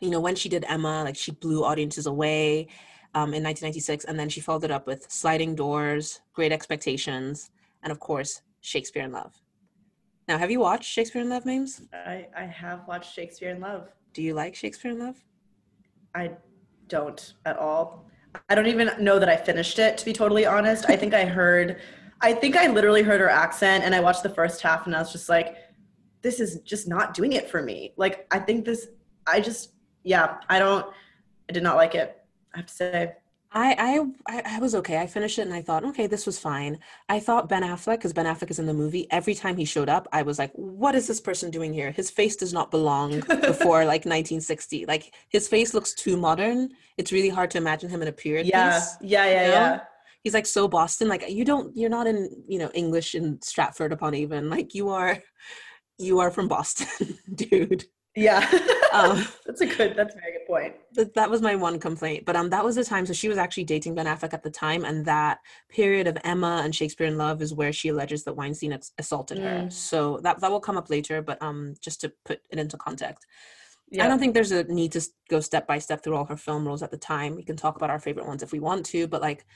You 0.00 0.10
know, 0.10 0.20
when 0.20 0.36
she 0.36 0.48
did 0.48 0.64
Emma, 0.68 1.02
like 1.02 1.16
she 1.16 1.32
blew 1.32 1.64
audiences 1.64 2.06
away 2.06 2.68
um, 3.14 3.34
in 3.34 3.42
1996, 3.42 4.04
and 4.04 4.18
then 4.18 4.28
she 4.28 4.40
followed 4.40 4.62
it 4.62 4.70
up 4.70 4.86
with 4.86 5.10
Sliding 5.10 5.56
Doors, 5.56 6.20
Great 6.32 6.52
Expectations, 6.52 7.50
and 7.82 7.90
of 7.90 7.98
course, 7.98 8.42
Shakespeare 8.60 9.02
in 9.02 9.10
Love. 9.10 9.34
Now, 10.28 10.38
have 10.38 10.50
you 10.50 10.60
watched 10.60 10.88
Shakespeare 10.88 11.22
in 11.22 11.30
Love, 11.30 11.44
Names? 11.44 11.82
I, 11.92 12.28
I 12.36 12.44
have 12.44 12.86
watched 12.86 13.12
Shakespeare 13.12 13.50
in 13.50 13.60
Love. 13.60 13.88
Do 14.12 14.22
you 14.22 14.34
like 14.34 14.54
Shakespeare 14.54 14.92
in 14.92 15.00
Love? 15.00 15.16
I 16.14 16.32
don't 16.88 17.34
at 17.44 17.56
all. 17.58 18.06
I 18.48 18.54
don't 18.54 18.66
even 18.66 18.90
know 18.98 19.18
that 19.18 19.28
I 19.28 19.36
finished 19.36 19.78
it, 19.78 19.98
to 19.98 20.04
be 20.04 20.12
totally 20.12 20.46
honest. 20.46 20.86
I 20.88 20.96
think 20.96 21.14
I 21.14 21.24
heard, 21.24 21.80
I 22.20 22.32
think 22.32 22.56
I 22.56 22.66
literally 22.66 23.02
heard 23.02 23.20
her 23.20 23.28
accent 23.30 23.84
and 23.84 23.94
I 23.94 24.00
watched 24.00 24.22
the 24.22 24.30
first 24.30 24.60
half 24.60 24.86
and 24.86 24.94
I 24.94 24.98
was 24.98 25.12
just 25.12 25.28
like, 25.28 25.56
this 26.22 26.40
is 26.40 26.60
just 26.60 26.88
not 26.88 27.14
doing 27.14 27.32
it 27.32 27.48
for 27.48 27.62
me. 27.62 27.92
Like, 27.96 28.26
I 28.30 28.38
think 28.38 28.64
this, 28.64 28.88
I 29.26 29.40
just, 29.40 29.70
yeah, 30.04 30.36
I 30.48 30.58
don't, 30.58 30.86
I 31.48 31.52
did 31.52 31.62
not 31.62 31.76
like 31.76 31.94
it, 31.94 32.20
I 32.54 32.58
have 32.58 32.66
to 32.66 32.74
say. 32.74 33.12
I, 33.50 34.04
I 34.26 34.54
I 34.54 34.58
was 34.58 34.74
okay. 34.74 34.98
I 34.98 35.06
finished 35.06 35.38
it 35.38 35.42
and 35.42 35.54
I 35.54 35.62
thought, 35.62 35.84
okay, 35.84 36.06
this 36.06 36.26
was 36.26 36.38
fine. 36.38 36.78
I 37.08 37.18
thought 37.18 37.48
Ben 37.48 37.62
Affleck, 37.62 37.96
because 37.96 38.12
Ben 38.12 38.26
Affleck 38.26 38.50
is 38.50 38.58
in 38.58 38.66
the 38.66 38.74
movie, 38.74 39.06
every 39.10 39.34
time 39.34 39.56
he 39.56 39.64
showed 39.64 39.88
up, 39.88 40.06
I 40.12 40.22
was 40.22 40.38
like, 40.38 40.52
what 40.52 40.94
is 40.94 41.06
this 41.06 41.20
person 41.20 41.50
doing 41.50 41.72
here? 41.72 41.90
His 41.90 42.10
face 42.10 42.36
does 42.36 42.52
not 42.52 42.70
belong 42.70 43.20
before 43.20 43.84
like 43.84 44.04
1960. 44.04 44.84
Like 44.84 45.14
his 45.30 45.48
face 45.48 45.72
looks 45.72 45.94
too 45.94 46.16
modern. 46.16 46.70
It's 46.98 47.10
really 47.10 47.30
hard 47.30 47.50
to 47.52 47.58
imagine 47.58 47.88
him 47.88 48.02
in 48.02 48.08
a 48.08 48.12
period 48.12 48.46
yeah. 48.46 48.74
piece. 48.74 48.96
Yeah, 49.00 49.24
yeah, 49.24 49.32
yeah, 49.32 49.48
yeah. 49.48 49.80
He's 50.24 50.34
like 50.34 50.46
so 50.46 50.68
Boston. 50.68 51.08
Like 51.08 51.30
you 51.30 51.44
don't, 51.44 51.74
you're 51.74 51.88
not 51.88 52.06
in, 52.06 52.44
you 52.46 52.58
know, 52.58 52.70
English 52.74 53.14
in 53.14 53.40
Stratford 53.40 53.92
upon 53.92 54.14
Avon. 54.14 54.50
Like 54.50 54.74
you 54.74 54.90
are, 54.90 55.22
you 55.98 56.18
are 56.18 56.30
from 56.30 56.48
Boston, 56.48 57.18
dude. 57.34 57.86
Yeah. 58.14 58.46
um, 58.92 59.26
that's 59.46 59.60
a 59.60 59.66
good, 59.66 59.96
that's 59.96 60.14
a 60.14 60.18
very 60.18 60.32
good 60.32 60.46
point. 60.46 60.74
That, 60.98 61.14
that 61.14 61.30
was 61.30 61.40
my 61.40 61.54
one 61.54 61.78
complaint. 61.78 62.24
But 62.26 62.34
um, 62.34 62.50
that 62.50 62.64
was 62.64 62.74
the 62.74 62.84
time. 62.84 63.06
So 63.06 63.12
she 63.12 63.28
was 63.28 63.38
actually 63.38 63.64
dating 63.64 63.94
Ben 63.94 64.06
Affleck 64.06 64.34
at 64.34 64.42
the 64.42 64.50
time. 64.50 64.84
And 64.84 65.06
that 65.06 65.38
period 65.68 66.08
of 66.08 66.18
Emma 66.24 66.60
and 66.64 66.74
Shakespeare 66.74 67.06
in 67.06 67.16
Love 67.16 67.40
is 67.40 67.54
where 67.54 67.72
she 67.72 67.88
alleges 67.88 68.24
that 68.24 68.34
Weinstein 68.34 68.76
assaulted 68.98 69.38
mm. 69.38 69.42
her. 69.42 69.70
So 69.70 70.18
that, 70.24 70.40
that 70.40 70.50
will 70.50 70.60
come 70.60 70.76
up 70.76 70.90
later. 70.90 71.22
But 71.22 71.40
um, 71.40 71.74
just 71.80 72.00
to 72.00 72.12
put 72.24 72.40
it 72.50 72.58
into 72.58 72.76
context. 72.76 73.24
Yeah. 73.90 74.04
I 74.04 74.08
don't 74.08 74.18
think 74.18 74.34
there's 74.34 74.50
a 74.50 74.64
need 74.64 74.92
to 74.92 75.02
go 75.30 75.40
step 75.40 75.66
by 75.66 75.78
step 75.78 76.02
through 76.02 76.16
all 76.16 76.26
her 76.26 76.36
film 76.36 76.66
roles 76.66 76.82
at 76.82 76.90
the 76.90 76.98
time. 76.98 77.36
We 77.36 77.44
can 77.44 77.56
talk 77.56 77.76
about 77.76 77.90
our 77.90 78.00
favorite 78.00 78.26
ones 78.26 78.42
if 78.42 78.52
we 78.52 78.58
want 78.58 78.84
to, 78.86 79.06
but 79.06 79.22
like 79.22 79.46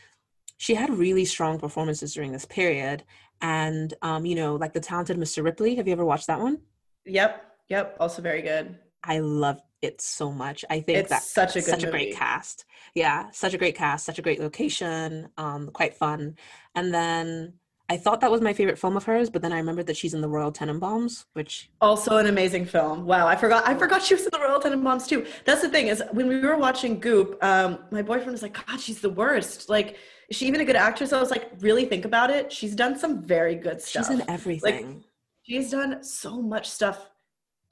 she 0.57 0.75
had 0.75 0.91
really 0.91 1.25
strong 1.25 1.59
performances 1.59 2.15
during 2.15 2.33
this 2.33 2.47
period. 2.47 3.03
And 3.41 3.93
um, 4.01 4.25
you 4.25 4.37
know, 4.37 4.55
like 4.55 4.73
the 4.73 4.81
talented 4.81 5.19
Mr. 5.19 5.45
Ripley. 5.45 5.75
Have 5.75 5.89
you 5.89 5.93
ever 5.93 6.05
watched 6.05 6.29
that 6.29 6.41
one? 6.41 6.61
Yep. 7.05 7.45
Yep, 7.69 7.97
also 8.01 8.21
very 8.21 8.43
good. 8.43 8.79
I 9.05 9.19
love 9.19 9.61
it 9.83 10.01
so 10.01 10.31
much. 10.31 10.65
I 10.71 10.81
think 10.81 10.99
it's 10.99 11.11
that's 11.11 11.33
such 11.33 11.57
a 11.57 11.61
good 11.61 11.65
such 11.65 11.85
movie. 11.85 11.89
a 11.89 11.91
great 11.91 12.17
cast. 12.17 12.65
Yeah, 12.95 13.31
such 13.33 13.55
a 13.55 13.59
great 13.59 13.77
cast, 13.77 14.07
such 14.07 14.19
a 14.19 14.23
great 14.23 14.41
location, 14.41 15.29
um, 15.37 15.71
quite 15.73 15.95
fun. 15.95 16.37
And 16.75 16.95
then 16.95 17.55
I 17.89 17.97
thought 17.97 18.21
that 18.21 18.31
was 18.31 18.41
my 18.41 18.53
favorite 18.53 18.79
film 18.79 18.97
of 18.97 19.05
hers, 19.05 19.29
but 19.29 19.43
then 19.43 19.53
I 19.53 19.59
remembered 19.59 19.87
that 19.89 19.97
she's 19.97 20.15
in 20.15 20.21
the 20.21 20.29
Royal 20.29 20.53
Tenenbaums, 20.53 21.27
which 21.35 21.71
also 21.81 22.17
an 22.17 22.27
amazing 22.27 22.65
film. 22.65 23.05
Wow, 23.05 23.27
I 23.27 23.37
forgot. 23.37 23.69
I 23.69 23.75
forgot 23.75 24.03
she 24.03 24.15
was 24.15 24.23
in 24.23 24.31
the 24.33 24.41
Royal 24.41 24.61
Tenenbaums 24.61 25.07
too. 25.07 25.27
That's 25.45 25.63
the 25.63 25.69
thing 25.69 25.89
is 25.89 26.03
when 26.13 26.29
we 26.29 26.41
were 26.41 26.57
watching 26.57 27.01
Goop, 27.01 27.37
um, 27.45 27.81
my 27.91 28.03
boyfriend 28.03 28.33
was 28.33 28.43
like, 28.43 28.67
"God, 28.67 28.81
she's 28.81 29.01
the 29.01 29.11
worst." 29.11 29.69
Like, 29.69 29.99
is 30.29 30.37
she 30.37 30.47
even 30.47 30.61
a 30.61 30.65
good 30.65 30.77
actress? 30.77 31.13
I 31.13 31.21
was 31.21 31.31
like, 31.31 31.51
"Really 31.59 31.85
think 31.85 32.05
about 32.05 32.31
it. 32.31 32.53
She's 32.53 32.75
done 32.75 32.99
some 32.99 33.23
very 33.23 33.57
good 33.57 33.83
stuff. 33.83 34.07
She's 34.07 34.21
in 34.21 34.31
everything. 34.31 34.87
Like, 34.87 35.03
she's 35.43 35.71
done 35.71 36.03
so 36.03 36.41
much 36.41 36.71
stuff 36.71 37.11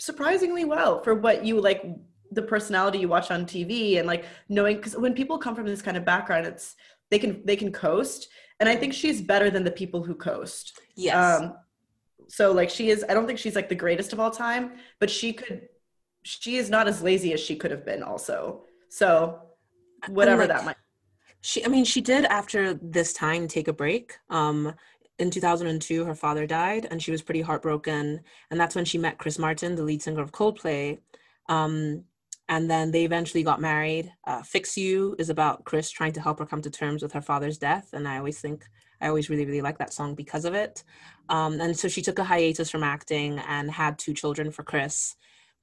surprisingly 0.00 0.64
well 0.64 1.02
for 1.02 1.14
what 1.14 1.44
you 1.44 1.60
like 1.60 1.84
the 2.32 2.42
personality 2.42 2.98
you 2.98 3.08
watch 3.08 3.30
on 3.30 3.44
TV 3.44 3.98
and 3.98 4.06
like 4.06 4.24
knowing 4.48 4.76
because 4.76 4.96
when 4.96 5.14
people 5.14 5.38
come 5.38 5.54
from 5.54 5.66
this 5.66 5.82
kind 5.82 5.96
of 5.96 6.04
background, 6.04 6.46
it's 6.46 6.74
they 7.10 7.18
can 7.18 7.44
they 7.44 7.56
can 7.56 7.72
coast, 7.72 8.28
and 8.58 8.68
I 8.68 8.76
think 8.76 8.94
she's 8.94 9.20
better 9.20 9.50
than 9.50 9.64
the 9.64 9.70
people 9.70 10.02
who 10.02 10.14
coast. 10.14 10.80
Yes. 10.96 11.40
Um, 11.40 11.54
so 12.28 12.52
like 12.52 12.70
she 12.70 12.90
is, 12.90 13.04
I 13.08 13.14
don't 13.14 13.26
think 13.26 13.38
she's 13.38 13.56
like 13.56 13.68
the 13.68 13.74
greatest 13.74 14.12
of 14.12 14.20
all 14.20 14.30
time, 14.30 14.72
but 15.00 15.10
she 15.10 15.32
could, 15.32 15.68
she 16.22 16.56
is 16.56 16.70
not 16.70 16.86
as 16.86 17.02
lazy 17.02 17.32
as 17.32 17.40
she 17.40 17.56
could 17.56 17.72
have 17.72 17.84
been 17.84 18.04
also. 18.04 18.62
So 18.88 19.40
whatever 20.08 20.42
like, 20.42 20.48
that 20.50 20.64
might. 20.64 20.76
She, 21.40 21.64
I 21.64 21.68
mean, 21.68 21.84
she 21.84 22.00
did 22.00 22.26
after 22.26 22.74
this 22.74 23.12
time 23.12 23.48
take 23.48 23.66
a 23.66 23.72
break. 23.72 24.16
Um, 24.28 24.74
in 25.20 25.30
2002 25.30 26.04
her 26.04 26.14
father 26.14 26.46
died 26.46 26.88
and 26.90 27.02
she 27.02 27.10
was 27.10 27.22
pretty 27.22 27.42
heartbroken. 27.42 28.20
And 28.50 28.58
that's 28.58 28.74
when 28.74 28.84
she 28.84 28.98
met 28.98 29.18
chris 29.18 29.38
martin 29.38 29.76
the 29.76 29.84
lead 29.84 30.02
singer 30.02 30.22
of 30.22 30.32
coldplay. 30.32 30.98
Um, 31.48 32.04
and 32.48 32.68
then 32.68 32.90
they 32.90 33.04
eventually 33.04 33.44
got 33.44 33.60
married. 33.60 34.12
Uh, 34.26 34.42
fix 34.42 34.76
you 34.76 35.14
is 35.18 35.30
about 35.30 35.64
chris 35.64 35.90
trying 35.90 36.12
to 36.12 36.20
help 36.20 36.38
her 36.38 36.46
come 36.46 36.62
to 36.62 36.70
terms 36.70 37.02
with 37.02 37.12
her 37.12 37.20
father's 37.20 37.58
death 37.58 37.90
and 37.92 38.08
i 38.08 38.16
always 38.16 38.40
think 38.40 38.64
i 39.00 39.08
always 39.08 39.30
really 39.30 39.44
really 39.44 39.62
like 39.62 39.78
that 39.78 39.92
song 39.92 40.14
because 40.14 40.44
of 40.44 40.54
it. 40.54 40.82
Um, 41.28 41.60
and 41.60 41.76
so 41.76 41.86
she 41.86 42.02
took 42.02 42.18
a 42.18 42.24
hiatus 42.24 42.70
from 42.70 42.82
acting 42.82 43.38
and 43.46 43.70
had 43.70 43.98
two 43.98 44.14
children 44.14 44.50
for 44.50 44.64
chris. 44.64 45.16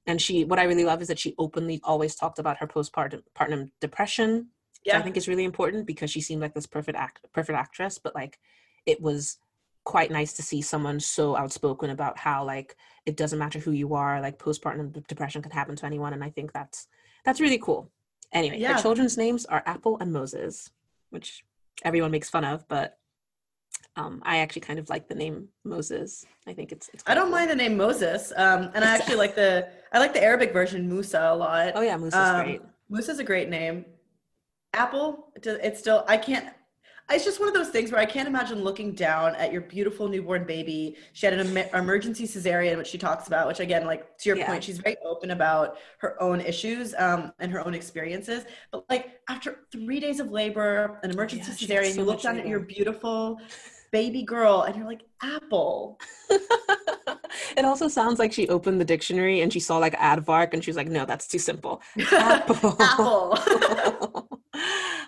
And 0.06 0.22
she 0.22 0.44
what 0.44 0.58
i 0.58 0.64
really 0.64 0.84
love 0.84 1.02
is 1.02 1.08
that 1.08 1.18
she 1.18 1.34
openly 1.36 1.80
always 1.84 2.14
talked 2.14 2.38
about 2.38 2.58
her 2.58 2.66
postpartum 2.66 3.70
depression 3.80 4.48
yeah. 4.84 4.98
i 4.98 5.02
think 5.02 5.16
is 5.16 5.28
really 5.28 5.44
important 5.44 5.86
because 5.86 6.10
she 6.10 6.20
seemed 6.20 6.40
like 6.40 6.54
this 6.54 6.66
perfect 6.66 6.96
act 6.96 7.26
perfect 7.32 7.58
actress 7.58 7.98
but 7.98 8.14
like 8.14 8.38
it 8.86 9.00
was 9.02 9.38
quite 9.88 10.10
nice 10.10 10.34
to 10.34 10.42
see 10.42 10.60
someone 10.60 11.00
so 11.00 11.34
outspoken 11.34 11.88
about 11.88 12.18
how 12.18 12.44
like 12.44 12.76
it 13.06 13.16
doesn't 13.16 13.38
matter 13.38 13.58
who 13.58 13.70
you 13.70 13.94
are 13.94 14.20
like 14.20 14.38
postpartum 14.38 14.92
depression 15.06 15.40
can 15.40 15.50
happen 15.50 15.74
to 15.74 15.86
anyone 15.86 16.12
and 16.12 16.22
i 16.22 16.28
think 16.28 16.52
that's 16.52 16.88
that's 17.24 17.40
really 17.40 17.56
cool 17.56 17.90
anyway 18.34 18.58
yeah. 18.58 18.78
children's 18.82 19.16
names 19.16 19.46
are 19.46 19.62
apple 19.64 19.96
and 20.02 20.12
moses 20.12 20.70
which 21.08 21.42
everyone 21.84 22.10
makes 22.10 22.28
fun 22.28 22.44
of 22.44 22.68
but 22.68 22.98
um, 23.96 24.22
I 24.24 24.38
actually 24.38 24.60
kind 24.60 24.78
of 24.78 24.88
like 24.88 25.08
the 25.08 25.14
name 25.16 25.48
Moses. 25.64 26.24
I 26.46 26.52
think 26.52 26.70
it's. 26.70 26.88
it's 26.94 27.02
I 27.04 27.14
don't 27.14 27.24
cool. 27.24 27.32
mind 27.32 27.50
the 27.50 27.56
name 27.56 27.76
Moses, 27.76 28.32
um, 28.36 28.70
and 28.72 28.84
I 28.84 28.94
actually 28.94 29.16
like 29.16 29.34
the 29.34 29.68
I 29.92 29.98
like 29.98 30.14
the 30.14 30.22
Arabic 30.22 30.52
version 30.52 30.88
Musa 30.88 31.20
a 31.32 31.34
lot. 31.34 31.72
Oh 31.74 31.80
yeah, 31.80 31.96
Musa's 31.96 32.14
um, 32.14 32.44
great. 32.44 32.62
Musa's 32.88 33.18
a 33.18 33.24
great 33.24 33.48
name. 33.48 33.84
Apple, 34.72 35.32
it's 35.34 35.80
still 35.80 36.04
I 36.06 36.16
can't 36.16 36.48
it's 37.10 37.24
just 37.24 37.40
one 37.40 37.48
of 37.48 37.54
those 37.54 37.70
things 37.70 37.90
where 37.90 38.00
I 38.00 38.06
can't 38.06 38.28
imagine 38.28 38.62
looking 38.62 38.92
down 38.92 39.34
at 39.36 39.50
your 39.52 39.62
beautiful 39.62 40.08
newborn 40.08 40.44
baby. 40.44 40.96
She 41.14 41.24
had 41.24 41.38
an 41.38 41.56
em- 41.56 41.68
emergency 41.74 42.26
cesarean, 42.26 42.76
which 42.76 42.88
she 42.88 42.98
talks 42.98 43.26
about, 43.26 43.48
which 43.48 43.60
again, 43.60 43.86
like 43.86 44.18
to 44.18 44.28
your 44.28 44.36
yeah. 44.36 44.46
point, 44.46 44.64
she's 44.64 44.78
very 44.78 44.96
open 45.04 45.30
about 45.30 45.78
her 45.98 46.20
own 46.22 46.40
issues 46.40 46.94
um, 46.98 47.32
and 47.38 47.50
her 47.50 47.64
own 47.66 47.74
experiences. 47.74 48.44
But 48.70 48.84
like 48.90 49.20
after 49.28 49.60
three 49.72 50.00
days 50.00 50.20
of 50.20 50.30
labor, 50.30 51.00
an 51.02 51.10
emergency 51.10 51.66
yeah, 51.66 51.80
cesarean, 51.80 51.94
so 51.94 52.00
you 52.00 52.04
look 52.04 52.22
down 52.22 52.34
labor. 52.34 52.46
at 52.46 52.50
your 52.50 52.60
beautiful 52.60 53.40
baby 53.90 54.22
girl 54.22 54.62
and 54.62 54.76
you're 54.76 54.86
like, 54.86 55.04
Apple. 55.22 55.98
it 56.30 57.64
also 57.64 57.88
sounds 57.88 58.18
like 58.18 58.32
she 58.32 58.48
opened 58.48 58.80
the 58.80 58.84
dictionary 58.84 59.40
and 59.40 59.52
she 59.52 59.60
saw 59.60 59.78
like 59.78 59.96
aardvark 59.96 60.52
and 60.52 60.62
she 60.62 60.70
was 60.70 60.76
like, 60.76 60.88
no, 60.88 61.04
that's 61.04 61.26
too 61.26 61.38
simple. 61.38 61.80
Apple. 62.12 62.76
Apple. 62.78 64.28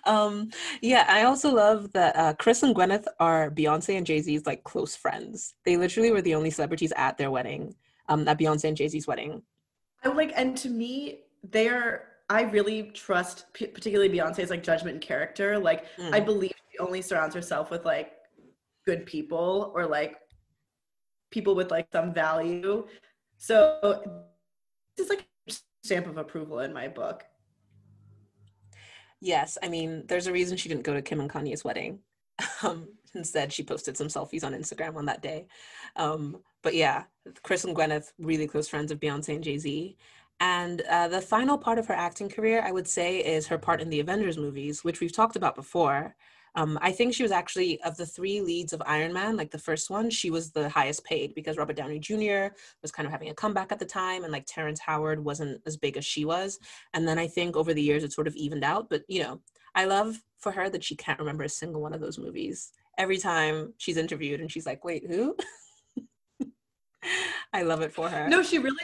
um, 0.05 0.51
yeah, 0.81 1.07
I 1.09 1.25
also 1.25 1.53
love 1.53 1.93
that 1.93 2.17
uh, 2.17 2.35
Chris 2.35 2.63
and 2.63 2.75
Gwyneth 2.75 3.07
are 3.19 3.51
Beyonce 3.51 3.97
and 3.97 4.07
Jay 4.07 4.21
Z's 4.21 4.47
like 4.47 4.65
close 4.65 4.97
friends. 4.97 5.55
They 5.65 5.77
literally 5.77 6.11
were 6.11 6.23
the 6.23 6.35
only 6.35 6.51
celebrities 6.51 6.93
at 6.97 7.19
their 7.19 7.31
wedding, 7.31 7.75
um, 8.09 8.27
at 8.29 8.39
Beyonce 8.39 8.65
and 8.65 8.77
Jay 8.77 8.89
Z's 8.89 9.07
wedding. 9.07 9.43
I 10.05 10.09
like, 10.09 10.33
and 10.37 10.57
to 10.59 10.69
me, 10.69 11.21
they're. 11.43 12.07
I 12.29 12.43
really 12.43 12.85
trust, 12.95 13.47
particularly 13.55 14.09
Beyonce's 14.09 14.51
like 14.51 14.63
judgment 14.63 14.95
and 14.95 15.03
character. 15.03 15.59
Like, 15.59 15.87
mm. 15.97 16.15
I 16.15 16.21
believe 16.21 16.53
she 16.71 16.79
only 16.79 17.03
surrounds 17.03 17.35
herself 17.35 17.73
with 17.73 17.85
like 17.85 18.13
good 18.87 19.05
people 19.05 19.73
or 19.75 19.85
like 19.85 20.17
people 21.31 21.57
with 21.57 21.73
like 21.73 21.89
some 21.93 22.15
value. 22.15 22.87
So 23.37 24.05
it's 24.97 25.09
like 25.09 25.27
a 25.49 25.55
stamp 25.83 26.07
of 26.07 26.19
approval 26.19 26.61
in 26.61 26.73
my 26.73 26.87
book. 26.87 27.25
Yes, 29.21 29.59
I 29.63 29.69
mean, 29.69 30.05
there's 30.07 30.27
a 30.27 30.33
reason 30.33 30.57
she 30.57 30.69
didn't 30.69 30.85
go 30.85 30.95
to 30.95 31.03
Kim 31.03 31.21
and 31.21 31.31
Kanye's 31.31 31.65
wedding. 31.65 32.01
Um, 32.63 32.89
instead, 33.15 33.53
she 33.53 33.63
posted 33.63 33.97
some 33.97 34.07
selfies 34.07 34.45
on 34.45 34.55
Instagram 34.55 34.97
on 34.97 35.05
that 35.07 35.21
day. 35.21 35.47
Um, 35.97 36.39
but 36.63 36.75
yeah, 36.75 37.05
Chris 37.43 37.65
and 37.65 37.77
Gwyneth, 37.77 38.13
really 38.19 38.47
close 38.47 38.69
friends 38.69 38.91
of 38.91 39.01
Beyonce 39.01 39.35
and 39.35 39.45
Jay 39.45 39.59
Z. 39.59 39.97
And 40.41 40.81
uh, 40.83 41.09
the 41.09 41.21
final 41.21 41.59
part 41.59 41.79
of 41.79 41.87
her 41.87 41.95
acting 41.95 42.31
career, 42.31 42.63
I 42.65 42.73
would 42.73 42.89
say, 42.89 43.19
is 43.19 43.47
her 43.49 43.59
part 43.59 43.83
in 43.83 43.91
the 43.91 44.01
Avengers 44.01 44.39
movies, 44.39 44.85
which 44.85 45.01
we've 45.01 45.13
talked 45.13 45.37
about 45.37 45.55
before. 45.55 46.15
Um, 46.55 46.79
I 46.83 46.93
think 46.93 47.15
she 47.15 47.23
was 47.23 47.33
actually 47.33 47.81
of 47.83 47.97
the 47.97 48.07
three 48.07 48.41
leads 48.41 48.73
of 48.73 48.83
Iron 48.87 49.13
Man, 49.13 49.37
like 49.37 49.51
the 49.51 49.59
first 49.59 49.91
one, 49.91 50.11
she 50.11 50.31
was 50.31 50.51
the 50.51 50.69
highest 50.69 51.05
paid 51.05 51.35
because 51.35 51.57
Robert 51.57 51.77
Downey 51.77 51.99
Jr. 51.99 52.55
was 52.83 52.93
kind 52.93 53.07
of 53.07 53.13
having 53.13 53.31
a 53.31 53.35
comeback 53.35 53.73
at 53.73 53.79
the 53.79 53.85
time, 53.85 54.25
and 54.25 54.33
like 54.33 54.47
Terrence 54.47 54.81
Howard 54.81 55.25
wasn't 55.25 55.61
as 55.67 55.77
big 55.77 55.97
as 55.97 56.05
she 56.05 56.25
was. 56.25 56.59
And 56.95 57.07
then 57.07 57.19
I 57.19 57.29
think 57.29 57.57
over 57.57 57.75
the 57.75 57.83
years 57.83 58.05
it 58.05 58.13
sort 58.13 58.27
of 58.27 58.37
evened 58.37 58.65
out. 58.65 58.89
But 58.91 59.03
you 59.09 59.23
know, 59.23 59.41
I 59.75 59.85
love 59.85 60.21
for 60.39 60.53
her 60.53 60.71
that 60.71 60.85
she 60.85 60.97
can't 60.97 61.19
remember 61.19 61.45
a 61.45 61.49
single 61.49 61.83
one 61.83 61.95
of 61.95 62.01
those 62.01 62.19
movies. 62.19 62.73
Every 62.99 63.19
time 63.19 63.75
she's 63.79 63.97
interviewed, 63.97 64.41
and 64.41 64.51
she's 64.51 64.67
like, 64.67 64.85
"Wait, 64.85 65.05
who?" 65.07 65.37
I 67.53 67.63
love 67.63 67.83
it 67.83 67.93
for 67.93 68.09
her. 68.09 68.29
No, 68.29 68.43
she 68.43 68.59
really 68.59 68.77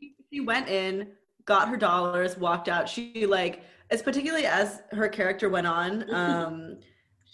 she, 0.00 0.14
she 0.32 0.40
went 0.40 0.68
in, 0.68 1.08
got 1.44 1.68
her 1.68 1.76
dollars, 1.76 2.38
walked 2.38 2.68
out. 2.68 2.88
She 2.88 3.26
like, 3.26 3.62
as 3.90 4.02
particularly 4.02 4.46
as 4.46 4.82
her 4.92 5.08
character 5.08 5.48
went 5.48 5.66
on. 5.66 6.04
Um, 6.14 6.78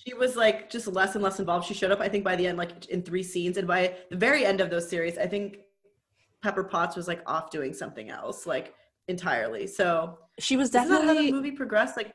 she 0.06 0.14
was 0.14 0.36
like 0.36 0.70
just 0.70 0.86
less 0.86 1.14
and 1.14 1.22
less 1.22 1.40
involved. 1.40 1.66
She 1.66 1.74
showed 1.74 1.90
up, 1.90 2.00
I 2.00 2.08
think, 2.08 2.24
by 2.24 2.36
the 2.36 2.46
end, 2.46 2.58
like 2.58 2.86
in 2.86 3.02
three 3.02 3.22
scenes, 3.22 3.56
and 3.56 3.66
by 3.66 3.96
the 4.10 4.16
very 4.16 4.44
end 4.44 4.60
of 4.60 4.70
those 4.70 4.88
series, 4.88 5.18
I 5.18 5.26
think 5.26 5.58
Pepper 6.42 6.64
Potts 6.64 6.96
was 6.96 7.06
like 7.06 7.22
off 7.26 7.50
doing 7.50 7.74
something 7.74 8.10
else, 8.10 8.46
like 8.46 8.74
entirely. 9.08 9.66
So 9.66 10.18
she 10.38 10.56
was 10.56 10.70
definitely 10.70 11.06
how 11.06 11.14
the 11.14 11.32
movie 11.32 11.50
progressed. 11.50 11.96
Like 11.96 12.14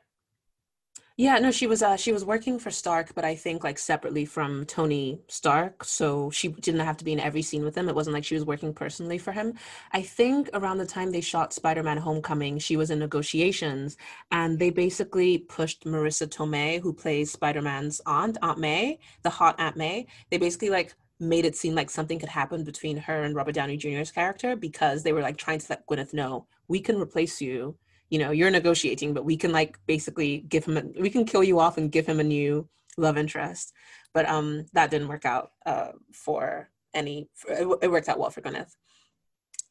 yeah, 1.18 1.40
no, 1.40 1.50
she 1.50 1.66
was 1.66 1.82
uh 1.82 1.96
she 1.96 2.12
was 2.12 2.26
working 2.26 2.60
for 2.60 2.70
Stark, 2.72 3.16
but 3.16 3.24
I 3.24 3.36
think 3.36 3.64
like 3.64 3.80
separately 3.80 4.26
from 4.26 4.66
Tony 4.66 5.22
Stark, 5.30 5.86
so 5.86 6.30
she 6.30 6.50
didn't 6.50 6.82
have 6.82 6.98
to 6.98 7.06
be 7.06 7.14
in 7.14 7.22
every 7.22 7.42
scene 7.42 7.64
with 7.64 7.74
him. 7.76 7.88
It 7.88 7.96
wasn't 7.96 8.16
like 8.16 8.26
she 8.26 8.36
was 8.36 8.44
working 8.44 8.74
personally 8.74 9.18
for 9.18 9.32
him. 9.32 9.54
I 9.94 10.02
think 10.02 10.50
around 10.54 10.78
the 10.80 10.86
time 10.86 11.12
they 11.12 11.22
shot 11.22 11.54
Spider-Man 11.54 11.98
Homecoming, 11.98 12.60
she 12.60 12.76
was 12.76 12.92
in 12.92 13.00
negotiations 13.00 13.96
and 14.32 14.60
they 14.60 14.72
basically 14.72 15.38
pushed 15.38 15.86
Marisa 15.86 16.28
Tomei, 16.28 16.82
who 16.82 16.92
plays 16.92 17.32
Spider-Man's 17.32 18.02
aunt, 18.06 18.38
Aunt 18.42 18.58
May, 18.60 19.00
the 19.24 19.30
hot 19.30 19.56
Aunt 19.58 19.78
May. 19.78 20.08
They 20.32 20.38
basically 20.38 20.70
like 20.70 20.96
made 21.22 21.46
it 21.46 21.56
seem 21.56 21.76
like 21.76 21.90
something 21.90 22.20
could 22.20 22.28
happen 22.28 22.66
between 22.66 22.98
her 22.98 23.24
and 23.24 23.36
Robert 23.36 23.56
Downey 23.56 23.78
Jr.'s 23.78 24.12
character 24.12 24.58
because 24.58 25.04
they 25.04 25.14
were 25.14 25.22
like 25.22 25.38
trying 25.38 25.60
to 25.60 25.66
let 25.70 25.88
Gwyneth 25.88 26.14
know, 26.14 26.46
we 26.68 26.82
can 26.82 27.00
replace 27.00 27.40
you 27.40 27.78
you 28.10 28.20
know 28.20 28.32
you're 28.32 28.52
negotiating 28.52 29.14
but 29.14 29.26
we 29.26 29.38
can 29.38 29.52
like 29.52 29.80
basically 29.88 30.40
give 30.50 30.66
him 30.66 30.78
a, 30.78 30.84
we 31.02 31.10
can 31.10 31.26
kill 31.26 31.44
you 31.44 31.60
off 31.60 31.78
and 31.78 31.92
give 31.92 32.06
him 32.06 32.20
a 32.20 32.24
new 32.24 32.68
love 32.98 33.18
interest. 33.18 33.74
But 34.14 34.28
um 34.28 34.66
that 34.74 34.92
didn't 34.92 35.08
work 35.08 35.26
out 35.26 35.52
uh 35.66 35.92
for 36.14 36.70
any 36.94 37.30
for, 37.34 37.52
it 37.82 37.92
worked 37.92 38.10
out 38.10 38.20
well 38.20 38.30
for 38.30 38.42
Gwyneth. 38.42 38.72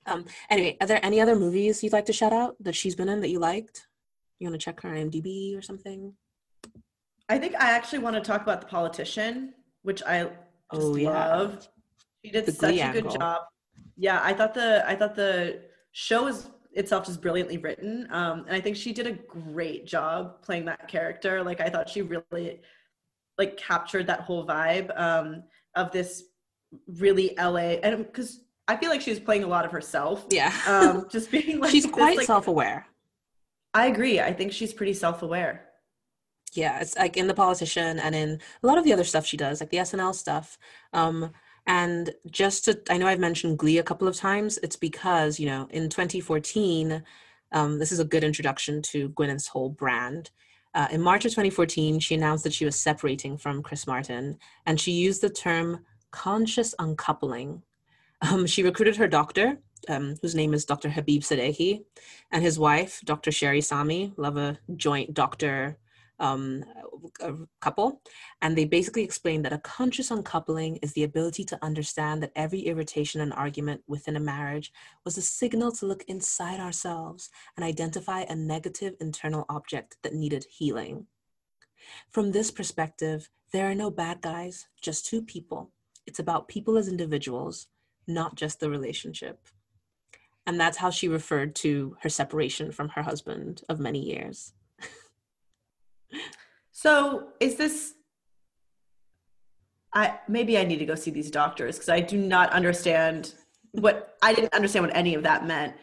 Um 0.07 0.27
anyway 0.51 0.77
are 0.81 0.87
there 0.87 1.01
any 1.03 1.21
other 1.21 1.37
movies 1.37 1.83
you'd 1.83 1.93
like 1.93 2.07
to 2.07 2.13
shout 2.13 2.33
out 2.33 2.57
that 2.61 2.75
she's 2.75 2.95
been 2.95 3.09
in 3.09 3.21
that 3.21 3.31
you 3.31 3.39
liked? 3.39 3.87
You 4.39 4.49
want 4.49 4.61
to 4.61 4.65
check 4.65 4.81
her 4.83 4.91
IMDb 4.91 5.57
or 5.57 5.63
something? 5.63 6.15
I 7.29 7.39
think 7.39 7.55
I 7.55 7.71
actually 7.71 8.01
want 8.01 8.17
to 8.17 8.21
talk 8.21 8.43
about 8.43 8.61
the 8.61 8.67
politician 8.67 9.55
which 9.83 10.03
I 10.03 10.25
just 10.73 10.87
oh, 10.87 10.97
yeah. 10.97 11.11
love. 11.11 11.69
She 12.25 12.31
did 12.31 12.47
the 12.47 12.53
such 12.53 12.79
a 12.79 12.93
good 12.93 13.11
job. 13.11 13.43
Yeah 13.97 14.21
I 14.23 14.35
thought 14.35 14.55
the 14.55 14.85
I 14.87 14.97
thought 14.97 15.15
the 15.15 15.61
show 15.93 16.25
was 16.25 16.51
itself 16.75 17.07
just 17.07 17.21
brilliantly 17.21 17.59
written. 17.59 18.07
Um, 18.11 18.41
and 18.47 18.55
I 18.55 18.61
think 18.61 18.77
she 18.77 18.93
did 18.93 19.07
a 19.07 19.13
great 19.13 19.87
job 19.87 20.43
playing 20.43 20.65
that 20.67 20.89
character. 20.89 21.43
Like 21.43 21.61
I 21.61 21.69
thought 21.69 21.89
she 21.89 22.03
really 22.03 22.61
like 23.39 23.57
captured 23.57 24.07
that 24.07 24.21
whole 24.21 24.47
vibe 24.47 24.99
um, 24.99 25.45
of 25.75 25.91
this 25.91 26.25
really 26.99 27.35
LA 27.39 27.79
and 27.83 27.99
because 27.99 28.41
I 28.67 28.77
feel 28.77 28.91
like 28.91 29.01
she 29.01 29.11
was 29.11 29.21
playing 29.21 29.45
a 29.45 29.47
lot 29.47 29.65
of 29.65 29.73
herself. 29.73 30.27
Yeah. 30.31 30.53
Um, 30.67 31.07
just 31.11 31.31
being 31.31 31.59
like 31.61 31.71
she's 31.71 31.87
quite 31.87 32.17
like, 32.17 32.27
self-aware. 32.27 32.87
I 33.75 33.87
agree. 33.87 34.21
I 34.21 34.33
think 34.33 34.53
she's 34.53 34.73
pretty 34.73 34.95
self-aware. 34.95 35.67
Yeah, 36.55 36.81
it's 36.81 36.97
like 36.97 37.17
in 37.17 37.27
the 37.27 37.35
politician 37.35 37.99
and 37.99 38.15
in 38.15 38.41
a 38.63 38.67
lot 38.67 38.79
of 38.79 38.85
the 38.85 38.93
other 38.93 39.03
stuff 39.03 39.27
she 39.27 39.37
does, 39.37 39.61
like 39.61 39.71
the 39.71 39.79
SNL 39.79 40.15
stuff. 40.15 40.57
Um, 40.93 41.33
and 41.67 42.15
just 42.31 42.67
to, 42.67 42.81
I 42.91 42.99
know 42.99 43.07
I've 43.07 43.19
mentioned 43.19 43.59
Glee 43.59 43.79
a 43.79 43.83
couple 43.83 44.07
of 44.07 44.17
times. 44.17 44.59
It's 44.63 44.77
because, 44.77 45.41
you 45.41 45.47
know, 45.47 45.67
in 45.71 45.89
2014, 45.89 47.03
um, 47.53 47.79
this 47.79 47.93
is 47.93 48.01
a 48.01 48.05
good 48.05 48.25
introduction 48.25 48.83
to 48.83 49.09
Gwyneth's 49.11 49.49
whole 49.49 49.71
brand. 49.71 50.31
Uh, 50.75 50.89
in 50.91 51.01
March 51.01 51.25
of 51.25 51.31
2014, 51.31 52.01
she 52.01 52.15
announced 52.15 52.45
that 52.45 52.53
she 52.53 52.65
was 52.65 52.79
separating 52.79 53.37
from 53.37 53.63
Chris 53.63 53.87
Martin, 53.87 54.39
and 54.67 54.81
she 54.81 54.93
used 54.93 55.23
the 55.23 55.31
term 55.31 55.85
conscious 56.11 56.75
uncoupling. 56.79 57.63
Um, 58.23 58.47
she 58.47 58.63
recruited 58.63 58.97
her 58.97 59.09
doctor, 59.09 59.59
um, 59.89 60.17
whose 60.21 60.35
name 60.35 60.53
is 60.53 60.65
Dr. 60.65 60.89
Habib 60.91 61.23
Sadeghi, 61.23 61.85
and 62.33 62.43
his 62.43 62.59
wife, 62.59 63.01
Dr. 63.05 63.31
Sherry 63.31 63.61
Sami, 63.61 64.13
love 64.17 64.37
a 64.37 64.59
joint 64.77 65.15
doctor 65.15 65.79
um, 66.25 66.65
a 67.21 67.35
couple, 67.61 68.01
and 68.41 68.57
they 68.57 68.65
basically 68.65 69.05
explained 69.05 69.45
that 69.45 69.53
a 69.53 69.59
conscious 69.59 70.11
uncoupling 70.11 70.77
is 70.77 70.93
the 70.95 71.05
ability 71.05 71.45
to 71.45 71.59
understand 71.63 72.23
that 72.23 72.33
every 72.35 72.61
irritation 72.61 73.21
and 73.21 73.33
argument 73.35 73.83
within 73.87 74.17
a 74.17 74.21
marriage 74.21 74.73
was 75.05 75.19
a 75.19 75.23
signal 75.23 75.71
to 75.73 75.87
look 75.87 76.05
inside 76.09 76.61
ourselves 76.61 77.29
and 77.57 77.65
identify 77.65 78.21
a 78.23 78.35
negative 78.35 78.95
internal 79.01 79.45
object 79.49 79.97
that 80.03 80.15
needed 80.15 80.47
healing. 80.49 81.07
From 82.11 82.33
this 82.33 82.51
perspective, 82.51 83.29
there 83.53 83.71
are 83.71 83.75
no 83.75 83.91
bad 83.91 84.23
guys, 84.23 84.67
just 84.81 85.07
two 85.07 85.21
people. 85.21 85.71
It's 86.07 86.19
about 86.19 86.49
people 86.49 86.79
as 86.79 86.89
individuals, 86.89 87.67
not 88.07 88.35
just 88.35 88.61
the 88.61 88.71
relationship. 88.71 89.39
And 90.47 90.59
that's 90.59 90.79
how 90.79 90.91
she 90.91 91.09
referred 91.09 91.55
to 91.57 91.97
her 92.03 92.09
separation 92.09 92.73
from 92.73 92.91
her 92.91 93.03
husband 93.03 93.63
of 93.69 93.79
many 93.79 94.01
years. 94.01 94.53
So 96.73 97.29
is 97.41 97.57
this 97.57 97.95
I 99.95 100.19
maybe 100.29 100.59
I 100.59 100.65
need 100.65 100.79
to 100.79 100.87
go 100.87 100.95
see 100.95 101.11
these 101.11 101.31
doctors 101.31 101.77
because 101.77 101.89
I 101.89 102.01
do 102.01 102.19
not 102.19 102.53
understand 102.53 103.35
what 103.73 104.17
I 104.23 104.35
didn't 104.35 104.53
understand 104.53 104.87
what 104.87 104.97
any 104.97 105.15
of 105.15 105.23
that 105.23 105.47
meant. 105.47 105.75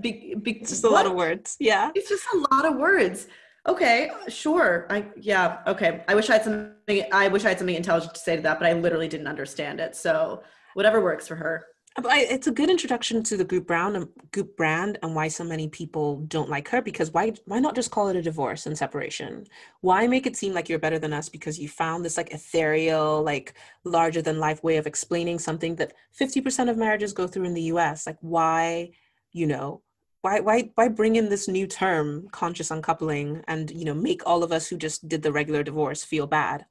Be, 0.00 0.34
be, 0.40 0.52
it's 0.60 0.70
just 0.70 0.84
a 0.84 0.88
lot 0.88 1.06
of 1.06 1.14
words. 1.14 1.56
Yeah. 1.58 1.90
It's 1.94 2.08
just 2.08 2.24
a 2.34 2.54
lot 2.54 2.66
of 2.66 2.76
words. 2.76 3.26
Okay, 3.66 4.10
sure. 4.28 4.86
I 4.90 5.06
yeah, 5.16 5.58
okay. 5.66 6.04
I 6.08 6.14
wish 6.14 6.28
I 6.28 6.34
had 6.34 6.44
something 6.44 7.04
I 7.12 7.28
wish 7.28 7.44
I 7.44 7.50
had 7.50 7.58
something 7.58 7.76
intelligent 7.76 8.14
to 8.14 8.20
say 8.20 8.36
to 8.36 8.42
that, 8.42 8.58
but 8.58 8.68
I 8.68 8.74
literally 8.74 9.08
didn't 9.08 9.28
understand 9.28 9.80
it. 9.80 9.96
So 9.96 10.42
whatever 10.74 11.00
works 11.00 11.26
for 11.26 11.36
her 11.36 11.64
it's 11.98 12.46
a 12.46 12.52
good 12.52 12.70
introduction 12.70 13.22
to 13.24 13.36
the 13.36 13.44
Goop 13.44 13.66
Brown 13.66 13.96
and 13.96 14.08
Goop 14.30 14.56
brand 14.56 14.98
and 15.02 15.14
why 15.14 15.28
so 15.28 15.44
many 15.44 15.68
people 15.68 16.20
don't 16.28 16.48
like 16.48 16.68
her 16.68 16.80
because 16.80 17.12
why 17.12 17.32
why 17.44 17.58
not 17.58 17.74
just 17.74 17.90
call 17.90 18.08
it 18.08 18.16
a 18.16 18.22
divorce 18.22 18.66
and 18.66 18.76
separation? 18.76 19.46
Why 19.82 20.06
make 20.06 20.26
it 20.26 20.36
seem 20.36 20.54
like 20.54 20.68
you're 20.68 20.78
better 20.78 20.98
than 20.98 21.12
us 21.12 21.28
because 21.28 21.58
you 21.58 21.68
found 21.68 22.04
this 22.04 22.16
like 22.16 22.32
ethereal, 22.32 23.22
like 23.22 23.54
larger 23.84 24.22
than 24.22 24.38
life 24.40 24.62
way 24.64 24.78
of 24.78 24.86
explaining 24.86 25.38
something 25.38 25.76
that 25.76 25.92
50% 26.18 26.70
of 26.70 26.78
marriages 26.78 27.12
go 27.12 27.26
through 27.26 27.44
in 27.44 27.54
the 27.54 27.70
US? 27.74 28.06
Like 28.06 28.18
why, 28.20 28.92
you 29.32 29.46
know, 29.46 29.82
why 30.22 30.40
why 30.40 30.70
why 30.76 30.88
bring 30.88 31.16
in 31.16 31.28
this 31.28 31.46
new 31.46 31.66
term 31.66 32.28
conscious 32.30 32.70
uncoupling 32.70 33.44
and 33.48 33.70
you 33.70 33.84
know 33.84 33.94
make 33.94 34.22
all 34.24 34.42
of 34.42 34.52
us 34.52 34.68
who 34.68 34.78
just 34.78 35.08
did 35.08 35.22
the 35.22 35.32
regular 35.32 35.62
divorce 35.62 36.02
feel 36.04 36.26
bad? 36.26 36.64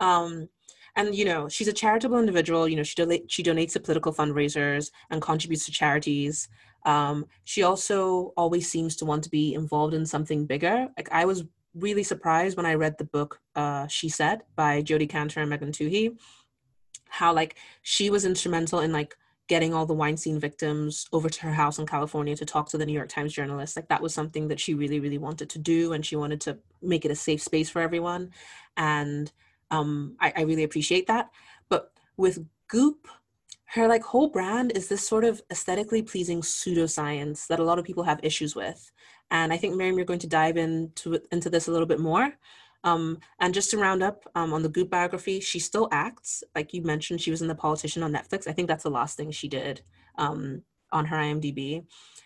Um 0.00 0.48
and 0.96 1.14
you 1.14 1.24
know 1.24 1.48
she's 1.48 1.68
a 1.68 1.72
charitable 1.72 2.18
individual 2.18 2.68
you 2.68 2.76
know 2.76 2.82
she, 2.82 2.94
do- 2.94 3.24
she 3.28 3.42
donates 3.42 3.72
to 3.72 3.80
political 3.80 4.12
fundraisers 4.12 4.90
and 5.10 5.22
contributes 5.22 5.64
to 5.64 5.72
charities 5.72 6.48
um, 6.84 7.26
she 7.44 7.62
also 7.62 8.32
always 8.36 8.68
seems 8.68 8.96
to 8.96 9.04
want 9.04 9.22
to 9.22 9.30
be 9.30 9.54
involved 9.54 9.94
in 9.94 10.04
something 10.04 10.46
bigger 10.46 10.88
like 10.96 11.08
i 11.12 11.24
was 11.24 11.44
really 11.74 12.02
surprised 12.02 12.56
when 12.56 12.66
i 12.66 12.74
read 12.74 12.96
the 12.98 13.04
book 13.04 13.40
uh, 13.56 13.86
she 13.86 14.08
said 14.08 14.42
by 14.56 14.82
jodi 14.82 15.06
kantor 15.06 15.38
and 15.38 15.50
megan 15.50 15.72
twohey 15.72 16.16
how 17.08 17.32
like 17.32 17.56
she 17.82 18.10
was 18.10 18.24
instrumental 18.24 18.80
in 18.80 18.92
like 18.92 19.16
getting 19.48 19.74
all 19.74 19.84
the 19.84 19.92
Weinstein 19.92 20.38
victims 20.38 21.06
over 21.12 21.28
to 21.28 21.42
her 21.42 21.52
house 21.52 21.78
in 21.78 21.86
California 21.86 22.34
to 22.34 22.46
talk 22.46 22.70
to 22.70 22.78
the 22.78 22.86
New 22.86 22.92
York 22.94 23.10
Times 23.10 23.34
journalists. 23.34 23.76
Like 23.76 23.88
that 23.88 24.00
was 24.00 24.14
something 24.14 24.48
that 24.48 24.58
she 24.58 24.72
really, 24.72 24.98
really 24.98 25.18
wanted 25.18 25.50
to 25.50 25.58
do, 25.58 25.92
and 25.92 26.06
she 26.06 26.16
wanted 26.16 26.40
to 26.42 26.58
make 26.80 27.04
it 27.04 27.10
a 27.10 27.14
safe 27.14 27.42
space 27.42 27.68
for 27.68 27.82
everyone. 27.82 28.30
And 28.78 29.30
um, 29.72 30.16
I, 30.20 30.32
I 30.36 30.42
really 30.42 30.62
appreciate 30.62 31.08
that. 31.08 31.30
But 31.68 31.92
with 32.16 32.46
Goop, 32.68 33.08
her 33.64 33.88
like 33.88 34.02
whole 34.02 34.28
brand 34.28 34.72
is 34.76 34.88
this 34.88 35.06
sort 35.06 35.24
of 35.24 35.42
aesthetically 35.50 36.02
pleasing 36.02 36.42
pseudoscience 36.42 37.46
that 37.48 37.58
a 37.58 37.64
lot 37.64 37.78
of 37.78 37.84
people 37.84 38.04
have 38.04 38.20
issues 38.22 38.54
with. 38.54 38.92
And 39.30 39.52
I 39.52 39.56
think 39.56 39.74
Miriam, 39.74 39.96
you're 39.96 40.04
going 40.04 40.18
to 40.20 40.26
dive 40.26 40.58
into 40.58 41.20
into 41.32 41.48
this 41.50 41.66
a 41.66 41.72
little 41.72 41.86
bit 41.86 41.98
more. 41.98 42.34
Um, 42.84 43.18
and 43.38 43.54
just 43.54 43.70
to 43.70 43.78
round 43.78 44.02
up 44.02 44.24
um, 44.34 44.52
on 44.52 44.62
the 44.62 44.68
Goop 44.68 44.90
biography, 44.90 45.40
she 45.40 45.58
still 45.58 45.88
acts. 45.90 46.44
Like 46.54 46.74
you 46.74 46.82
mentioned, 46.82 47.20
she 47.20 47.30
was 47.30 47.40
in 47.40 47.48
The 47.48 47.54
Politician 47.54 48.02
on 48.02 48.12
Netflix. 48.12 48.46
I 48.46 48.52
think 48.52 48.68
that's 48.68 48.82
the 48.82 48.90
last 48.90 49.16
thing 49.16 49.30
she 49.30 49.48
did 49.48 49.82
um, 50.18 50.62
on 50.90 51.06
her 51.06 51.16
IMDb. 51.16 51.84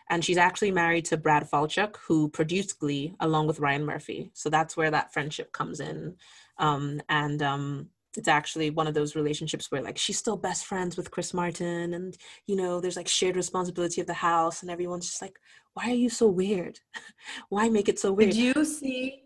And 0.09 0.25
she's 0.25 0.37
actually 0.37 0.71
married 0.71 1.05
to 1.07 1.17
Brad 1.17 1.49
Falchuk, 1.51 1.97
who 2.07 2.29
produced 2.29 2.79
Glee 2.79 3.15
along 3.21 3.47
with 3.49 3.61
Ryan 3.61 3.85
Murphy. 3.85 4.31
So 4.35 4.49
that's 4.49 4.77
where 4.77 4.91
that 4.91 5.13
friendship 5.13 5.53
comes 5.53 5.81
in. 5.81 6.17
Um, 6.59 7.01
and 7.09 7.43
um, 7.43 7.89
it's 8.17 8.29
actually 8.29 8.71
one 8.71 8.87
of 8.87 8.95
those 8.95 9.15
relationships 9.15 9.71
where 9.71 9.83
like 9.83 9.99
she's 9.99 10.19
still 10.19 10.37
best 10.37 10.65
friends 10.65 10.97
with 10.97 11.11
Chris 11.11 11.35
Martin 11.35 11.95
and 11.95 12.17
you 12.47 12.57
know 12.57 12.81
there's 12.81 12.97
like 12.97 13.09
shared 13.09 13.37
responsibility 13.37 14.01
of 14.01 14.07
the 14.07 14.15
house 14.15 14.63
and 14.63 14.71
everyone's 14.71 15.07
just 15.07 15.23
like 15.23 15.39
why 15.75 15.91
are 15.91 15.95
you 15.95 16.09
so 16.09 16.27
weird 16.27 16.81
why 17.49 17.69
make 17.69 17.89
it 17.89 17.99
so 17.99 18.13
weird 18.13 18.31
did 18.31 18.39
you 18.39 18.65
see 18.65 19.23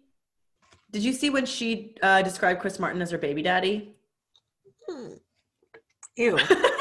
did 0.91 1.05
you 1.05 1.13
see 1.13 1.31
when 1.31 1.47
she 1.47 1.95
uh, 2.03 2.23
described 2.23 2.61
Chris 2.61 2.79
Martin 2.79 3.03
as 3.03 3.11
her 3.11 3.19
baby 3.19 3.43
daddy 3.43 3.95
hmm. 4.89 5.13
ew 6.17 6.39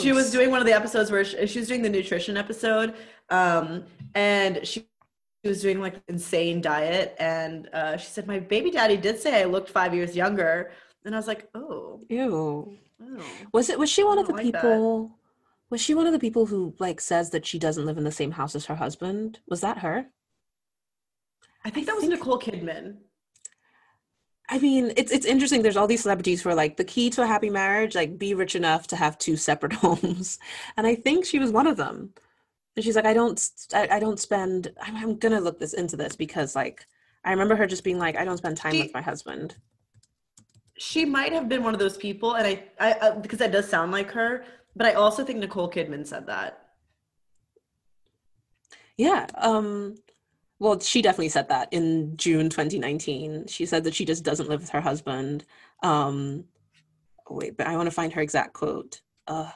she 0.00 0.12
was 0.12 0.30
doing 0.30 0.50
one 0.50 0.60
of 0.60 0.66
the 0.66 0.72
episodes 0.72 1.10
where 1.10 1.24
she, 1.24 1.46
she 1.46 1.58
was 1.58 1.68
doing 1.68 1.82
the 1.82 1.88
nutrition 1.88 2.36
episode 2.36 2.94
um, 3.30 3.84
and 4.14 4.66
she 4.66 4.86
she 5.44 5.48
was 5.48 5.62
doing 5.62 5.80
like 5.80 6.02
insane 6.08 6.60
diet 6.60 7.14
and 7.20 7.68
uh, 7.72 7.96
she 7.96 8.08
said 8.08 8.26
my 8.26 8.38
baby 8.38 8.70
daddy 8.70 8.96
did 8.96 9.18
say 9.18 9.40
i 9.40 9.44
looked 9.44 9.68
five 9.70 9.94
years 9.94 10.16
younger 10.16 10.70
and 11.04 11.14
i 11.14 11.18
was 11.18 11.26
like 11.26 11.48
oh. 11.54 12.00
Ew. 12.08 12.76
Oh, 13.00 13.24
was 13.52 13.70
it 13.70 13.78
was 13.78 13.88
she 13.88 14.02
one 14.02 14.18
of 14.18 14.26
the 14.26 14.32
like 14.32 14.42
people 14.42 15.02
that. 15.04 15.14
was 15.70 15.80
she 15.80 15.94
one 15.94 16.06
of 16.06 16.12
the 16.12 16.18
people 16.18 16.46
who 16.46 16.74
like 16.78 17.00
says 17.00 17.30
that 17.30 17.46
she 17.46 17.58
doesn't 17.58 17.86
live 17.86 17.96
in 17.96 18.04
the 18.04 18.10
same 18.10 18.32
house 18.32 18.56
as 18.56 18.66
her 18.66 18.74
husband? 18.74 19.38
Was 19.48 19.60
that 19.60 19.78
her? 19.78 20.06
I 21.64 21.70
think 21.70 21.86
that 21.86 21.94
was 21.94 22.08
nicole 22.08 22.40
kidman 22.40 22.96
I 24.50 24.58
mean, 24.58 24.92
it's 24.96 25.12
it's 25.12 25.26
interesting. 25.26 25.62
There's 25.62 25.76
all 25.76 25.86
these 25.86 26.02
celebrities 26.02 26.42
who 26.42 26.48
are 26.48 26.54
like 26.54 26.76
the 26.76 26.84
key 26.84 27.10
to 27.10 27.22
a 27.22 27.26
happy 27.26 27.50
marriage, 27.50 27.94
like 27.94 28.18
be 28.18 28.34
rich 28.34 28.56
enough 28.56 28.86
to 28.88 28.96
have 28.96 29.18
two 29.18 29.36
separate 29.36 29.72
homes, 29.84 30.38
and 30.76 30.86
I 30.86 30.94
think 30.94 31.26
she 31.26 31.38
was 31.38 31.50
one 31.50 31.66
of 31.66 31.76
them. 31.76 32.14
And 32.78 32.84
she's 32.84 32.94
like 32.94 33.06
i 33.06 33.12
don't 33.12 33.44
i, 33.74 33.88
I 33.90 33.98
don't 33.98 34.20
spend 34.20 34.72
I'm, 34.80 34.94
I'm, 34.94 35.18
gonna 35.18 35.40
look 35.40 35.58
this 35.58 35.74
into 35.74 35.96
this 35.96 36.14
because 36.14 36.54
like 36.54 36.86
i 37.24 37.32
remember 37.32 37.56
her 37.56 37.66
just 37.66 37.82
being 37.82 37.98
like 37.98 38.14
i 38.16 38.24
don't 38.24 38.36
spend 38.36 38.56
time 38.56 38.72
she, 38.72 38.82
with 38.82 38.94
my 38.94 39.02
husband. 39.02 39.56
She 40.78 41.04
might 41.04 41.32
have 41.32 41.48
been 41.48 41.64
one 41.64 41.74
of 41.74 41.80
those 41.80 41.96
people 41.96 42.34
and 42.34 42.46
I, 42.46 42.62
I, 42.78 42.94
I 43.02 43.10
because 43.16 43.40
that 43.40 43.50
does 43.50 43.68
sound 43.68 43.90
like 43.90 44.12
her 44.12 44.44
but 44.76 44.86
i 44.86 44.92
also 44.92 45.24
think 45.24 45.40
nicole 45.40 45.68
kidman 45.68 46.06
said 46.06 46.28
that. 46.28 46.68
Yeah 48.96 49.26
um 49.34 49.96
well 50.58 50.78
she 50.80 51.02
definitely 51.02 51.28
said 51.28 51.48
that 51.48 51.68
in 51.72 52.16
june 52.16 52.48
2019 52.48 53.46
she 53.46 53.66
said 53.66 53.84
that 53.84 53.94
she 53.94 54.04
just 54.04 54.24
doesn't 54.24 54.48
live 54.48 54.60
with 54.60 54.70
her 54.70 54.80
husband 54.80 55.44
um 55.82 56.44
wait 57.28 57.56
but 57.56 57.66
i 57.66 57.76
want 57.76 57.86
to 57.86 57.94
find 57.94 58.12
her 58.12 58.20
exact 58.20 58.52
quote 58.52 59.00
uh 59.26 59.50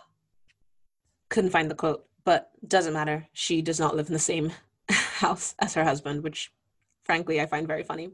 couldn't 1.28 1.50
find 1.50 1.70
the 1.70 1.74
quote 1.74 2.07
but 2.24 2.50
doesn't 2.66 2.92
matter. 2.92 3.26
She 3.32 3.62
does 3.62 3.80
not 3.80 3.96
live 3.96 4.07
in 4.07 4.12
the 4.12 4.18
same 4.18 4.53
house 4.88 5.55
as 5.59 5.74
her 5.74 5.84
husband, 5.84 6.22
which 6.22 6.53
frankly 7.05 7.40
I 7.40 7.46
find 7.46 7.66
very 7.66 7.82
funny. 7.82 8.11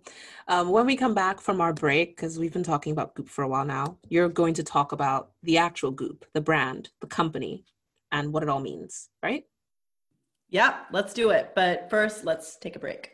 Um, 0.46 0.70
when 0.70 0.86
we 0.86 0.96
come 0.96 1.14
back 1.14 1.40
from 1.40 1.60
our 1.60 1.72
break, 1.72 2.16
because 2.16 2.38
we've 2.38 2.52
been 2.52 2.62
talking 2.62 2.92
about 2.92 3.14
Goop 3.14 3.28
for 3.28 3.42
a 3.42 3.48
while 3.48 3.64
now, 3.64 3.98
you're 4.08 4.28
going 4.28 4.54
to 4.54 4.62
talk 4.62 4.92
about 4.92 5.30
the 5.42 5.58
actual 5.58 5.90
Goop, 5.90 6.24
the 6.32 6.40
brand, 6.40 6.90
the 7.00 7.06
company, 7.06 7.64
and 8.10 8.32
what 8.32 8.42
it 8.42 8.48
all 8.48 8.60
means, 8.60 9.10
right? 9.22 9.44
Yeah, 10.50 10.78
let's 10.92 11.12
do 11.12 11.30
it. 11.30 11.52
But 11.54 11.90
first, 11.90 12.24
let's 12.24 12.56
take 12.56 12.74
a 12.76 12.78
break. 12.78 13.12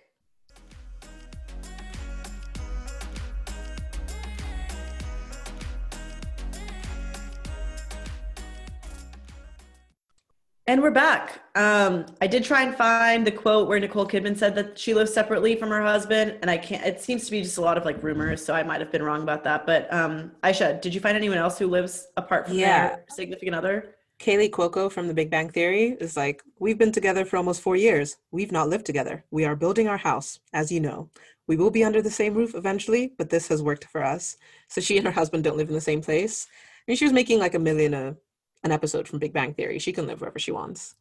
And 10.66 10.80
we're 10.80 10.90
back. 10.90 11.42
Um, 11.56 12.06
I 12.22 12.26
did 12.26 12.42
try 12.42 12.62
and 12.62 12.74
find 12.74 13.26
the 13.26 13.30
quote 13.30 13.68
where 13.68 13.78
Nicole 13.78 14.08
Kidman 14.08 14.36
said 14.36 14.54
that 14.54 14.78
she 14.78 14.94
lives 14.94 15.12
separately 15.12 15.56
from 15.56 15.68
her 15.68 15.82
husband, 15.82 16.38
and 16.40 16.50
I 16.50 16.56
can't. 16.56 16.84
It 16.86 17.02
seems 17.02 17.26
to 17.26 17.30
be 17.30 17.42
just 17.42 17.58
a 17.58 17.60
lot 17.60 17.76
of 17.76 17.84
like 17.84 18.02
rumors, 18.02 18.42
so 18.42 18.54
I 18.54 18.62
might 18.62 18.80
have 18.80 18.90
been 18.90 19.02
wrong 19.02 19.22
about 19.22 19.44
that. 19.44 19.66
But 19.66 19.92
um, 19.92 20.32
Aisha, 20.42 20.80
did 20.80 20.94
you 20.94 21.00
find 21.00 21.16
anyone 21.16 21.36
else 21.36 21.58
who 21.58 21.66
lives 21.66 22.06
apart 22.16 22.48
from 22.48 22.56
yeah. 22.56 22.88
their 22.88 23.04
significant 23.10 23.54
other? 23.54 23.94
Kaley 24.24 24.48
Cuoco 24.48 24.90
from 24.90 25.06
The 25.06 25.12
Big 25.12 25.28
Bang 25.28 25.50
Theory 25.50 25.98
is 26.00 26.16
like, 26.16 26.42
We've 26.58 26.78
been 26.78 26.92
together 26.92 27.26
for 27.26 27.36
almost 27.36 27.60
four 27.60 27.76
years. 27.76 28.16
We've 28.30 28.52
not 28.52 28.70
lived 28.70 28.86
together. 28.86 29.22
We 29.30 29.44
are 29.44 29.54
building 29.54 29.86
our 29.86 29.98
house, 29.98 30.40
as 30.54 30.72
you 30.72 30.80
know. 30.80 31.10
We 31.46 31.58
will 31.58 31.70
be 31.70 31.84
under 31.84 32.00
the 32.00 32.10
same 32.10 32.32
roof 32.32 32.54
eventually, 32.54 33.12
but 33.18 33.28
this 33.28 33.48
has 33.48 33.62
worked 33.62 33.84
for 33.84 34.02
us. 34.02 34.38
So 34.68 34.80
she 34.80 34.96
and 34.96 35.04
her 35.06 35.12
husband 35.12 35.44
don't 35.44 35.58
live 35.58 35.68
in 35.68 35.74
the 35.74 35.80
same 35.80 36.00
place. 36.00 36.46
I 36.50 36.82
mean, 36.88 36.96
she 36.96 37.04
was 37.04 37.12
making 37.12 37.38
like 37.38 37.54
a 37.54 37.58
million 37.58 37.92
a 37.92 38.16
an 38.62 38.72
episode 38.72 39.06
from 39.06 39.18
Big 39.18 39.34
Bang 39.34 39.52
Theory. 39.52 39.78
She 39.78 39.92
can 39.92 40.06
live 40.06 40.22
wherever 40.22 40.38
she 40.38 40.52
wants. 40.52 40.94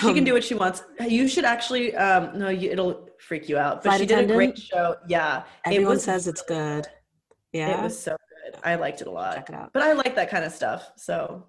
She 0.00 0.06
um, 0.06 0.14
can 0.14 0.22
do 0.22 0.34
what 0.34 0.44
she 0.44 0.54
wants. 0.54 0.84
You 1.04 1.26
should 1.26 1.44
actually. 1.44 1.96
Um, 1.96 2.38
no, 2.38 2.48
you, 2.48 2.70
it'll 2.70 3.08
freak 3.18 3.48
you 3.48 3.58
out. 3.58 3.82
But 3.82 3.98
she 3.98 4.06
did 4.06 4.30
a 4.30 4.32
great 4.32 4.56
show. 4.56 4.94
Yeah, 5.08 5.42
everyone 5.64 5.94
it 5.94 5.94
was, 5.96 6.04
says 6.04 6.28
it's 6.28 6.42
good. 6.42 6.86
Yeah, 7.52 7.80
it 7.80 7.82
was 7.82 7.98
so 7.98 8.12
good. 8.12 8.60
I 8.62 8.76
liked 8.76 9.00
it 9.00 9.08
a 9.08 9.10
lot. 9.10 9.34
Check 9.34 9.48
it 9.48 9.56
out. 9.56 9.72
But 9.72 9.82
I 9.82 9.94
like 9.94 10.14
that 10.14 10.30
kind 10.30 10.44
of 10.44 10.52
stuff. 10.52 10.92
So. 10.94 11.44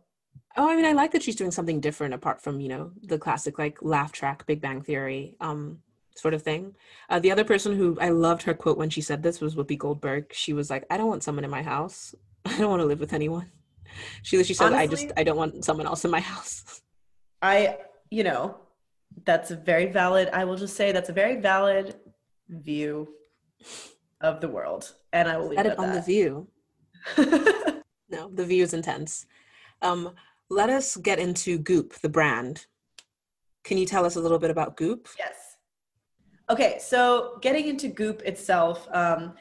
Oh, 0.56 0.70
I 0.70 0.76
mean, 0.76 0.86
I 0.86 0.92
like 0.92 1.12
that 1.12 1.24
she's 1.24 1.36
doing 1.36 1.52
something 1.52 1.80
different 1.80 2.14
apart 2.14 2.42
from 2.42 2.62
you 2.62 2.70
know 2.70 2.92
the 3.02 3.18
classic 3.18 3.58
like 3.58 3.82
laugh 3.82 4.12
track 4.12 4.46
Big 4.46 4.62
Bang 4.62 4.82
Theory 4.82 5.36
um 5.40 5.80
sort 6.16 6.34
of 6.34 6.44
thing. 6.44 6.76
Uh, 7.10 7.20
the 7.20 7.32
other 7.32 7.44
person 7.44 7.76
who 7.76 7.98
I 8.00 8.10
loved 8.10 8.44
her 8.44 8.54
quote 8.54 8.78
when 8.78 8.90
she 8.90 9.02
said 9.02 9.24
this 9.24 9.42
was 9.42 9.56
Whoopi 9.56 9.78
Goldberg. 9.78 10.34
She 10.34 10.54
was 10.54 10.70
like, 10.70 10.86
"I 10.90 10.98
don't 10.98 11.08
want 11.08 11.24
someone 11.24 11.44
in 11.44 11.50
my 11.50 11.64
house. 11.64 12.14
I 12.46 12.58
don't 12.58 12.70
want 12.70 12.82
to 12.82 12.86
live 12.86 13.00
with 13.00 13.14
anyone." 13.14 13.52
She 14.22 14.44
she 14.44 14.54
said, 14.54 14.74
Honestly, 14.74 14.84
"I 14.84 14.88
just 14.88 15.12
I 15.18 15.24
don't 15.24 15.38
want 15.38 15.66
someone 15.66 15.88
else 15.88 16.06
in 16.06 16.12
my 16.12 16.20
house." 16.34 16.82
I 17.42 17.78
you 18.10 18.24
know 18.24 18.58
that's 19.26 19.52
a 19.52 19.56
very 19.56 19.88
valid. 19.88 20.30
I 20.34 20.46
will 20.46 20.58
just 20.58 20.76
say 20.76 20.92
that's 20.92 21.10
a 21.10 21.14
very 21.14 21.38
valid 21.38 21.96
view 22.50 23.10
of 24.22 24.40
the 24.40 24.50
world, 24.50 24.94
and 25.12 25.28
I 25.28 25.38
will 25.38 25.50
leave 25.50 25.60
it 25.60 25.80
on 25.80 25.90
that. 25.90 26.06
the 26.06 26.14
view. 26.14 26.48
no, 28.10 28.30
the 28.34 28.46
view 28.46 28.64
is 28.64 28.74
intense. 28.74 29.26
Um, 29.82 30.14
let 30.50 30.70
us 30.70 30.98
get 30.98 31.20
into 31.20 31.58
Goop, 31.58 31.94
the 32.02 32.10
brand. 32.10 32.66
Can 33.64 33.78
you 33.78 33.86
tell 33.86 34.06
us 34.06 34.16
a 34.16 34.20
little 34.20 34.40
bit 34.40 34.52
about 34.52 34.76
Goop? 34.76 35.08
Yes. 35.18 35.58
Okay, 36.50 36.78
so 36.80 37.38
getting 37.42 37.68
into 37.68 37.88
Goop 37.88 38.22
itself, 38.24 38.88
um, 38.92 39.34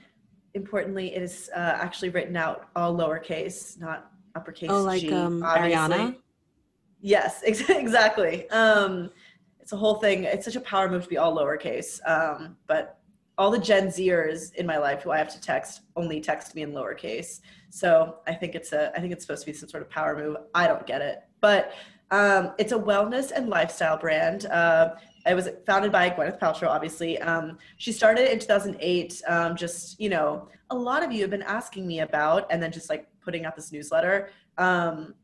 importantly, 0.55 1.15
it 1.15 1.23
is 1.23 1.51
uh, 1.55 1.59
actually 1.59 2.11
written 2.11 2.37
out 2.37 2.69
all 2.77 2.97
lowercase, 2.97 3.79
not 3.81 4.13
uppercase 4.35 4.71
oh, 4.71 4.83
like 4.83 5.01
G, 5.01 5.13
um, 5.13 5.43
Ariana. 5.43 6.17
Yes, 7.01 7.43
exactly. 7.45 8.49
Um, 8.51 9.11
it's 9.61 9.73
a 9.73 9.77
whole 9.77 9.97
thing. 9.97 10.25
It's 10.25 10.45
such 10.45 10.57
a 10.57 10.61
power 10.61 10.89
move 10.89 11.05
to 11.05 11.09
be 11.09 11.19
all 11.19 11.37
lowercase. 11.37 12.01
Um, 12.09 12.57
but 12.67 13.02
all 13.43 13.51
the 13.51 13.59
Gen 13.59 13.89
Zers 13.89 14.55
in 14.55 14.65
my 14.65 14.79
life 14.79 15.03
who 15.03 15.11
I 15.11 15.19
have 15.19 15.29
to 15.31 15.41
text 15.41 15.81
only 15.97 16.21
text 16.21 16.55
me 16.55 16.63
in 16.63 16.71
lowercase. 16.71 17.41
So 17.71 18.19
I 18.29 18.35
think 18.35 18.55
it's 18.55 18.73
a 18.73 18.97
I 18.97 19.01
think 19.01 19.13
it's 19.13 19.25
supposed 19.25 19.43
to 19.43 19.51
be 19.51 19.53
some 19.53 19.69
sort 19.69 19.83
of 19.83 19.91
power 19.91 20.17
move. 20.17 20.37
I 20.55 20.69
don't 20.69 20.87
get 20.87 21.03
it, 21.03 21.25
but 21.41 21.73
um, 22.13 22.53
it's 22.57 22.71
a 22.71 22.79
wellness 22.79 23.33
and 23.33 23.49
lifestyle 23.49 23.99
brand. 23.99 24.47
Uh, 24.47 24.95
it 25.27 25.35
was 25.35 25.49
founded 25.67 25.91
by 25.91 26.09
Gwyneth 26.09 26.39
Paltrow, 26.39 26.69
obviously. 26.69 27.19
Um, 27.19 27.59
she 27.79 27.91
started 27.91 28.31
in 28.31 28.39
2008. 28.39 29.21
Um, 29.27 29.57
just 29.57 29.99
you 29.99 30.09
know, 30.09 30.49
a 30.71 30.77
lot 30.77 31.03
of 31.03 31.11
you 31.11 31.23
have 31.23 31.31
been 31.31 31.43
asking 31.43 31.85
me 31.85 31.99
about, 31.99 32.47
and 32.49 32.63
then 32.63 32.71
just 32.71 32.89
like 32.89 33.09
putting 33.25 33.45
out 33.45 33.57
this 33.57 33.73
newsletter. 33.73 34.31
Um, 34.57 35.15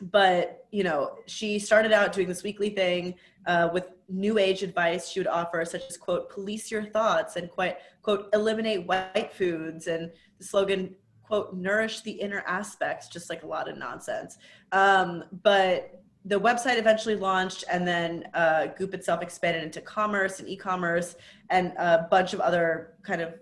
but 0.00 0.66
you 0.70 0.84
know, 0.84 1.18
she 1.26 1.58
started 1.58 1.92
out 1.92 2.12
doing 2.12 2.28
this 2.28 2.42
weekly 2.42 2.70
thing 2.70 3.14
uh, 3.46 3.68
with 3.72 3.84
new 4.08 4.38
age 4.38 4.62
advice 4.62 5.08
she 5.08 5.20
would 5.20 5.26
offer, 5.26 5.64
such 5.64 5.82
as 5.88 5.96
quote, 5.96 6.30
"police 6.30 6.70
your 6.70 6.84
thoughts" 6.84 7.36
and 7.36 7.50
quite 7.50 7.78
quote, 8.02 8.28
"eliminate 8.32 8.86
white 8.86 9.32
foods," 9.32 9.86
and 9.86 10.10
the 10.38 10.44
slogan 10.44 10.94
quote, 11.22 11.54
"nourish 11.54 12.00
the 12.02 12.12
inner 12.12 12.42
aspects," 12.46 13.08
just 13.08 13.30
like 13.30 13.42
a 13.42 13.46
lot 13.46 13.68
of 13.68 13.76
nonsense. 13.76 14.38
Um, 14.72 15.24
but 15.42 16.02
the 16.24 16.38
website 16.38 16.78
eventually 16.78 17.16
launched 17.16 17.64
and 17.70 17.86
then 17.86 18.24
uh, 18.34 18.66
goop 18.78 18.94
itself 18.94 19.22
expanded 19.22 19.62
into 19.62 19.80
commerce 19.80 20.38
and 20.38 20.48
e-commerce 20.48 21.16
and 21.50 21.72
a 21.76 22.06
bunch 22.10 22.32
of 22.32 22.40
other 22.40 22.94
kind 23.02 23.20
of 23.20 23.34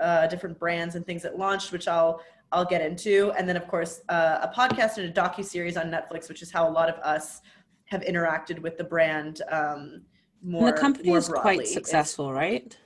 uh, 0.00 0.26
different 0.28 0.58
brands 0.58 0.94
and 0.94 1.04
things 1.04 1.22
that 1.22 1.36
launched 1.36 1.72
which 1.72 1.86
i'll 1.86 2.22
i'll 2.52 2.64
get 2.64 2.80
into 2.80 3.32
and 3.32 3.48
then 3.48 3.56
of 3.56 3.66
course 3.68 4.00
uh, 4.08 4.38
a 4.42 4.48
podcast 4.48 4.98
and 4.98 5.08
a 5.08 5.12
docu-series 5.12 5.76
on 5.76 5.86
netflix 5.90 6.28
which 6.28 6.42
is 6.42 6.50
how 6.50 6.68
a 6.68 6.72
lot 6.72 6.88
of 6.88 6.96
us 6.96 7.40
have 7.86 8.02
interacted 8.02 8.60
with 8.60 8.76
the 8.78 8.84
brand 8.84 9.42
um, 9.50 10.02
more 10.42 10.68
and 10.68 10.76
the 10.76 10.80
company 10.80 11.12
is 11.12 11.28
quite 11.28 11.66
successful 11.66 12.28
it's, 12.30 12.36
right 12.36 12.78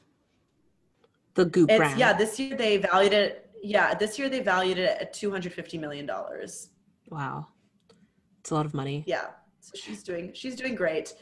the 1.34 1.44
goop 1.44 1.68
brand 1.68 1.98
yeah 1.98 2.12
this 2.12 2.38
year 2.38 2.56
they 2.56 2.76
valued 2.76 3.12
it 3.12 3.50
yeah 3.62 3.94
this 3.94 4.18
year 4.18 4.28
they 4.28 4.40
valued 4.40 4.78
it 4.78 4.96
at 5.00 5.12
250 5.12 5.78
million 5.78 6.06
dollars 6.06 6.70
wow 7.10 7.46
it's 8.44 8.50
a 8.50 8.54
lot 8.54 8.66
of 8.66 8.74
money. 8.74 9.04
Yeah. 9.06 9.28
So 9.60 9.72
she's 9.74 10.02
doing 10.02 10.30
she's 10.34 10.54
doing 10.54 10.74
great. 10.74 11.14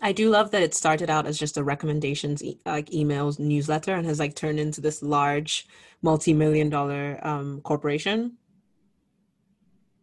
I 0.00 0.12
do 0.12 0.30
love 0.30 0.50
that 0.52 0.62
it 0.62 0.74
started 0.74 1.10
out 1.10 1.26
as 1.26 1.38
just 1.38 1.56
a 1.56 1.64
recommendations 1.64 2.42
e- 2.42 2.58
like 2.64 2.90
emails 2.90 3.38
newsletter 3.38 3.94
and 3.94 4.06
has 4.06 4.18
like 4.18 4.34
turned 4.34 4.58
into 4.58 4.80
this 4.80 5.02
large 5.02 5.66
multi-million 6.02 6.70
dollar 6.70 7.20
um, 7.22 7.60
corporation. 7.62 8.36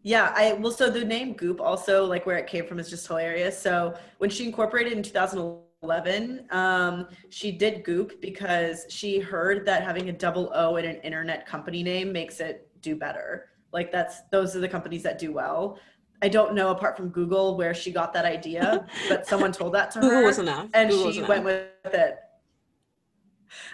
Yeah, 0.01 0.33
I 0.35 0.53
well, 0.53 0.71
so 0.71 0.89
the 0.89 1.03
name 1.03 1.33
Goop 1.33 1.59
also 1.59 2.05
like 2.05 2.25
where 2.25 2.37
it 2.37 2.47
came 2.47 2.65
from 2.65 2.79
is 2.79 2.89
just 2.89 3.05
hilarious. 3.05 3.59
So 3.61 3.95
when 4.19 4.29
she 4.29 4.45
incorporated 4.45 4.93
in 4.93 5.03
2011, 5.03 6.45
um, 6.51 7.07
she 7.29 7.51
did 7.51 7.83
Goop 7.83 8.21
because 8.21 8.85
she 8.89 9.19
heard 9.19 9.65
that 9.65 9.83
having 9.83 10.09
a 10.09 10.13
double 10.13 10.51
O 10.53 10.77
in 10.77 10.85
an 10.85 10.97
internet 10.97 11.45
company 11.45 11.83
name 11.83 12.13
makes 12.13 12.39
it 12.39 12.69
do 12.81 12.95
better. 12.95 13.49
Like 13.73 13.91
that's 13.91 14.21
those 14.31 14.55
are 14.55 14.59
the 14.59 14.69
companies 14.69 15.03
that 15.03 15.19
do 15.19 15.33
well. 15.33 15.77
I 16.21 16.29
don't 16.29 16.53
know 16.53 16.69
apart 16.69 16.97
from 16.97 17.09
Google 17.09 17.55
where 17.57 17.73
she 17.73 17.91
got 17.91 18.13
that 18.13 18.25
idea, 18.25 18.85
but 19.07 19.25
someone 19.25 19.51
told 19.51 19.73
that 19.73 19.91
to 19.91 19.99
Google 20.01 20.17
her. 20.17 20.25
was 20.25 20.39
enough. 20.39 20.69
And 20.73 20.89
Google 20.89 21.11
she 21.11 21.23
went 21.23 21.45
with 21.45 21.69
it. 21.85 22.17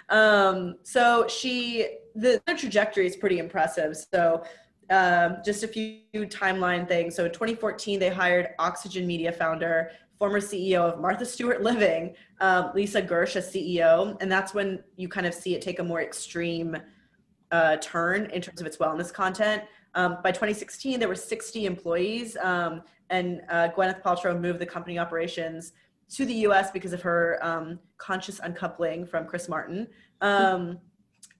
Um, 0.08 0.76
so 0.82 1.26
she 1.28 1.98
the, 2.14 2.40
the 2.46 2.54
trajectory 2.54 3.06
is 3.06 3.16
pretty 3.16 3.38
impressive. 3.38 3.96
So 3.96 4.42
um, 4.90 5.38
just 5.44 5.62
a 5.64 5.68
few 5.68 6.00
timeline 6.14 6.88
things. 6.88 7.14
So 7.14 7.24
in 7.24 7.32
2014, 7.32 7.98
they 7.98 8.08
hired 8.08 8.50
Oxygen 8.58 9.06
Media 9.06 9.32
founder, 9.32 9.90
former 10.18 10.40
CEO 10.40 10.80
of 10.80 11.00
Martha 11.00 11.26
Stewart 11.26 11.62
Living, 11.62 12.14
um, 12.40 12.70
Lisa 12.74 13.02
Gersh 13.02 13.36
as 13.36 13.52
CEO, 13.52 14.16
and 14.20 14.30
that's 14.30 14.54
when 14.54 14.82
you 14.96 15.08
kind 15.08 15.26
of 15.26 15.34
see 15.34 15.54
it 15.54 15.62
take 15.62 15.78
a 15.78 15.84
more 15.84 16.00
extreme 16.00 16.76
uh, 17.50 17.76
turn 17.76 18.26
in 18.26 18.40
terms 18.40 18.60
of 18.60 18.66
its 18.66 18.78
wellness 18.78 19.12
content. 19.12 19.62
Um, 19.96 20.18
by 20.22 20.30
2016, 20.30 21.00
there 21.00 21.08
were 21.08 21.14
60 21.14 21.64
employees, 21.64 22.36
um, 22.36 22.82
and 23.08 23.40
uh, 23.48 23.70
Gwyneth 23.74 24.02
Paltrow 24.02 24.38
moved 24.38 24.58
the 24.58 24.66
company 24.66 24.98
operations 24.98 25.72
to 26.10 26.26
the 26.26 26.34
U.S. 26.34 26.70
because 26.70 26.92
of 26.92 27.00
her 27.00 27.38
um, 27.42 27.80
conscious 27.96 28.38
uncoupling 28.38 29.06
from 29.06 29.26
Chris 29.26 29.48
Martin. 29.48 29.88
Um, 30.20 30.78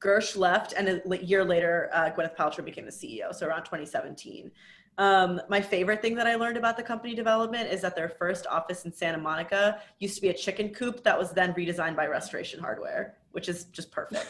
Gersh 0.00 0.36
left, 0.36 0.72
and 0.72 0.88
a 0.88 1.24
year 1.24 1.44
later, 1.44 1.90
uh, 1.92 2.10
Gwyneth 2.10 2.34
Paltrow 2.34 2.64
became 2.64 2.86
the 2.86 2.90
CEO. 2.90 3.34
So 3.34 3.46
around 3.46 3.64
2017. 3.64 4.50
Um, 4.98 5.42
my 5.50 5.60
favorite 5.60 6.00
thing 6.00 6.14
that 6.14 6.26
I 6.26 6.36
learned 6.36 6.56
about 6.56 6.78
the 6.78 6.82
company 6.82 7.14
development 7.14 7.70
is 7.70 7.82
that 7.82 7.94
their 7.94 8.08
first 8.08 8.46
office 8.46 8.86
in 8.86 8.92
Santa 8.92 9.18
Monica 9.18 9.82
used 9.98 10.14
to 10.14 10.22
be 10.22 10.28
a 10.30 10.34
chicken 10.34 10.70
coop 10.70 11.04
that 11.04 11.18
was 11.18 11.32
then 11.32 11.52
redesigned 11.52 11.96
by 11.96 12.06
Restoration 12.06 12.58
Hardware, 12.58 13.16
which 13.32 13.50
is 13.50 13.64
just 13.64 13.90
perfect. 13.90 14.26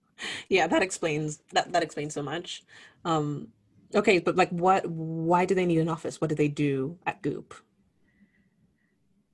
yeah, 0.50 0.66
that 0.66 0.82
explains 0.82 1.40
that. 1.52 1.72
That 1.72 1.82
explains 1.82 2.12
so 2.12 2.22
much. 2.22 2.62
Um, 3.06 3.48
Okay, 3.94 4.18
but 4.18 4.36
like 4.36 4.50
what 4.50 4.86
why 4.86 5.44
do 5.44 5.54
they 5.54 5.66
need 5.66 5.78
an 5.78 5.88
office? 5.88 6.20
What 6.20 6.30
do 6.30 6.36
they 6.36 6.48
do 6.48 6.98
at 7.06 7.22
Goop? 7.22 7.54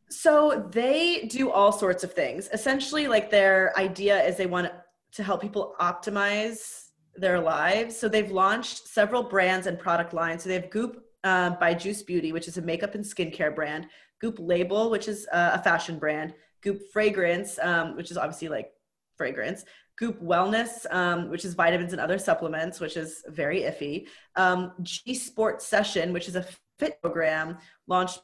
So 0.09 0.69
they 0.71 1.27
do 1.29 1.51
all 1.51 1.73
sorts 1.73 2.05
of 2.05 2.13
things. 2.13 2.49
Essentially, 2.53 3.09
like 3.09 3.31
their 3.31 3.77
idea 3.79 4.23
is 4.25 4.37
they 4.37 4.47
want 4.47 4.71
to 5.13 5.23
help 5.23 5.43
people 5.43 5.75
optimize 5.81 6.87
their 7.17 7.41
lives. 7.41 7.97
So 7.97 8.09
they've 8.09 8.31
launched 8.31 8.89
several 8.89 9.23
brands 9.23 9.67
and 9.67 9.79
product 9.79 10.13
lines. 10.15 10.43
So 10.43 10.49
they 10.49 10.55
have 10.55 10.71
Goop 10.71 11.03
uh, 11.25 11.51
by 11.51 11.75
Juice 11.75 12.03
Beauty, 12.03 12.33
which 12.33 12.49
is 12.49 12.57
a 12.57 12.63
makeup 12.63 12.95
and 12.95 13.05
skincare 13.05 13.55
brand. 13.55 13.89
Goop 14.21 14.37
Label, 14.39 14.91
which 14.91 15.09
is 15.09 15.27
uh, 15.33 15.53
a 15.55 15.63
fashion 15.63 15.99
brand. 15.99 16.35
Goop 16.63 16.81
Fragrance, 16.93 17.59
um, 17.61 17.97
which 17.97 18.11
is 18.11 18.17
obviously 18.17 18.49
like 18.49 18.73
fragrance. 19.17 19.65
Goop 19.99 20.21
Wellness, 20.23 20.85
um, 20.91 21.31
which 21.31 21.45
is 21.45 21.55
vitamins 21.55 21.93
and 21.93 22.01
other 22.01 22.19
supplements, 22.19 22.81
which 22.81 22.97
is 22.97 23.23
very 23.29 23.63
iffy. 23.63 24.07
Um, 24.37 24.73
G 24.83 25.15
Sport 25.15 25.63
Session, 25.63 26.13
which 26.13 26.29
is 26.29 26.37
a 26.37 26.47
fit 26.79 27.01
program 27.01 27.59
launched 27.87 28.21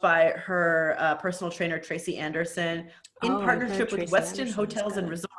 by 0.00 0.32
her 0.36 0.94
uh, 0.98 1.16
personal 1.16 1.50
trainer 1.50 1.78
Tracy 1.78 2.18
Anderson 2.18 2.88
in 3.22 3.32
oh, 3.32 3.40
partnership 3.40 3.90
with 3.90 4.10
Westin 4.10 4.40
Anderson 4.40 4.52
Hotels 4.52 4.96
and 4.96 5.10
Resorts. 5.10 5.32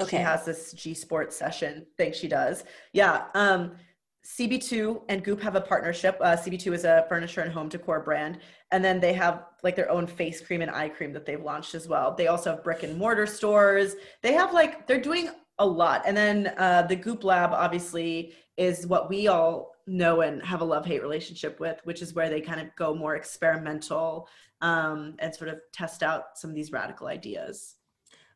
Okay. 0.00 0.16
She 0.16 0.22
has 0.22 0.44
this 0.44 0.72
G 0.72 0.94
Sport 0.94 1.32
session 1.32 1.86
thing 1.96 2.12
she 2.12 2.26
does. 2.26 2.64
Yeah. 2.92 3.26
Um, 3.34 3.76
CB2 4.24 5.02
and 5.08 5.24
Goop 5.24 5.40
have 5.42 5.56
a 5.56 5.60
partnership. 5.60 6.16
Uh, 6.20 6.36
CB2 6.36 6.74
is 6.74 6.84
a 6.84 7.04
furniture 7.08 7.40
and 7.40 7.52
home 7.52 7.68
decor 7.68 8.00
brand, 8.00 8.38
and 8.70 8.84
then 8.84 9.00
they 9.00 9.12
have 9.12 9.44
like 9.62 9.76
their 9.76 9.90
own 9.90 10.06
face 10.06 10.40
cream 10.40 10.60
and 10.60 10.70
eye 10.70 10.88
cream 10.88 11.12
that 11.12 11.24
they've 11.24 11.42
launched 11.42 11.74
as 11.74 11.88
well. 11.88 12.14
They 12.14 12.26
also 12.26 12.50
have 12.50 12.64
brick 12.64 12.82
and 12.82 12.96
mortar 12.98 13.26
stores. 13.26 13.94
They 14.22 14.32
have 14.32 14.52
like 14.52 14.86
they're 14.86 15.00
doing 15.00 15.30
a 15.58 15.66
lot. 15.66 16.02
And 16.06 16.16
then 16.16 16.52
uh, 16.58 16.82
the 16.82 16.96
Goop 16.96 17.24
Lab 17.24 17.52
obviously 17.52 18.34
is 18.56 18.86
what 18.86 19.08
we 19.08 19.28
all 19.28 19.72
know 19.86 20.20
and 20.20 20.42
have 20.42 20.60
a 20.60 20.64
love 20.64 20.86
hate 20.86 21.02
relationship 21.02 21.60
with, 21.60 21.80
which 21.84 22.02
is 22.02 22.14
where 22.14 22.28
they 22.28 22.40
kind 22.40 22.60
of 22.60 22.74
go 22.76 22.94
more 22.94 23.16
experimental 23.16 24.28
um, 24.60 25.14
and 25.18 25.34
sort 25.34 25.50
of 25.50 25.60
test 25.72 26.02
out 26.02 26.38
some 26.38 26.50
of 26.50 26.56
these 26.56 26.72
radical 26.72 27.06
ideas. 27.06 27.76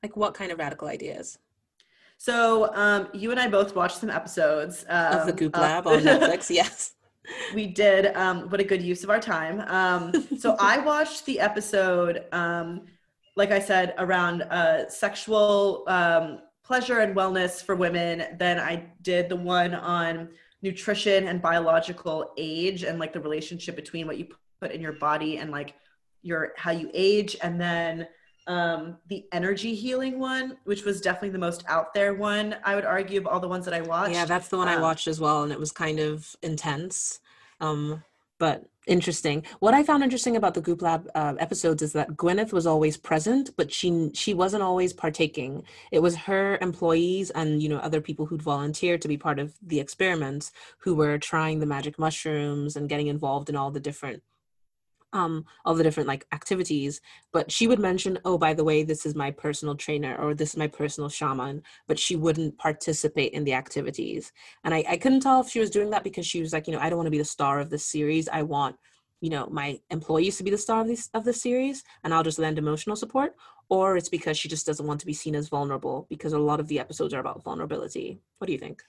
Like 0.02 0.16
what 0.16 0.34
kind 0.34 0.52
of 0.52 0.58
radical 0.58 0.88
ideas? 0.88 1.38
So 2.18 2.74
um, 2.74 3.08
you 3.12 3.30
and 3.30 3.38
I 3.38 3.48
both 3.48 3.74
watched 3.74 3.98
some 3.98 4.10
episodes 4.10 4.84
um, 4.88 5.18
of 5.18 5.26
the 5.26 5.32
Goop 5.32 5.56
Lab 5.56 5.86
uh, 5.86 5.90
on 5.90 6.00
Netflix. 6.00 6.50
Yes, 6.54 6.94
we 7.54 7.66
did. 7.66 8.14
Um, 8.16 8.48
what 8.50 8.60
a 8.60 8.64
good 8.64 8.82
use 8.82 9.04
of 9.04 9.10
our 9.10 9.20
time. 9.20 9.60
Um, 9.66 10.38
so 10.38 10.56
I 10.60 10.78
watched 10.78 11.26
the 11.26 11.40
episode, 11.40 12.24
um, 12.32 12.82
like 13.36 13.50
I 13.50 13.58
said, 13.58 13.94
around 13.98 14.42
uh, 14.42 14.88
sexual 14.88 15.84
um, 15.86 16.40
pleasure 16.64 17.00
and 17.00 17.14
wellness 17.14 17.62
for 17.62 17.74
women. 17.74 18.36
Then 18.38 18.58
I 18.58 18.86
did 19.02 19.28
the 19.28 19.36
one 19.36 19.74
on 19.74 20.30
nutrition 20.62 21.28
and 21.28 21.40
biological 21.40 22.32
age 22.36 22.82
and 22.82 22.98
like 22.98 23.12
the 23.12 23.20
relationship 23.20 23.76
between 23.76 24.06
what 24.06 24.18
you 24.18 24.26
put 24.60 24.72
in 24.72 24.80
your 24.80 24.94
body 24.94 25.38
and 25.38 25.50
like 25.50 25.74
your 26.22 26.52
how 26.56 26.72
you 26.72 26.90
age, 26.92 27.36
and 27.42 27.60
then 27.60 28.08
um, 28.46 28.98
the 29.08 29.26
energy 29.32 29.74
healing 29.74 30.18
one, 30.18 30.56
which 30.64 30.84
was 30.84 31.00
definitely 31.00 31.30
the 31.30 31.38
most 31.38 31.64
out 31.68 31.92
there 31.94 32.14
one, 32.14 32.56
I 32.64 32.74
would 32.74 32.84
argue, 32.84 33.18
of 33.20 33.26
all 33.26 33.40
the 33.40 33.48
ones 33.48 33.64
that 33.64 33.74
I 33.74 33.80
watched. 33.80 34.14
Yeah, 34.14 34.24
that's 34.24 34.48
the 34.48 34.56
one 34.56 34.68
um, 34.68 34.78
I 34.78 34.80
watched 34.80 35.08
as 35.08 35.20
well, 35.20 35.42
and 35.42 35.52
it 35.52 35.58
was 35.58 35.72
kind 35.72 35.98
of 35.98 36.34
intense, 36.42 37.20
um, 37.60 38.04
but 38.38 38.64
interesting. 38.86 39.44
What 39.58 39.74
I 39.74 39.82
found 39.82 40.04
interesting 40.04 40.36
about 40.36 40.54
the 40.54 40.60
Goop 40.60 40.80
Lab 40.80 41.10
uh, 41.14 41.34
episodes 41.38 41.82
is 41.82 41.92
that 41.94 42.10
Gwyneth 42.10 42.52
was 42.52 42.66
always 42.66 42.96
present, 42.96 43.50
but 43.56 43.72
she 43.72 44.10
she 44.14 44.32
wasn't 44.32 44.62
always 44.62 44.92
partaking. 44.92 45.64
It 45.90 46.00
was 46.00 46.14
her 46.16 46.58
employees 46.60 47.30
and 47.30 47.60
you 47.62 47.68
know 47.68 47.78
other 47.78 48.00
people 48.00 48.26
who'd 48.26 48.42
volunteered 48.42 49.02
to 49.02 49.08
be 49.08 49.16
part 49.16 49.38
of 49.40 49.54
the 49.60 49.80
experiments 49.80 50.52
who 50.78 50.94
were 50.94 51.18
trying 51.18 51.58
the 51.58 51.66
magic 51.66 51.98
mushrooms 51.98 52.76
and 52.76 52.88
getting 52.88 53.08
involved 53.08 53.48
in 53.48 53.56
all 53.56 53.72
the 53.72 53.80
different 53.80 54.22
um 55.16 55.44
all 55.64 55.74
the 55.74 55.82
different 55.82 56.08
like 56.12 56.26
activities 56.32 57.00
but 57.32 57.50
she 57.50 57.66
would 57.66 57.78
mention 57.78 58.18
oh 58.24 58.36
by 58.46 58.52
the 58.54 58.66
way 58.68 58.82
this 58.82 59.04
is 59.06 59.14
my 59.14 59.30
personal 59.30 59.74
trainer 59.74 60.14
or 60.16 60.34
this 60.34 60.50
is 60.50 60.56
my 60.56 60.66
personal 60.66 61.08
shaman 61.08 61.62
but 61.88 61.98
she 61.98 62.16
wouldn't 62.16 62.56
participate 62.58 63.32
in 63.32 63.44
the 63.44 63.54
activities. 63.54 64.32
And 64.64 64.74
I, 64.74 64.84
I 64.88 64.96
couldn't 64.96 65.20
tell 65.20 65.40
if 65.40 65.48
she 65.48 65.60
was 65.60 65.70
doing 65.70 65.90
that 65.90 66.04
because 66.04 66.26
she 66.26 66.40
was 66.40 66.52
like 66.52 66.66
you 66.66 66.72
know 66.72 66.80
i 66.80 66.88
don't 66.88 66.98
want 67.00 67.06
to 67.06 67.18
be 67.18 67.24
the 67.24 67.36
star 67.36 67.60
of 67.60 67.70
this 67.70 67.86
series. 67.86 68.28
I 68.28 68.42
want 68.42 68.76
you 69.20 69.30
know 69.30 69.46
my 69.60 69.68
employees 69.90 70.36
to 70.36 70.44
be 70.44 70.50
the 70.50 70.64
star 70.66 70.80
of 70.82 70.88
this 70.88 71.08
of 71.14 71.24
the 71.24 71.32
series 71.32 71.82
and 72.04 72.12
i'll 72.12 72.22
just 72.22 72.38
lend 72.38 72.58
emotional 72.58 72.96
support 72.96 73.34
or 73.68 73.96
it's 73.96 74.08
because 74.08 74.38
she 74.38 74.48
just 74.48 74.66
doesn't 74.66 74.86
want 74.86 75.00
to 75.00 75.06
be 75.06 75.12
seen 75.12 75.34
as 75.34 75.48
vulnerable 75.48 76.06
because 76.08 76.32
a 76.32 76.38
lot 76.38 76.60
of 76.60 76.68
the 76.68 76.78
episodes 76.78 77.12
are 77.12 77.20
about 77.20 77.42
vulnerability. 77.42 78.20
What 78.38 78.46
do 78.46 78.52
you 78.52 78.58
think? 78.58 78.82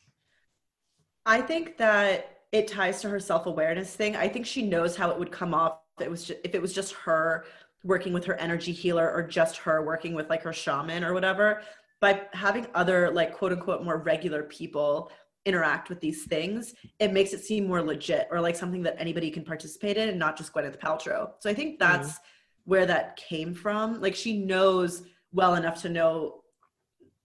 I 1.26 1.42
think 1.42 1.78
that 1.78 2.44
it 2.52 2.68
ties 2.68 3.02
to 3.02 3.10
her 3.10 3.20
self-awareness 3.20 3.96
thing. 3.96 4.16
I 4.16 4.28
think 4.28 4.46
she 4.46 4.62
knows 4.62 4.96
how 4.96 5.10
it 5.10 5.20
would 5.20 5.32
come 5.32 5.54
off 5.54 5.80
it 6.00 6.10
was 6.10 6.26
just, 6.26 6.40
if 6.44 6.56
it 6.56 6.62
was 6.62 6.74
just 6.74 6.94
her 6.94 7.46
working 7.84 8.14
with 8.14 8.26
her 8.26 8.36
energy 8.36 8.72
healer 8.72 9.12
or 9.12 9.24
just 9.24 9.58
her 9.58 9.84
working 9.84 10.14
with 10.14 10.30
like 10.30 10.44
her 10.44 10.54
shaman 10.54 11.04
or 11.04 11.14
whatever 11.14 11.62
by 12.00 12.22
having 12.34 12.68
other 12.76 13.10
like 13.12 13.34
quote 13.34 13.52
unquote 13.52 13.84
more 13.84 13.98
regular 13.98 14.44
people 14.44 15.12
interact 15.46 15.90
with 15.90 16.02
these 16.02 16.26
things 16.26 16.74
it 17.00 17.14
makes 17.14 17.34
it 17.34 17.44
seem 17.44 17.68
more 17.68 17.82
legit 17.82 18.28
or 18.32 18.42
like 18.42 18.56
something 18.56 18.84
that 18.84 18.96
anybody 19.00 19.32
can 19.32 19.44
participate 19.44 19.96
in 19.96 20.10
and 20.10 20.20
not 20.20 20.38
just 20.38 20.54
gwyneth 20.54 20.78
paltrow 20.80 21.32
so 21.40 21.50
i 21.50 21.54
think 21.54 21.80
that's 21.80 22.14
mm. 22.14 22.20
where 22.66 22.86
that 22.86 23.16
came 23.16 23.54
from 23.54 24.02
like 24.02 24.16
she 24.16 24.38
knows 24.38 25.04
well 25.32 25.56
enough 25.56 25.82
to 25.82 25.90
know 25.90 26.42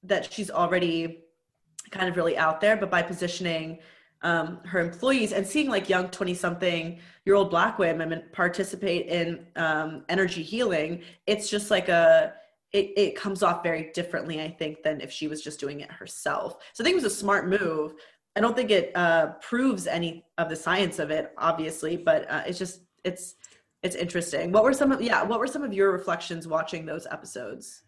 that 0.04 0.32
she's 0.32 0.50
already 0.50 1.24
kind 1.90 2.08
of 2.08 2.16
really 2.16 2.36
out 2.38 2.60
there 2.60 2.76
but 2.76 2.90
by 2.90 3.02
positioning 3.02 3.78
um, 4.22 4.58
her 4.64 4.80
employees 4.80 5.32
and 5.32 5.46
seeing 5.46 5.68
like 5.68 5.88
young 5.88 6.08
20 6.08 6.34
something 6.34 6.98
year 7.24 7.34
old 7.34 7.50
black 7.50 7.78
women 7.78 8.22
participate 8.32 9.06
in 9.06 9.46
um, 9.56 10.04
energy 10.08 10.42
healing 10.42 11.02
it's 11.26 11.48
just 11.48 11.70
like 11.70 11.88
a 11.88 12.34
it, 12.72 12.92
it 12.96 13.16
comes 13.16 13.42
off 13.42 13.62
very 13.62 13.90
differently 13.94 14.40
i 14.40 14.48
think 14.48 14.82
than 14.82 15.00
if 15.00 15.10
she 15.10 15.28
was 15.28 15.42
just 15.42 15.60
doing 15.60 15.80
it 15.80 15.90
herself. 15.90 16.56
So 16.72 16.82
i 16.82 16.84
think 16.84 16.94
it 16.94 17.02
was 17.02 17.12
a 17.12 17.16
smart 17.16 17.48
move. 17.48 17.94
I 18.34 18.40
don't 18.40 18.56
think 18.56 18.70
it 18.70 18.92
uh, 18.94 19.32
proves 19.42 19.86
any 19.86 20.24
of 20.38 20.48
the 20.48 20.56
science 20.56 20.98
of 20.98 21.10
it 21.10 21.32
obviously 21.36 21.96
but 21.96 22.30
uh, 22.30 22.42
it's 22.46 22.58
just 22.58 22.82
it's 23.04 23.34
it's 23.82 23.96
interesting. 23.96 24.52
What 24.52 24.62
were 24.62 24.72
some 24.72 24.92
of 24.92 25.02
yeah 25.02 25.22
what 25.22 25.40
were 25.40 25.46
some 25.46 25.62
of 25.62 25.72
your 25.72 25.90
reflections 25.92 26.46
watching 26.46 26.86
those 26.86 27.06
episodes 27.10 27.82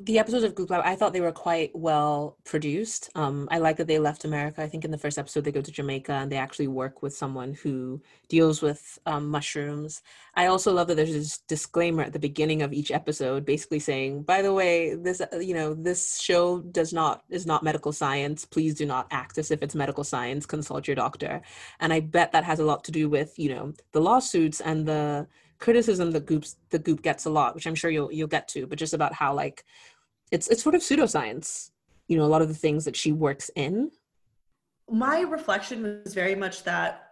the 0.00 0.18
episodes 0.18 0.44
of 0.44 0.54
Goop 0.54 0.70
Lab, 0.70 0.82
I 0.84 0.96
thought 0.96 1.12
they 1.12 1.20
were 1.20 1.32
quite 1.32 1.70
well 1.74 2.36
produced. 2.44 3.10
Um, 3.14 3.48
I 3.50 3.58
like 3.58 3.76
that 3.76 3.86
they 3.86 3.98
left 3.98 4.24
America. 4.24 4.62
I 4.62 4.68
think 4.68 4.84
in 4.84 4.90
the 4.90 4.98
first 4.98 5.18
episode 5.18 5.44
they 5.44 5.52
go 5.52 5.60
to 5.60 5.72
Jamaica 5.72 6.12
and 6.12 6.30
they 6.30 6.36
actually 6.36 6.68
work 6.68 7.02
with 7.02 7.16
someone 7.16 7.54
who 7.54 8.02
deals 8.28 8.62
with 8.62 8.98
um, 9.06 9.28
mushrooms. 9.28 10.02
I 10.34 10.46
also 10.46 10.72
love 10.72 10.88
that 10.88 10.96
there's 10.96 11.12
this 11.12 11.38
disclaimer 11.38 12.02
at 12.02 12.12
the 12.12 12.18
beginning 12.18 12.62
of 12.62 12.72
each 12.72 12.90
episode, 12.90 13.44
basically 13.44 13.78
saying, 13.78 14.22
"By 14.22 14.42
the 14.42 14.52
way, 14.52 14.94
this 14.94 15.20
uh, 15.20 15.38
you 15.38 15.54
know 15.54 15.74
this 15.74 16.20
show 16.20 16.60
does 16.60 16.92
not 16.92 17.22
is 17.30 17.46
not 17.46 17.62
medical 17.62 17.92
science. 17.92 18.44
Please 18.44 18.74
do 18.74 18.86
not 18.86 19.06
act 19.10 19.38
as 19.38 19.50
if 19.50 19.62
it's 19.62 19.74
medical 19.74 20.04
science. 20.04 20.46
Consult 20.46 20.86
your 20.86 20.96
doctor." 20.96 21.42
And 21.80 21.92
I 21.92 22.00
bet 22.00 22.32
that 22.32 22.44
has 22.44 22.58
a 22.60 22.64
lot 22.64 22.84
to 22.84 22.92
do 22.92 23.08
with 23.08 23.38
you 23.38 23.50
know 23.50 23.72
the 23.92 24.00
lawsuits 24.00 24.60
and 24.60 24.86
the 24.86 25.26
criticism 25.58 26.10
that 26.12 26.26
Goop's 26.26 26.56
the 26.70 26.78
Goop 26.78 27.02
gets 27.02 27.24
a 27.26 27.30
lot, 27.30 27.54
which 27.54 27.66
I'm 27.66 27.74
sure 27.74 27.90
you'll 27.90 28.12
you'll 28.12 28.28
get 28.28 28.48
to, 28.48 28.66
but 28.66 28.78
just 28.78 28.94
about 28.94 29.12
how 29.12 29.34
like 29.34 29.64
it's 30.30 30.48
it's 30.48 30.62
sort 30.62 30.74
of 30.74 30.80
pseudoscience. 30.80 31.70
You 32.08 32.16
know, 32.16 32.24
a 32.24 32.26
lot 32.26 32.42
of 32.42 32.48
the 32.48 32.54
things 32.54 32.84
that 32.84 32.96
she 32.96 33.12
works 33.12 33.50
in. 33.56 33.90
My 34.88 35.20
reflection 35.20 36.00
was 36.04 36.14
very 36.14 36.36
much 36.36 36.62
that 36.64 37.10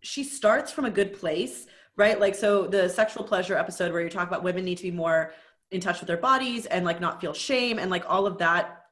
she 0.00 0.22
starts 0.22 0.70
from 0.70 0.84
a 0.84 0.90
good 0.90 1.12
place, 1.12 1.66
right? 1.96 2.20
Like 2.20 2.34
so 2.34 2.66
the 2.66 2.88
sexual 2.88 3.24
pleasure 3.24 3.56
episode 3.56 3.92
where 3.92 4.02
you 4.02 4.10
talk 4.10 4.28
about 4.28 4.44
women 4.44 4.64
need 4.64 4.76
to 4.76 4.84
be 4.84 4.92
more 4.92 5.32
in 5.70 5.80
touch 5.80 6.00
with 6.00 6.06
their 6.06 6.16
bodies 6.16 6.66
and 6.66 6.84
like 6.84 7.00
not 7.00 7.20
feel 7.20 7.34
shame 7.34 7.78
and 7.78 7.90
like 7.90 8.04
all 8.08 8.26
of 8.26 8.38
that 8.38 8.86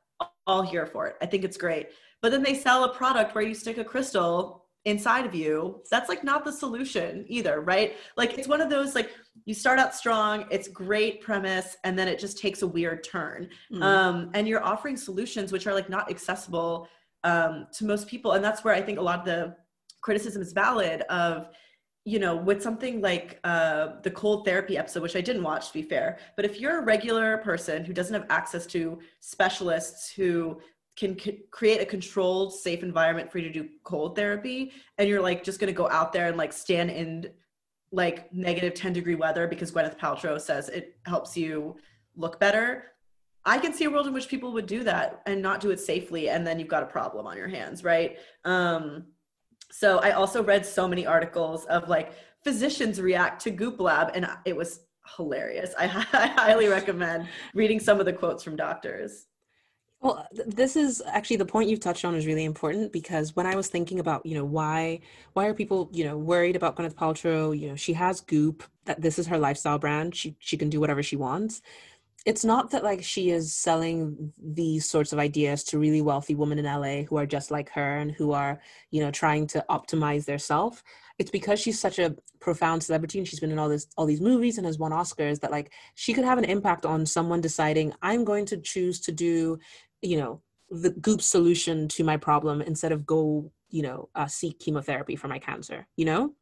all 0.46 0.62
here 0.62 0.86
for 0.86 1.06
it. 1.06 1.16
I 1.20 1.26
think 1.26 1.44
it's 1.44 1.56
great. 1.56 1.88
But 2.22 2.32
then 2.32 2.42
they 2.42 2.54
sell 2.54 2.84
a 2.84 2.94
product 2.94 3.34
where 3.34 3.44
you 3.44 3.54
stick 3.54 3.78
a 3.78 3.84
crystal 3.84 4.65
inside 4.86 5.26
of 5.26 5.34
you 5.34 5.82
that's 5.90 6.08
like 6.08 6.22
not 6.22 6.44
the 6.44 6.52
solution 6.52 7.24
either 7.26 7.60
right 7.60 7.96
like 8.16 8.38
it's 8.38 8.46
one 8.46 8.60
of 8.60 8.70
those 8.70 8.94
like 8.94 9.10
you 9.44 9.52
start 9.52 9.80
out 9.80 9.92
strong 9.92 10.46
it's 10.48 10.68
great 10.68 11.20
premise 11.20 11.76
and 11.82 11.98
then 11.98 12.06
it 12.06 12.20
just 12.20 12.38
takes 12.38 12.62
a 12.62 12.66
weird 12.66 13.02
turn 13.02 13.48
mm. 13.72 13.82
um, 13.82 14.30
and 14.34 14.46
you're 14.46 14.62
offering 14.62 14.96
solutions 14.96 15.50
which 15.50 15.66
are 15.66 15.74
like 15.74 15.90
not 15.90 16.08
accessible 16.08 16.88
um, 17.24 17.66
to 17.72 17.84
most 17.84 18.06
people 18.06 18.32
and 18.32 18.44
that's 18.44 18.62
where 18.62 18.72
i 18.72 18.80
think 18.80 18.98
a 18.98 19.02
lot 19.02 19.18
of 19.18 19.24
the 19.24 19.56
criticism 20.02 20.40
is 20.40 20.52
valid 20.52 21.00
of 21.10 21.48
you 22.04 22.20
know 22.20 22.36
with 22.36 22.62
something 22.62 23.00
like 23.00 23.40
uh, 23.42 24.00
the 24.04 24.10
cold 24.12 24.44
therapy 24.44 24.78
episode 24.78 25.02
which 25.02 25.16
i 25.16 25.20
didn't 25.20 25.42
watch 25.42 25.66
to 25.66 25.74
be 25.74 25.82
fair 25.82 26.16
but 26.36 26.44
if 26.44 26.60
you're 26.60 26.78
a 26.78 26.84
regular 26.84 27.38
person 27.38 27.84
who 27.84 27.92
doesn't 27.92 28.14
have 28.14 28.26
access 28.30 28.66
to 28.66 29.00
specialists 29.18 30.10
who 30.10 30.60
can 30.96 31.18
c- 31.18 31.42
create 31.50 31.80
a 31.80 31.86
controlled 31.86 32.52
safe 32.52 32.82
environment 32.82 33.30
for 33.30 33.38
you 33.38 33.44
to 33.50 33.62
do 33.62 33.68
cold 33.84 34.16
therapy 34.16 34.72
and 34.98 35.08
you're 35.08 35.20
like 35.20 35.44
just 35.44 35.60
going 35.60 35.72
to 35.72 35.76
go 35.76 35.88
out 35.90 36.12
there 36.12 36.26
and 36.26 36.36
like 36.36 36.52
stand 36.52 36.90
in 36.90 37.30
like 37.92 38.32
negative 38.32 38.74
10 38.74 38.92
degree 38.92 39.14
weather 39.14 39.46
because 39.46 39.70
gwyneth 39.70 39.98
paltrow 39.98 40.40
says 40.40 40.68
it 40.70 40.96
helps 41.06 41.36
you 41.36 41.76
look 42.16 42.40
better 42.40 42.84
i 43.44 43.58
can 43.58 43.72
see 43.72 43.84
a 43.84 43.90
world 43.90 44.06
in 44.06 44.12
which 44.12 44.28
people 44.28 44.52
would 44.52 44.66
do 44.66 44.82
that 44.82 45.22
and 45.26 45.40
not 45.40 45.60
do 45.60 45.70
it 45.70 45.78
safely 45.78 46.28
and 46.28 46.46
then 46.46 46.58
you've 46.58 46.68
got 46.68 46.82
a 46.82 46.86
problem 46.86 47.26
on 47.26 47.36
your 47.36 47.48
hands 47.48 47.84
right? 47.84 48.18
Um 48.44 49.04
so 49.70 49.98
i 49.98 50.12
also 50.12 50.42
read 50.42 50.64
so 50.64 50.88
many 50.88 51.06
articles 51.06 51.64
of 51.66 51.88
like 51.88 52.12
physicians 52.42 53.00
react 53.00 53.42
to 53.42 53.50
goop 53.50 53.80
lab 53.80 54.12
and 54.14 54.28
it 54.44 54.56
was 54.56 54.80
hilarious. 55.16 55.72
I, 55.78 55.84
I 56.12 56.26
highly 56.28 56.68
recommend 56.68 57.28
reading 57.54 57.80
some 57.80 58.00
of 58.00 58.06
the 58.06 58.12
quotes 58.12 58.42
from 58.42 58.56
doctors 58.56 59.26
well, 60.06 60.28
this 60.46 60.76
is 60.76 61.02
actually 61.06 61.36
the 61.36 61.46
point 61.46 61.68
you've 61.68 61.80
touched 61.80 62.04
on 62.04 62.14
is 62.14 62.26
really 62.26 62.44
important 62.44 62.92
because 62.92 63.34
when 63.34 63.46
I 63.46 63.56
was 63.56 63.68
thinking 63.68 63.98
about, 63.98 64.24
you 64.24 64.34
know, 64.34 64.44
why 64.44 65.00
why 65.32 65.46
are 65.46 65.54
people, 65.54 65.90
you 65.92 66.04
know, 66.04 66.16
worried 66.16 66.56
about 66.56 66.76
Gwyneth 66.76 66.94
Paltrow? 66.94 67.58
You 67.58 67.70
know, 67.70 67.76
she 67.76 67.92
has 67.94 68.20
Goop, 68.20 68.62
that 68.84 69.00
this 69.00 69.18
is 69.18 69.26
her 69.26 69.38
lifestyle 69.38 69.78
brand. 69.78 70.14
She 70.14 70.36
she 70.38 70.56
can 70.56 70.70
do 70.70 70.80
whatever 70.80 71.02
she 71.02 71.16
wants. 71.16 71.60
It's 72.24 72.44
not 72.44 72.70
that 72.70 72.82
like 72.82 73.02
she 73.04 73.30
is 73.30 73.54
selling 73.54 74.32
these 74.42 74.88
sorts 74.88 75.12
of 75.12 75.18
ideas 75.18 75.62
to 75.64 75.78
really 75.78 76.02
wealthy 76.02 76.34
women 76.34 76.58
in 76.58 76.64
LA 76.64 77.02
who 77.02 77.16
are 77.16 77.26
just 77.26 77.50
like 77.50 77.68
her 77.70 77.98
and 77.98 78.10
who 78.10 78.32
are, 78.32 78.60
you 78.90 79.00
know, 79.00 79.12
trying 79.12 79.46
to 79.48 79.64
optimize 79.70 80.24
their 80.24 80.38
self. 80.38 80.82
It's 81.18 81.30
because 81.30 81.60
she's 81.60 81.80
such 81.80 81.98
a 81.98 82.16
profound 82.40 82.82
celebrity 82.82 83.18
and 83.18 83.26
she's 83.26 83.40
been 83.40 83.50
in 83.50 83.58
all 83.58 83.68
this 83.68 83.86
all 83.96 84.06
these 84.06 84.20
movies 84.20 84.58
and 84.58 84.66
has 84.66 84.78
won 84.78 84.92
Oscars 84.92 85.40
that 85.40 85.50
like 85.50 85.72
she 85.94 86.12
could 86.12 86.24
have 86.24 86.38
an 86.38 86.44
impact 86.44 86.84
on 86.84 87.06
someone 87.06 87.40
deciding 87.40 87.92
I'm 88.02 88.24
going 88.24 88.44
to 88.46 88.56
choose 88.56 89.00
to 89.00 89.12
do 89.12 89.58
you 90.02 90.16
know 90.16 90.40
the 90.70 90.90
goop 90.90 91.22
solution 91.22 91.88
to 91.88 92.04
my 92.04 92.16
problem 92.16 92.60
instead 92.60 92.92
of 92.92 93.06
go 93.06 93.50
you 93.70 93.82
know 93.82 94.08
uh, 94.14 94.26
seek 94.26 94.58
chemotherapy 94.58 95.16
for 95.16 95.28
my 95.28 95.38
cancer 95.38 95.86
you 95.96 96.04
know? 96.04 96.34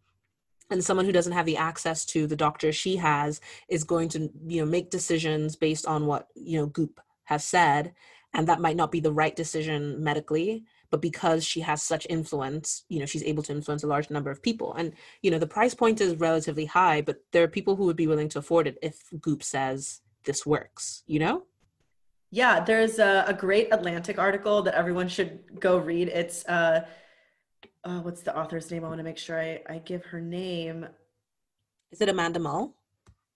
And 0.70 0.82
someone 0.82 1.05
who 1.05 1.12
doesn't 1.12 1.34
have 1.34 1.44
the 1.44 1.59
access 1.59 2.07
to 2.07 2.26
the 2.26 2.36
doctor 2.36 2.72
she 2.72 2.96
has 2.96 3.40
is 3.68 3.84
going 3.84 4.09
to 4.11 4.30
you 4.46 4.61
know 4.61 4.66
make 4.66 4.90
decisions 4.90 5.57
based 5.57 5.86
on 5.86 6.07
what 6.07 6.28
you 6.34 6.59
know 6.59 6.66
goop 6.66 7.00
has 7.24 7.44
said 7.44 7.92
and 8.32 8.48
that 8.48 8.61
might 8.61 8.76
not 8.76 8.90
be 8.90 9.00
the 9.00 9.12
right 9.12 9.36
decision 9.36 10.02
medically 10.02 10.64
but 10.90 11.02
because 11.02 11.44
she 11.44 11.61
has 11.61 11.82
such 11.82 12.07
influence 12.09 12.84
you 12.88 12.98
know 12.98 13.07
she's 13.07 13.22
able 13.24 13.42
to 13.42 13.52
influence 13.52 13.84
a 13.84 13.86
large 13.86 14.11
number 14.11 14.30
of 14.30 14.42
people. 14.42 14.72
And 14.74 14.94
you 15.20 15.30
know 15.30 15.38
the 15.38 15.46
price 15.46 15.74
point 15.74 16.00
is 16.00 16.16
relatively 16.16 16.64
high 16.64 17.02
but 17.02 17.22
there 17.32 17.42
are 17.42 17.48
people 17.48 17.76
who 17.76 17.84
would 17.84 17.96
be 17.96 18.07
willing 18.07 18.30
to 18.30 18.38
afford 18.38 18.66
it 18.66 18.78
if 18.82 19.02
goop 19.20 19.42
says 19.42 20.00
this 20.24 20.46
works 20.46 21.02
you 21.07 21.18
know 21.18 21.44
yeah, 22.35 22.59
there's 22.59 22.99
a, 22.99 23.24
a, 23.28 23.32
great 23.32 23.68
Atlantic 23.70 24.18
article 24.18 24.61
that 24.62 24.74
everyone 24.74 25.07
should 25.07 25.39
go 25.61 25.78
read. 25.78 26.09
It's 26.09 26.45
uh, 26.47 26.85
uh, 27.85 28.01
what's 28.01 28.22
the 28.22 28.37
author's 28.37 28.68
name? 28.72 28.85
I 28.85 28.89
want 28.89 28.99
to 28.99 29.05
make 29.05 29.18
sure 29.18 29.41
I, 29.41 29.62
I 29.68 29.78
give 29.78 30.05
her 30.07 30.20
name. 30.20 30.85
Is 31.93 32.01
it 32.01 32.09
Amanda 32.09 32.41
Mull? 32.41 32.74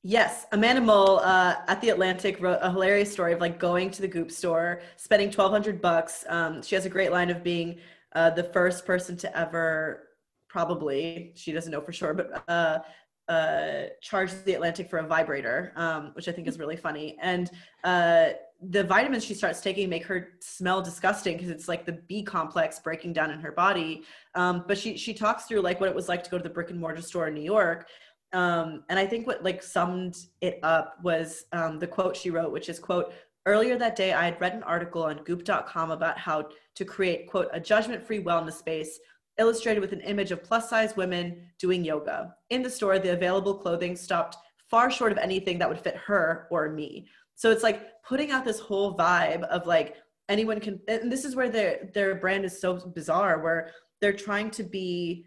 Yes, 0.03 0.47
Amanda 0.51 0.81
Mull 0.81 1.21
uh, 1.21 1.59
at 1.69 1.81
the 1.81 1.91
Atlantic 1.91 2.43
wrote 2.43 2.59
a 2.61 2.73
hilarious 2.73 3.13
story 3.13 3.33
of 3.33 3.41
like 3.41 3.61
going 3.61 3.93
to 3.93 4.03
the 4.03 4.09
Goop 4.09 4.33
store, 4.33 4.81
spending 4.97 5.31
twelve 5.31 5.53
hundred 5.53 5.81
bucks. 5.81 6.25
Um, 6.29 6.61
she 6.61 6.75
has 6.75 6.85
a 6.85 6.91
great 6.91 7.13
line 7.13 7.31
of 7.31 7.45
being 7.45 7.79
uh, 8.17 8.31
the 8.31 8.45
first 8.45 8.85
person 8.85 9.17
to 9.19 9.39
ever, 9.39 10.09
probably 10.49 11.35
she 11.37 11.53
doesn't 11.53 11.71
know 11.71 11.83
for 11.83 11.93
sure, 11.93 12.15
but 12.15 12.43
uh, 12.49 12.81
uh, 13.29 13.91
charge 14.01 14.33
the 14.45 14.55
Atlantic 14.55 14.91
for 14.91 14.99
a 14.99 15.07
vibrator, 15.07 15.73
um, 15.77 16.11
which 16.15 16.27
I 16.27 16.33
think 16.33 16.49
is 16.49 16.59
really 16.59 16.77
funny. 16.77 17.17
And 17.21 17.49
uh, 17.85 18.31
the 18.61 18.83
vitamins 18.83 19.25
she 19.25 19.35
starts 19.35 19.61
taking 19.61 19.89
make 19.89 20.05
her 20.05 20.31
smell 20.41 20.83
disgusting 20.83 21.37
because 21.37 21.51
it's 21.51 21.69
like 21.69 21.87
the 21.87 21.93
B 21.93 22.23
complex 22.23 22.81
breaking 22.81 23.13
down 23.13 23.31
in 23.31 23.39
her 23.41 23.53
body. 23.53 24.05
Um, 24.35 24.65
but 24.67 24.77
she 24.77 24.97
she 24.97 25.15
talks 25.15 25.45
through 25.45 25.61
like 25.61 25.81
what 25.81 25.89
it 25.89 25.95
was 25.95 26.09
like 26.09 26.25
to 26.25 26.31
go 26.31 26.39
to 26.39 26.43
the 26.43 26.51
brick 26.51 26.71
and 26.71 26.81
mortar 26.81 27.03
store 27.03 27.29
in 27.29 27.35
New 27.35 27.43
York. 27.43 27.89
Um, 28.33 28.85
and 28.89 28.99
I 28.99 29.07
think 29.07 29.27
what 29.27 29.45
like 29.45 29.63
summed 29.63 30.17
it 30.41 30.59
up 30.63 30.97
was 31.03 31.45
um, 31.53 31.79
the 31.79 31.87
quote 31.87 32.17
she 32.17 32.31
wrote, 32.31 32.53
which 32.53 32.69
is 32.69 32.79
quote, 32.79 33.13
earlier 33.47 33.79
that 33.79 33.97
day 33.97 34.13
I 34.13 34.25
had 34.25 34.41
read 34.41 34.55
an 34.55 34.65
article 34.65 35.05
on 35.05 35.23
goop.com 35.25 35.93
about 35.93 36.19
how 36.19 36.49
to 36.75 36.85
create 36.85 37.29
quote 37.29 37.49
a 37.53 37.61
judgment-free 37.61 38.23
wellness 38.25 38.55
space 38.55 38.99
illustrated 39.39 39.81
with 39.81 39.93
an 39.93 40.01
image 40.01 40.33
of 40.33 40.43
plus 40.43 40.69
size 40.69 40.97
women 40.97 41.47
doing 41.61 41.85
yoga. 41.85 42.35
In 42.51 42.63
the 42.63 42.71
store, 42.71 42.99
the 42.99 43.13
available 43.13 43.55
clothing 43.55 43.97
stopped 43.97 44.37
far 44.69 44.91
short 44.91 45.13
of 45.13 45.19
anything 45.19 45.59
that 45.59 45.69
would 45.69 45.81
fit 45.81 45.97
her 45.97 46.47
or 46.51 46.69
me. 46.69 47.07
So 47.39 47.53
it's 47.53 47.63
like 47.63 48.03
putting 48.03 48.33
out 48.33 48.45
this 48.45 48.59
whole 48.59 48.97
vibe 48.99 49.45
of 49.45 49.65
like 49.65 49.95
anyone 50.29 50.59
can 50.59 50.81
and 50.89 51.11
this 51.11 51.25
is 51.25 51.37
where 51.37 51.49
their 51.49 51.89
their 51.95 52.17
brand 52.17 52.45
is 52.45 52.61
so 52.61 52.75
bizarre 52.95 53.39
where 53.41 53.71
they're 54.01 54.13
trying 54.13 54.51
to 54.51 54.65
be 54.65 55.25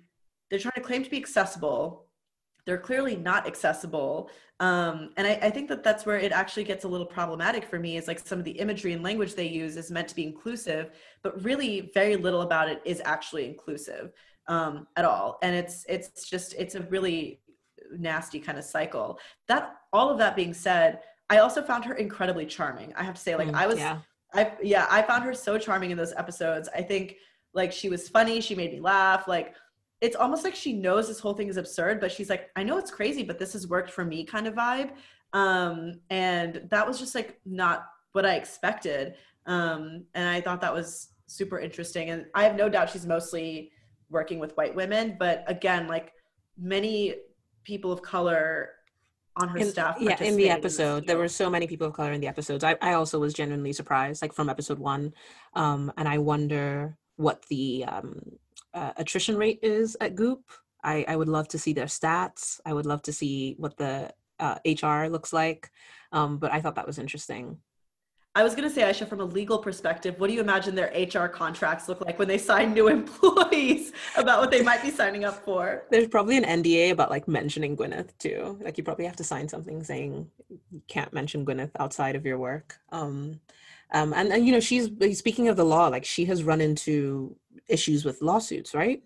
they're 0.49 0.59
trying 0.59 0.73
to 0.75 0.81
claim 0.81 1.03
to 1.03 1.09
be 1.09 1.17
accessible. 1.17 2.07
They're 2.65 2.77
clearly 2.77 3.15
not 3.15 3.47
accessible. 3.47 4.29
Um, 4.59 5.11
and 5.15 5.25
I, 5.25 5.39
I, 5.41 5.49
think 5.49 5.69
that 5.69 5.83
that's 5.83 6.05
where 6.05 6.19
it 6.19 6.31
actually 6.31 6.65
gets 6.65 6.83
a 6.83 6.87
little 6.87 7.07
problematic 7.07 7.65
for 7.65 7.79
me 7.79 7.97
is 7.97 8.07
like 8.07 8.19
some 8.19 8.37
of 8.37 8.45
the 8.45 8.51
imagery 8.51 8.93
and 8.93 9.01
language 9.01 9.33
they 9.33 9.47
use 9.47 9.75
is 9.75 9.89
meant 9.89 10.07
to 10.09 10.15
be 10.15 10.23
inclusive 10.23 10.91
but 11.23 11.43
really 11.43 11.89
very 11.95 12.15
little 12.15 12.41
about 12.41 12.69
it 12.69 12.79
is 12.85 13.01
actually 13.03 13.45
inclusive 13.47 14.11
um, 14.47 14.85
at 14.97 15.05
all. 15.05 15.39
And 15.41 15.55
it's 15.55 15.85
it's 15.87 16.29
just 16.29 16.53
it's 16.59 16.75
a 16.75 16.81
really 16.81 17.39
nasty 17.97 18.39
kind 18.39 18.57
of 18.57 18.63
cycle. 18.63 19.17
That 19.47 19.77
all 19.93 20.09
of 20.09 20.17
that 20.19 20.35
being 20.35 20.53
said 20.53 20.99
I 21.31 21.37
also 21.37 21.61
found 21.61 21.85
her 21.85 21.93
incredibly 21.93 22.45
charming. 22.45 22.93
I 22.97 23.03
have 23.03 23.15
to 23.15 23.21
say, 23.21 23.37
like, 23.37 23.47
mm, 23.47 23.55
I 23.55 23.65
was, 23.65 23.79
yeah. 23.79 23.99
I 24.33 24.51
yeah, 24.61 24.85
I 24.89 25.01
found 25.01 25.23
her 25.23 25.33
so 25.33 25.57
charming 25.57 25.91
in 25.91 25.97
those 25.97 26.13
episodes. 26.17 26.67
I 26.75 26.81
think 26.81 27.15
like 27.53 27.71
she 27.71 27.87
was 27.87 28.09
funny. 28.09 28.41
She 28.41 28.53
made 28.53 28.73
me 28.73 28.81
laugh. 28.81 29.29
Like, 29.29 29.55
it's 30.01 30.17
almost 30.17 30.43
like 30.43 30.55
she 30.55 30.73
knows 30.73 31.07
this 31.07 31.21
whole 31.21 31.33
thing 31.33 31.47
is 31.47 31.55
absurd, 31.55 32.01
but 32.01 32.11
she's 32.11 32.29
like, 32.29 32.49
I 32.57 32.63
know 32.63 32.77
it's 32.77 32.91
crazy, 32.91 33.23
but 33.23 33.39
this 33.39 33.53
has 33.53 33.65
worked 33.65 33.91
for 33.91 34.03
me, 34.03 34.25
kind 34.25 34.45
of 34.45 34.55
vibe. 34.55 34.91
Um, 35.31 36.01
and 36.09 36.67
that 36.69 36.85
was 36.85 36.99
just 36.99 37.15
like 37.15 37.39
not 37.45 37.85
what 38.11 38.25
I 38.25 38.35
expected. 38.35 39.15
Um, 39.45 40.03
and 40.13 40.27
I 40.27 40.41
thought 40.41 40.59
that 40.61 40.73
was 40.73 41.13
super 41.27 41.59
interesting. 41.59 42.09
And 42.09 42.25
I 42.35 42.43
have 42.43 42.57
no 42.57 42.67
doubt 42.67 42.89
she's 42.89 43.05
mostly 43.05 43.71
working 44.09 44.37
with 44.37 44.57
white 44.57 44.75
women, 44.75 45.15
but 45.17 45.45
again, 45.47 45.87
like 45.87 46.11
many 46.57 47.15
people 47.63 47.89
of 47.89 48.01
color 48.01 48.71
on 49.37 49.49
her 49.49 49.57
in, 49.57 49.69
staff. 49.69 49.97
Yeah, 49.99 50.21
in 50.21 50.35
the 50.35 50.49
episode, 50.49 51.03
in 51.03 51.05
there 51.07 51.17
were 51.17 51.27
so 51.27 51.49
many 51.49 51.67
people 51.67 51.87
of 51.87 51.93
color 51.93 52.11
in 52.11 52.21
the 52.21 52.27
episodes. 52.27 52.63
I, 52.63 52.77
I 52.81 52.93
also 52.93 53.19
was 53.19 53.33
genuinely 53.33 53.73
surprised, 53.73 54.21
like 54.21 54.33
from 54.33 54.49
episode 54.49 54.79
one, 54.79 55.13
um, 55.53 55.91
and 55.97 56.07
I 56.07 56.17
wonder 56.17 56.97
what 57.15 57.45
the 57.49 57.85
um, 57.85 58.19
uh, 58.73 58.93
attrition 58.97 59.37
rate 59.37 59.59
is 59.61 59.97
at 60.01 60.15
Goop. 60.15 60.43
I, 60.83 61.05
I 61.07 61.15
would 61.15 61.29
love 61.29 61.47
to 61.49 61.59
see 61.59 61.73
their 61.73 61.85
stats. 61.85 62.59
I 62.65 62.73
would 62.73 62.85
love 62.85 63.03
to 63.03 63.13
see 63.13 63.55
what 63.57 63.77
the 63.77 64.11
uh, 64.39 64.57
HR 64.65 65.07
looks 65.07 65.31
like. 65.31 65.69
Um, 66.11 66.37
but 66.37 66.51
I 66.51 66.59
thought 66.61 66.75
that 66.75 66.87
was 66.87 66.99
interesting. 66.99 67.59
I 68.33 68.43
was 68.43 68.55
going 68.55 68.67
to 68.67 68.73
say, 68.73 68.83
Aisha, 68.83 69.05
from 69.07 69.19
a 69.19 69.25
legal 69.25 69.59
perspective, 69.59 70.17
what 70.17 70.27
do 70.27 70.33
you 70.33 70.39
imagine 70.39 70.73
their 70.73 70.91
HR 70.95 71.27
contracts 71.27 71.89
look 71.89 71.99
like 71.99 72.17
when 72.17 72.29
they 72.29 72.37
sign 72.37 72.73
new 72.73 72.87
employees 72.99 73.91
about 74.15 74.39
what 74.39 74.51
they 74.51 74.63
might 74.63 74.81
be 74.81 74.89
signing 74.89 75.25
up 75.25 75.43
for? 75.43 75.83
There's 75.91 76.07
probably 76.07 76.37
an 76.37 76.45
NDA 76.45 76.91
about 76.91 77.09
like 77.09 77.27
mentioning 77.27 77.75
Gwyneth 77.75 78.17
too. 78.19 78.57
Like 78.61 78.77
you 78.77 78.85
probably 78.85 79.05
have 79.05 79.17
to 79.17 79.25
sign 79.25 79.49
something 79.49 79.83
saying 79.83 80.31
you 80.49 80.81
can't 80.87 81.11
mention 81.11 81.45
Gwyneth 81.45 81.71
outside 81.77 82.15
of 82.15 82.25
your 82.25 82.37
work. 82.37 82.79
Um, 82.93 83.41
um, 83.91 84.13
and, 84.13 84.31
and 84.31 84.45
you 84.45 84.53
know, 84.53 84.61
she's 84.61 84.89
speaking 85.17 85.49
of 85.49 85.57
the 85.57 85.65
law, 85.65 85.87
like 85.87 86.05
she 86.05 86.23
has 86.25 86.45
run 86.45 86.61
into 86.61 87.35
issues 87.67 88.05
with 88.05 88.21
lawsuits, 88.21 88.73
right? 88.73 89.03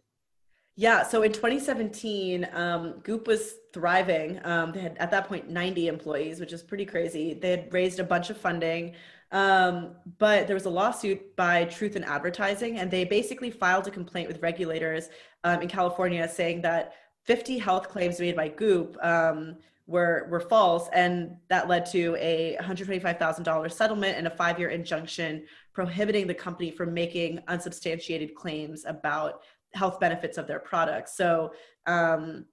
Yeah. 0.77 1.03
So 1.03 1.23
in 1.23 1.31
2017, 1.31 2.47
um, 2.53 2.99
Goop 3.03 3.27
was 3.27 3.55
thriving. 3.73 4.41
Um, 4.45 4.73
they 4.73 4.81
had 4.81 4.97
at 4.97 5.09
that 5.11 5.27
point 5.27 5.49
90 5.49 5.87
employees, 5.87 6.39
which 6.39 6.51
is 6.51 6.61
pretty 6.61 6.85
crazy. 6.85 7.33
They 7.33 7.51
had 7.51 7.73
raised 7.73 7.99
a 7.99 8.03
bunch 8.03 8.29
of 8.29 8.37
funding. 8.37 8.93
Um, 9.35 9.97
but 10.17 10.47
there 10.47 10.53
was 10.53 10.63
a 10.63 10.69
lawsuit 10.69 11.35
by 11.35 11.65
Truth 11.65 11.97
in 11.97 12.05
Advertising, 12.05 12.77
and 12.77 12.89
they 12.89 13.03
basically 13.03 13.51
filed 13.51 13.85
a 13.85 13.91
complaint 13.91 14.29
with 14.29 14.41
regulators 14.41 15.09
um, 15.43 15.61
in 15.61 15.67
California 15.67 16.27
saying 16.29 16.61
that 16.61 16.93
50 17.25 17.57
health 17.57 17.89
claims 17.89 18.17
made 18.17 18.37
by 18.37 18.47
Goop 18.47 18.97
um, 19.03 19.57
were 19.87 20.29
were 20.31 20.39
false, 20.39 20.87
and 20.93 21.35
that 21.49 21.67
led 21.67 21.85
to 21.87 22.15
a 22.17 22.55
$125,000 22.61 23.71
settlement 23.73 24.17
and 24.17 24.25
a 24.25 24.29
five-year 24.29 24.69
injunction 24.69 25.43
prohibiting 25.73 26.27
the 26.27 26.33
company 26.33 26.71
from 26.71 26.93
making 26.93 27.41
unsubstantiated 27.49 28.35
claims 28.35 28.85
about 28.85 29.41
health 29.73 29.99
benefits 29.99 30.37
of 30.37 30.47
their 30.47 30.59
products. 30.59 31.17
So, 31.17 31.51
um, 31.87 32.45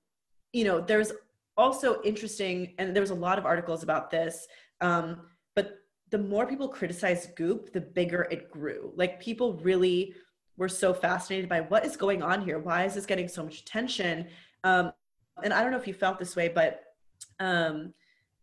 you 0.53 0.65
know, 0.65 0.81
there's 0.81 1.13
also 1.57 2.03
interesting, 2.03 2.75
and 2.79 2.97
there 2.97 3.03
was 3.03 3.11
a 3.11 3.15
lot 3.15 3.39
of 3.39 3.47
articles 3.47 3.85
about 3.85 4.11
this. 4.11 4.49
Um, 4.81 5.29
but 5.55 5.82
the 6.13 6.19
more 6.19 6.47
people 6.47 6.69
criticized 6.69 7.35
Goop, 7.37 7.73
the 7.73 7.81
bigger 7.81 8.29
it 8.31 8.51
grew. 8.51 8.93
Like 8.95 9.19
people 9.19 9.55
really 9.55 10.15
were 10.59 10.69
so 10.69 10.93
fascinated 10.93 11.49
by 11.49 11.63
what 11.63 11.87
is 11.87 11.97
going 11.97 12.23
on 12.23 12.43
here. 12.43 12.59
Why 12.59 12.85
is 12.85 12.95
this 12.95 13.07
getting 13.07 13.29
so 13.29 13.43
much 13.43 13.61
attention? 13.61 14.29
Um, 14.63 14.93
and 15.43 15.55
I 15.55 15.63
don't 15.63 15.73
know 15.73 15.79
if 15.79 15.89
you 15.89 15.95
felt 15.95 16.19
this 16.19 16.37
way, 16.37 16.49
but 16.49 16.83
um, 17.41 17.95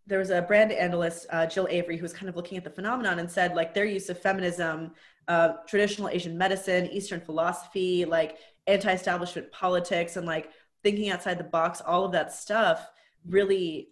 there 0.07 0.17
was 0.17 0.31
a 0.31 0.41
brand 0.41 0.71
analyst, 0.71 1.27
uh, 1.29 1.45
Jill 1.45 1.67
Avery, 1.69 1.95
who 1.95 2.01
was 2.01 2.11
kind 2.11 2.27
of 2.27 2.35
looking 2.35 2.57
at 2.57 2.63
the 2.63 2.71
phenomenon 2.71 3.19
and 3.19 3.29
said, 3.29 3.55
like, 3.55 3.75
their 3.75 3.85
use 3.85 4.09
of 4.09 4.19
feminism, 4.19 4.91
uh, 5.27 5.49
traditional 5.67 6.09
Asian 6.09 6.35
medicine, 6.35 6.87
Eastern 6.87 7.21
philosophy, 7.21 8.03
like 8.03 8.37
anti-establishment 8.65 9.51
politics, 9.51 10.17
and 10.17 10.25
like 10.25 10.49
thinking 10.81 11.11
outside 11.11 11.37
the 11.37 11.43
box, 11.43 11.81
all 11.81 12.03
of 12.03 12.11
that 12.13 12.33
stuff 12.33 12.89
really 13.27 13.89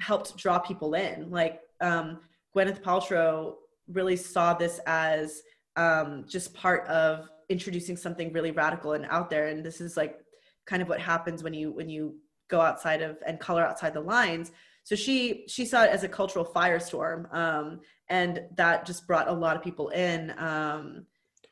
helped 0.00 0.36
draw 0.36 0.58
people 0.58 0.94
in. 0.94 1.30
Like, 1.30 1.60
um, 1.80 2.18
Gwyneth 2.54 2.82
Paltrow 2.82 3.54
really 3.88 4.16
saw 4.16 4.54
this 4.54 4.80
as 4.86 5.42
um, 5.76 6.24
just 6.28 6.54
part 6.54 6.86
of 6.86 7.28
introducing 7.48 7.96
something 7.96 8.32
really 8.32 8.50
radical 8.50 8.92
and 8.92 9.06
out 9.08 9.30
there. 9.30 9.48
And 9.48 9.64
this 9.64 9.80
is 9.80 9.96
like 9.96 10.18
kind 10.66 10.82
of 10.82 10.88
what 10.88 11.00
happens 11.00 11.42
when 11.42 11.54
you 11.54 11.72
when 11.72 11.88
you 11.88 12.16
go 12.48 12.60
outside 12.60 13.02
of 13.02 13.16
and 13.26 13.40
color 13.40 13.64
outside 13.64 13.94
the 13.94 14.00
lines. 14.00 14.52
So 14.84 14.94
she 14.96 15.44
she 15.48 15.64
saw 15.64 15.84
it 15.84 15.90
as 15.90 16.02
a 16.02 16.08
cultural 16.08 16.44
firestorm, 16.44 17.32
um, 17.34 17.80
and 18.08 18.42
that 18.56 18.84
just 18.84 19.06
brought 19.06 19.28
a 19.28 19.32
lot 19.32 19.56
of 19.56 19.62
people 19.62 19.88
in. 19.90 20.34
Um, 20.38 21.06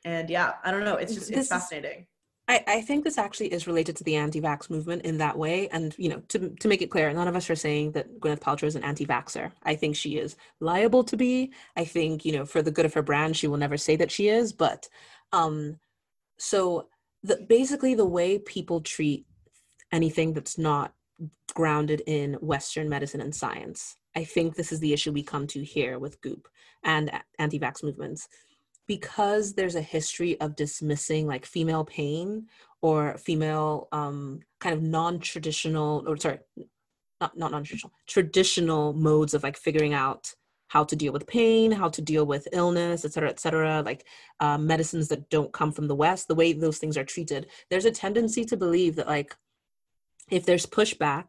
and 0.04 0.28
yeah, 0.28 0.54
I 0.64 0.70
don't 0.70 0.84
know. 0.84 0.96
It's 0.96 1.14
just 1.14 1.30
it's 1.30 1.48
fascinating. 1.48 2.06
I, 2.50 2.64
I 2.66 2.80
think 2.80 3.04
this 3.04 3.16
actually 3.16 3.52
is 3.52 3.68
related 3.68 3.94
to 3.96 4.04
the 4.04 4.16
anti-vax 4.16 4.70
movement 4.70 5.02
in 5.02 5.18
that 5.18 5.38
way. 5.38 5.68
And 5.68 5.94
you 5.96 6.08
know, 6.08 6.20
to 6.28 6.50
to 6.50 6.66
make 6.66 6.82
it 6.82 6.90
clear, 6.90 7.12
none 7.12 7.28
of 7.28 7.36
us 7.36 7.48
are 7.48 7.54
saying 7.54 7.92
that 7.92 8.18
Gwyneth 8.18 8.40
Paltrow 8.40 8.64
is 8.64 8.74
an 8.74 8.82
anti-vaxer. 8.82 9.52
I 9.62 9.76
think 9.76 9.94
she 9.94 10.16
is 10.16 10.36
liable 10.58 11.04
to 11.04 11.16
be. 11.16 11.52
I 11.76 11.84
think 11.84 12.24
you 12.24 12.32
know, 12.32 12.44
for 12.44 12.60
the 12.60 12.72
good 12.72 12.86
of 12.86 12.94
her 12.94 13.02
brand, 13.02 13.36
she 13.36 13.46
will 13.46 13.56
never 13.56 13.76
say 13.76 13.94
that 13.96 14.10
she 14.10 14.28
is. 14.28 14.52
But 14.52 14.88
um, 15.32 15.78
so 16.38 16.88
the 17.22 17.36
basically 17.48 17.94
the 17.94 18.04
way 18.04 18.40
people 18.40 18.80
treat 18.80 19.26
anything 19.92 20.32
that's 20.32 20.58
not 20.58 20.92
grounded 21.54 22.02
in 22.08 22.34
Western 22.34 22.88
medicine 22.88 23.20
and 23.20 23.34
science. 23.34 23.96
I 24.16 24.24
think 24.24 24.56
this 24.56 24.72
is 24.72 24.80
the 24.80 24.92
issue 24.92 25.12
we 25.12 25.22
come 25.22 25.46
to 25.48 25.62
here 25.62 26.00
with 26.00 26.20
Goop 26.20 26.48
and 26.82 27.12
anti-vax 27.38 27.84
movements 27.84 28.26
because 28.90 29.54
there's 29.54 29.76
a 29.76 29.80
history 29.80 30.32
of 30.40 30.56
dismissing 30.56 31.24
like 31.24 31.46
female 31.46 31.84
pain 31.84 32.48
or 32.82 33.16
female 33.18 33.86
um, 33.92 34.40
kind 34.58 34.74
of 34.74 34.82
non-traditional 34.82 36.02
or 36.08 36.16
sorry 36.16 36.40
not, 37.20 37.38
not 37.38 37.52
non-traditional 37.52 37.92
traditional 38.08 38.92
modes 38.92 39.32
of 39.32 39.44
like 39.44 39.56
figuring 39.56 39.94
out 39.94 40.34
how 40.66 40.82
to 40.82 40.96
deal 40.96 41.12
with 41.12 41.24
pain 41.28 41.70
how 41.70 41.88
to 41.88 42.02
deal 42.02 42.26
with 42.26 42.48
illness 42.50 43.04
et 43.04 43.12
cetera 43.12 43.30
et 43.30 43.38
cetera 43.38 43.80
like 43.82 44.04
uh, 44.40 44.58
medicines 44.58 45.06
that 45.06 45.30
don't 45.30 45.52
come 45.52 45.70
from 45.70 45.86
the 45.86 45.94
west 45.94 46.26
the 46.26 46.34
way 46.34 46.52
those 46.52 46.78
things 46.78 46.96
are 46.96 47.04
treated 47.04 47.46
there's 47.70 47.84
a 47.84 47.92
tendency 47.92 48.44
to 48.44 48.56
believe 48.56 48.96
that 48.96 49.06
like 49.06 49.36
if 50.32 50.44
there's 50.44 50.66
pushback 50.66 51.26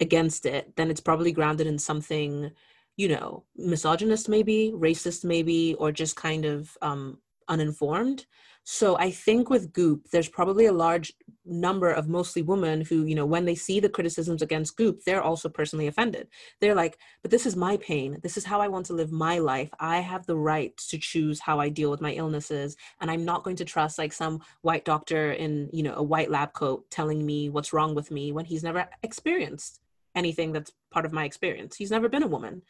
against 0.00 0.46
it 0.46 0.74
then 0.76 0.90
it's 0.90 1.06
probably 1.08 1.30
grounded 1.30 1.66
in 1.66 1.78
something 1.78 2.50
you 2.96 3.08
know, 3.08 3.44
misogynist 3.56 4.28
maybe, 4.28 4.72
racist 4.74 5.24
maybe, 5.24 5.74
or 5.74 5.92
just 5.92 6.16
kind 6.16 6.44
of 6.44 6.76
um, 6.82 7.18
uninformed. 7.48 8.26
So 8.64 8.96
I 8.96 9.10
think 9.10 9.50
with 9.50 9.72
Goop, 9.72 10.08
there's 10.12 10.28
probably 10.28 10.66
a 10.66 10.72
large 10.72 11.12
number 11.44 11.90
of 11.90 12.08
mostly 12.08 12.42
women 12.42 12.82
who, 12.82 13.04
you 13.04 13.16
know, 13.16 13.26
when 13.26 13.44
they 13.44 13.56
see 13.56 13.80
the 13.80 13.88
criticisms 13.88 14.40
against 14.40 14.76
Goop, 14.76 15.02
they're 15.04 15.22
also 15.22 15.48
personally 15.48 15.88
offended. 15.88 16.28
They're 16.60 16.76
like, 16.76 16.96
but 17.22 17.32
this 17.32 17.44
is 17.44 17.56
my 17.56 17.76
pain. 17.78 18.18
This 18.22 18.36
is 18.36 18.44
how 18.44 18.60
I 18.60 18.68
want 18.68 18.86
to 18.86 18.92
live 18.92 19.10
my 19.10 19.38
life. 19.38 19.70
I 19.80 19.98
have 19.98 20.26
the 20.26 20.36
right 20.36 20.76
to 20.88 20.98
choose 20.98 21.40
how 21.40 21.58
I 21.58 21.70
deal 21.70 21.90
with 21.90 22.00
my 22.00 22.12
illnesses. 22.12 22.76
And 23.00 23.10
I'm 23.10 23.24
not 23.24 23.42
going 23.42 23.56
to 23.56 23.64
trust 23.64 23.98
like 23.98 24.12
some 24.12 24.40
white 24.60 24.84
doctor 24.84 25.32
in, 25.32 25.68
you 25.72 25.82
know, 25.82 25.94
a 25.94 26.02
white 26.02 26.30
lab 26.30 26.52
coat 26.52 26.88
telling 26.88 27.26
me 27.26 27.48
what's 27.48 27.72
wrong 27.72 27.96
with 27.96 28.12
me 28.12 28.30
when 28.30 28.44
he's 28.44 28.62
never 28.62 28.88
experienced 29.02 29.80
anything 30.14 30.52
that's 30.52 30.72
part 30.92 31.06
of 31.06 31.12
my 31.12 31.24
experience. 31.24 31.76
He's 31.76 31.90
never 31.90 32.08
been 32.08 32.22
a 32.22 32.28
woman. 32.28 32.62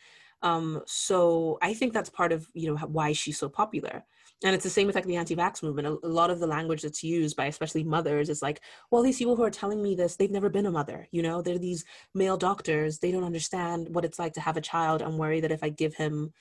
Um, 0.43 0.83
so 0.87 1.59
I 1.63 1.73
think 1.75 1.93
that's 1.93 2.11
part 2.11 2.33
of 2.33 2.49
you 2.55 2.69
know 2.69 2.77
why 2.87 3.13
she's 3.13 3.39
so 3.39 3.49
popular. 3.49 4.05
And 4.45 4.55
it's 4.57 4.65
the 4.65 4.71
same 4.71 4.89
with 4.89 4.97
like 4.97 5.07
the 5.07 5.17
anti-vax 5.17 5.63
movement. 5.63 5.87
A, 5.87 6.07
a 6.07 6.09
lot 6.09 6.31
of 6.31 6.41
the 6.41 6.49
language 6.49 6.83
that's 6.83 7.05
used 7.05 7.37
by 7.37 7.47
especially 7.47 7.85
mothers 7.85 8.29
is 8.29 8.43
like, 8.43 8.61
well, 8.91 9.03
these 9.03 9.19
people 9.19 9.37
who 9.37 9.45
are 9.45 9.51
telling 9.51 9.81
me 9.81 9.95
this, 9.95 10.17
they've 10.17 10.33
never 10.33 10.51
been 10.51 10.67
a 10.67 10.71
mother. 10.71 11.07
You 11.13 11.23
know, 11.23 11.43
they're 11.43 11.59
these 11.59 11.85
male 12.13 12.37
doctors. 12.37 12.99
They 12.99 13.13
don't 13.13 13.23
understand 13.23 13.95
what 13.95 14.05
it's 14.05 14.19
like 14.19 14.33
to 14.33 14.41
have 14.41 14.57
a 14.57 14.61
child. 14.61 15.01
I'm 15.01 15.17
worried 15.17 15.45
that 15.45 15.53
if 15.53 15.63
I 15.63 15.69
give 15.69 15.95
him 15.95 16.33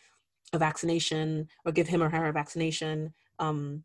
a 0.51 0.57
vaccination 0.57 1.47
or 1.63 1.71
give 1.71 1.87
him 1.87 2.01
or 2.01 2.09
her 2.09 2.25
a 2.25 2.33
vaccination, 2.33 3.13
um, 3.37 3.83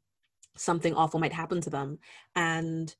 something 0.56 0.94
awful 0.94 1.20
might 1.20 1.32
happen 1.34 1.60
to 1.60 1.70
them. 1.70 1.98
And 2.34 2.94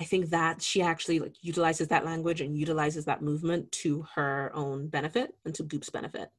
I 0.00 0.04
think 0.04 0.30
that 0.30 0.62
she 0.62 0.80
actually 0.80 1.18
like 1.18 1.34
utilizes 1.42 1.88
that 1.88 2.06
language 2.06 2.40
and 2.40 2.56
utilizes 2.56 3.04
that 3.04 3.20
movement 3.20 3.70
to 3.72 4.06
her 4.14 4.50
own 4.54 4.88
benefit 4.88 5.34
and 5.44 5.54
to 5.54 5.62
Goop's 5.62 5.90
benefit. 5.90 6.30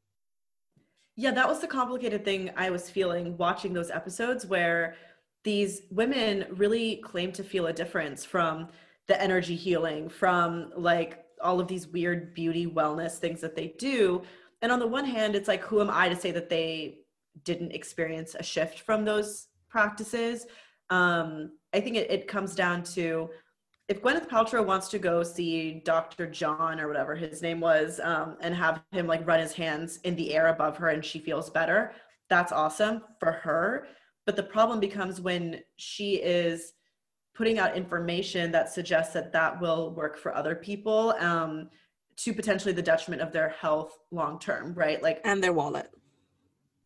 Yeah, 1.16 1.32
that 1.32 1.48
was 1.48 1.60
the 1.60 1.68
complicated 1.68 2.26
thing 2.26 2.50
I 2.58 2.72
was 2.72 2.90
feeling 2.90 3.38
watching 3.38 3.74
those 3.74 3.92
episodes 3.92 4.48
where 4.48 4.96
these 5.44 5.84
women 5.92 6.46
really 6.50 6.98
claim 6.98 7.32
to 7.34 7.44
feel 7.44 7.68
a 7.68 7.74
difference 7.74 8.26
from 8.26 8.70
the 9.08 9.22
energy 9.22 9.56
healing, 9.56 10.10
from 10.10 10.72
like 10.76 11.26
all 11.44 11.60
of 11.60 11.68
these 11.68 11.88
weird 11.88 12.34
beauty 12.34 12.66
wellness 12.66 13.18
things 13.18 13.42
that 13.42 13.56
they 13.56 13.76
do. 13.78 14.24
And 14.64 14.72
on 14.72 14.80
the 14.80 14.88
one 14.88 15.06
hand, 15.06 15.36
it's 15.36 15.48
like, 15.48 15.62
who 15.62 15.82
am 15.82 15.90
I 15.92 16.10
to 16.10 16.16
say 16.16 16.32
that 16.32 16.50
they 16.50 17.00
didn't 17.44 17.74
experience 17.74 18.36
a 18.40 18.44
shift 18.44 18.80
from 18.80 19.06
those 19.06 19.48
practices? 19.70 20.48
Um, 20.90 21.52
I 21.74 21.80
think 21.80 21.96
it, 21.96 22.10
it 22.10 22.28
comes 22.28 22.56
down 22.56 22.84
to 22.96 23.30
if 23.92 24.02
Gwyneth 24.02 24.30
Paltrow 24.30 24.66
wants 24.66 24.88
to 24.88 25.00
go 25.00 25.22
see 25.22 25.82
Dr. 25.84 26.26
John 26.26 26.80
or 26.80 26.88
whatever 26.88 27.14
his 27.14 27.42
name 27.42 27.60
was, 27.60 28.00
um, 28.02 28.38
and 28.40 28.56
have 28.56 28.82
him 28.94 29.06
like 29.06 29.28
run 29.28 29.42
his 29.42 29.52
hands 29.52 30.00
in 30.06 30.16
the 30.16 30.34
air 30.34 30.48
above 30.48 30.78
her 30.78 30.88
and 30.88 31.04
she 31.04 31.20
feels 31.20 31.50
better, 31.50 31.92
that's 32.30 32.54
awesome 32.54 33.02
for 33.20 33.34
her. 33.34 33.88
But 34.26 34.38
the 34.38 34.44
problem 34.44 34.80
becomes 34.80 35.20
when 35.20 35.60
she 35.76 36.16
is 36.16 36.72
putting 37.36 37.60
out 37.60 37.76
information 37.76 38.50
that 38.54 38.72
suggests 38.72 39.14
that 39.14 39.34
that 39.34 39.60
will 39.60 39.94
work 39.94 40.18
for 40.18 40.34
other 40.34 40.56
people 40.56 41.14
um, 41.20 41.70
to 42.16 42.34
potentially 42.34 42.74
the 42.74 42.82
detriment 42.82 43.22
of 43.22 43.34
their 43.34 43.50
health 43.50 43.98
long 44.10 44.40
term, 44.40 44.74
right? 44.74 45.04
Like, 45.04 45.20
and 45.26 45.44
their 45.44 45.52
wallet. 45.52 45.92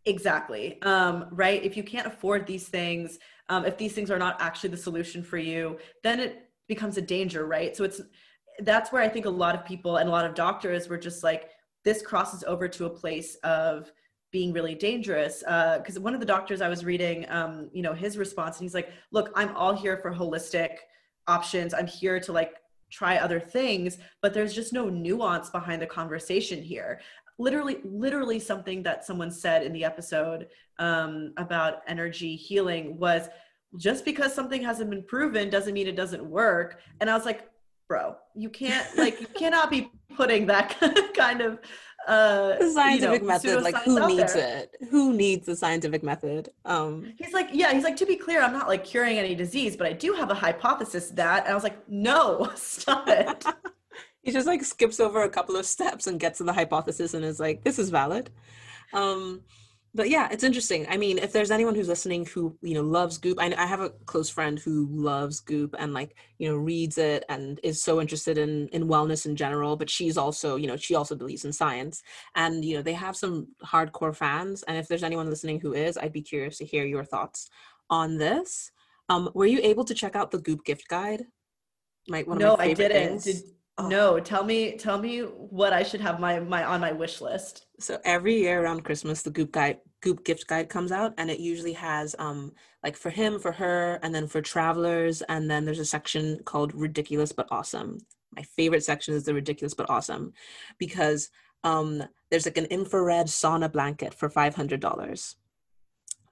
Exactly. 0.06 0.82
Um, 0.82 1.28
right. 1.30 1.64
If 1.64 1.78
you 1.78 1.84
can't 1.84 2.08
afford 2.08 2.48
these 2.48 2.68
things, 2.68 3.20
um, 3.50 3.64
if 3.64 3.78
these 3.78 3.94
things 3.94 4.10
are 4.10 4.18
not 4.18 4.42
actually 4.42 4.70
the 4.72 4.78
solution 4.78 5.24
for 5.24 5.38
you, 5.38 5.78
then 6.02 6.20
it 6.20 6.45
becomes 6.68 6.98
a 6.98 7.02
danger, 7.02 7.46
right? 7.46 7.76
So 7.76 7.84
it's 7.84 8.02
that's 8.60 8.92
where 8.92 9.02
I 9.02 9.10
think 9.10 9.26
a 9.26 9.30
lot 9.30 9.54
of 9.56 9.66
people 9.66 9.98
and 9.98 10.08
a 10.08 10.12
lot 10.12 10.26
of 10.26 10.34
doctors 10.34 10.88
were 10.88 10.98
just 10.98 11.24
like, 11.24 11.50
this 11.84 12.02
crosses 12.02 12.44
over 12.46 12.68
to 12.70 12.86
a 12.86 12.90
place 12.90 13.36
of 13.44 13.92
being 14.32 14.54
really 14.54 14.76
dangerous. 14.76 15.40
Because 15.40 15.98
uh, 15.98 16.02
one 16.02 16.14
of 16.14 16.20
the 16.20 16.26
doctors 16.26 16.62
I 16.62 16.70
was 16.70 16.86
reading, 16.86 17.26
um, 17.30 17.70
you 17.74 17.82
know, 17.82 17.94
his 17.94 18.18
response, 18.18 18.58
and 18.58 18.66
he's 18.66 18.74
like, 18.74 18.90
look, 19.12 19.30
I'm 19.36 19.56
all 19.56 19.74
here 19.74 19.98
for 19.98 20.14
holistic 20.14 20.78
options. 21.28 21.74
I'm 21.74 21.88
here 21.88 22.20
to 22.20 22.32
like 22.32 22.54
try 22.90 23.18
other 23.18 23.40
things, 23.40 23.98
but 24.22 24.34
there's 24.34 24.54
just 24.54 24.72
no 24.72 24.90
nuance 24.90 25.50
behind 25.50 25.82
the 25.82 25.88
conversation 25.88 26.62
here. 26.62 27.02
literally 27.38 27.78
literally 27.84 28.40
something 28.40 28.84
that 28.84 29.06
someone 29.06 29.32
said 29.32 29.64
in 29.64 29.74
the 29.74 29.84
episode 29.84 30.48
um, 30.80 31.34
about 31.38 31.82
energy 31.88 32.36
healing 32.36 32.98
was 32.98 33.28
just 33.78 34.06
because 34.06 34.34
something 34.34 34.64
hasn't 34.64 34.90
been 34.90 35.04
proven 35.04 35.50
doesn't 35.50 35.74
mean 35.74 35.88
it 35.88 35.96
doesn't 35.96 36.24
work. 36.24 36.80
And 37.00 37.10
i 37.10 37.16
was 37.16 37.26
like 37.26 37.50
bro 37.88 38.16
you 38.36 38.50
can't 38.50 38.98
like 38.98 39.22
you 39.22 39.28
cannot 39.28 39.70
be 39.70 39.92
putting 40.16 40.46
that 40.48 40.76
kind 41.16 41.42
of 41.42 41.60
uh 42.08 42.58
the 42.58 42.72
scientific 42.72 43.22
you 43.22 43.28
know, 43.28 43.34
method 43.34 43.62
like 43.62 43.76
who 43.84 44.08
needs 44.08 44.34
there. 44.34 44.60
it? 44.60 44.90
Who 44.90 45.14
needs 45.14 45.46
the 45.46 45.56
scientific 45.56 46.04
method? 46.04 46.50
Um 46.66 47.14
he's 47.18 47.34
like 47.34 47.50
yeah 47.52 47.74
he's 47.74 47.84
like 47.84 47.96
to 47.98 48.06
be 48.06 48.16
clear 48.16 48.42
i'm 48.42 48.54
not 48.54 48.68
like 48.68 48.84
curing 48.84 49.18
any 49.18 49.36
disease 49.36 49.76
but 49.76 49.88
i 49.88 49.94
do 49.94 50.14
have 50.14 50.32
a 50.32 50.36
hypothesis 50.36 51.10
that 51.12 51.44
and 51.44 51.52
i 51.52 51.56
was 51.56 51.64
like 51.64 51.78
no 51.88 52.50
stop 52.56 53.08
it. 53.08 53.46
He 54.24 54.32
just 54.32 54.48
like 54.48 54.64
skips 54.64 55.00
over 55.00 55.22
a 55.22 55.30
couple 55.30 55.56
of 55.56 55.68
steps 55.68 56.08
and 56.08 56.20
gets 56.20 56.40
to 56.40 56.44
the 56.44 56.52
hypothesis 56.52 57.14
and 57.14 57.24
is 57.24 57.40
like 57.40 57.64
this 57.64 57.78
is 57.78 57.92
valid. 57.92 58.32
Um 58.92 59.42
but 59.96 60.10
yeah 60.10 60.28
it's 60.32 60.44
interesting. 60.44 60.86
I 60.90 60.98
mean 60.98 61.18
if 61.18 61.32
there's 61.32 61.50
anyone 61.50 61.74
who's 61.74 61.88
listening 61.88 62.26
who 62.26 62.56
you 62.62 62.76
know 62.76 62.82
loves 62.82 63.18
goop 63.18 63.40
I, 63.42 63.54
I 63.58 63.66
have 63.66 63.80
a 63.80 63.90
close 64.06 64.30
friend 64.30 64.60
who 64.60 64.88
loves 64.92 65.40
goop 65.40 65.74
and 65.80 65.94
like 65.94 66.16
you 66.38 66.48
know 66.50 66.56
reads 66.56 66.98
it 66.98 67.24
and 67.30 67.60
is 67.64 67.82
so 67.82 68.02
interested 68.02 68.38
in 68.38 68.68
in 68.68 68.88
wellness 68.88 69.26
in 69.26 69.36
general 69.36 69.76
but 69.76 69.90
she's 69.90 70.18
also 70.18 70.58
you 70.58 70.68
know 70.68 70.76
she 70.76 70.96
also 70.96 71.16
believes 71.16 71.46
in 71.46 71.54
science. 71.54 72.04
And 72.36 72.64
you 72.64 72.76
know 72.76 72.84
they 72.84 72.94
have 72.94 73.16
some 73.16 73.48
hardcore 73.64 74.16
fans. 74.16 74.64
And 74.64 74.78
if 74.78 74.88
there's 74.88 75.04
anyone 75.04 75.30
listening 75.30 75.60
who 75.60 75.74
is 75.74 75.98
i'd 75.98 76.14
be 76.14 76.22
curious 76.22 76.58
to 76.60 76.66
hear 76.66 76.86
your 76.86 77.06
thoughts 77.06 77.50
on 77.90 78.18
this. 78.18 78.72
Um 79.10 79.30
were 79.34 79.46
you 79.46 79.60
able 79.64 79.86
to 79.86 79.94
check 79.94 80.16
out 80.16 80.32
the 80.32 80.40
goop 80.40 80.66
gift 80.66 80.88
guide? 80.88 81.24
Like 82.08 82.28
one 82.28 82.38
no 82.38 82.56
i 82.58 82.74
didn't. 82.74 83.24
Did, 83.24 83.44
Oh. 83.78 83.88
No, 83.90 84.20
tell 84.20 84.44
me 84.44 84.78
tell 84.78 84.98
me 84.98 85.20
what 85.20 85.74
I 85.74 85.84
should 85.84 86.00
have 86.00 86.20
my 86.20 86.40
my 86.40 86.64
on 86.64 86.80
my 86.80 86.94
wish 86.94 87.20
list. 87.20 87.65
So 87.80 88.00
every 88.06 88.36
year 88.40 88.64
around 88.64 88.84
Christmas 88.84 89.22
the 89.22 89.32
Goop 89.32 89.52
guide 89.52 89.80
Goop 90.02 90.24
gift 90.24 90.48
guide 90.48 90.70
comes 90.70 90.92
out 90.92 91.14
and 91.18 91.30
it 91.30 91.40
usually 91.40 91.74
has 91.74 92.16
um 92.20 92.54
like 92.84 92.96
for 92.96 93.10
him, 93.10 93.40
for 93.40 93.52
her, 93.52 94.00
and 94.04 94.14
then 94.14 94.28
for 94.28 94.42
travelers 94.42 95.22
and 95.24 95.50
then 95.50 95.66
there's 95.66 95.80
a 95.80 95.86
section 95.86 96.40
called 96.46 96.74
ridiculous 96.74 97.32
but 97.32 97.48
awesome. 97.52 98.00
My 98.36 98.44
favorite 98.44 98.84
section 98.84 99.14
is 99.14 99.24
the 99.24 99.34
ridiculous 99.34 99.74
but 99.74 99.90
awesome 99.90 100.34
because 100.78 101.30
um 101.64 102.04
there's 102.30 102.46
like 102.46 102.58
an 102.58 102.66
infrared 102.66 103.28
sauna 103.28 103.72
blanket 103.72 104.14
for 104.14 104.30
$500 104.30 105.36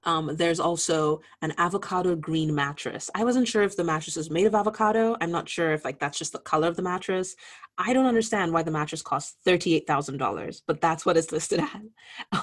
um, 0.05 0.35
there's 0.35 0.59
also 0.59 1.21
an 1.41 1.53
avocado 1.57 2.15
green 2.15 2.53
mattress. 2.53 3.09
I 3.15 3.23
wasn't 3.23 3.47
sure 3.47 3.63
if 3.63 3.75
the 3.75 3.83
mattress 3.83 4.17
is 4.17 4.29
made 4.29 4.45
of 4.45 4.55
avocado. 4.55 5.15
I'm 5.21 5.31
not 5.31 5.47
sure 5.47 5.73
if 5.73 5.85
like 5.85 5.99
that's 5.99 6.17
just 6.17 6.33
the 6.33 6.39
color 6.39 6.67
of 6.67 6.75
the 6.75 6.81
mattress. 6.81 7.35
I 7.77 7.93
don't 7.93 8.05
understand 8.05 8.51
why 8.51 8.63
the 8.63 8.71
mattress 8.71 9.01
costs 9.01 9.37
$38,000, 9.47 10.61
but 10.67 10.81
that's 10.81 11.05
what 11.05 11.17
it's 11.17 11.31
listed 11.31 11.59
at 11.59 11.81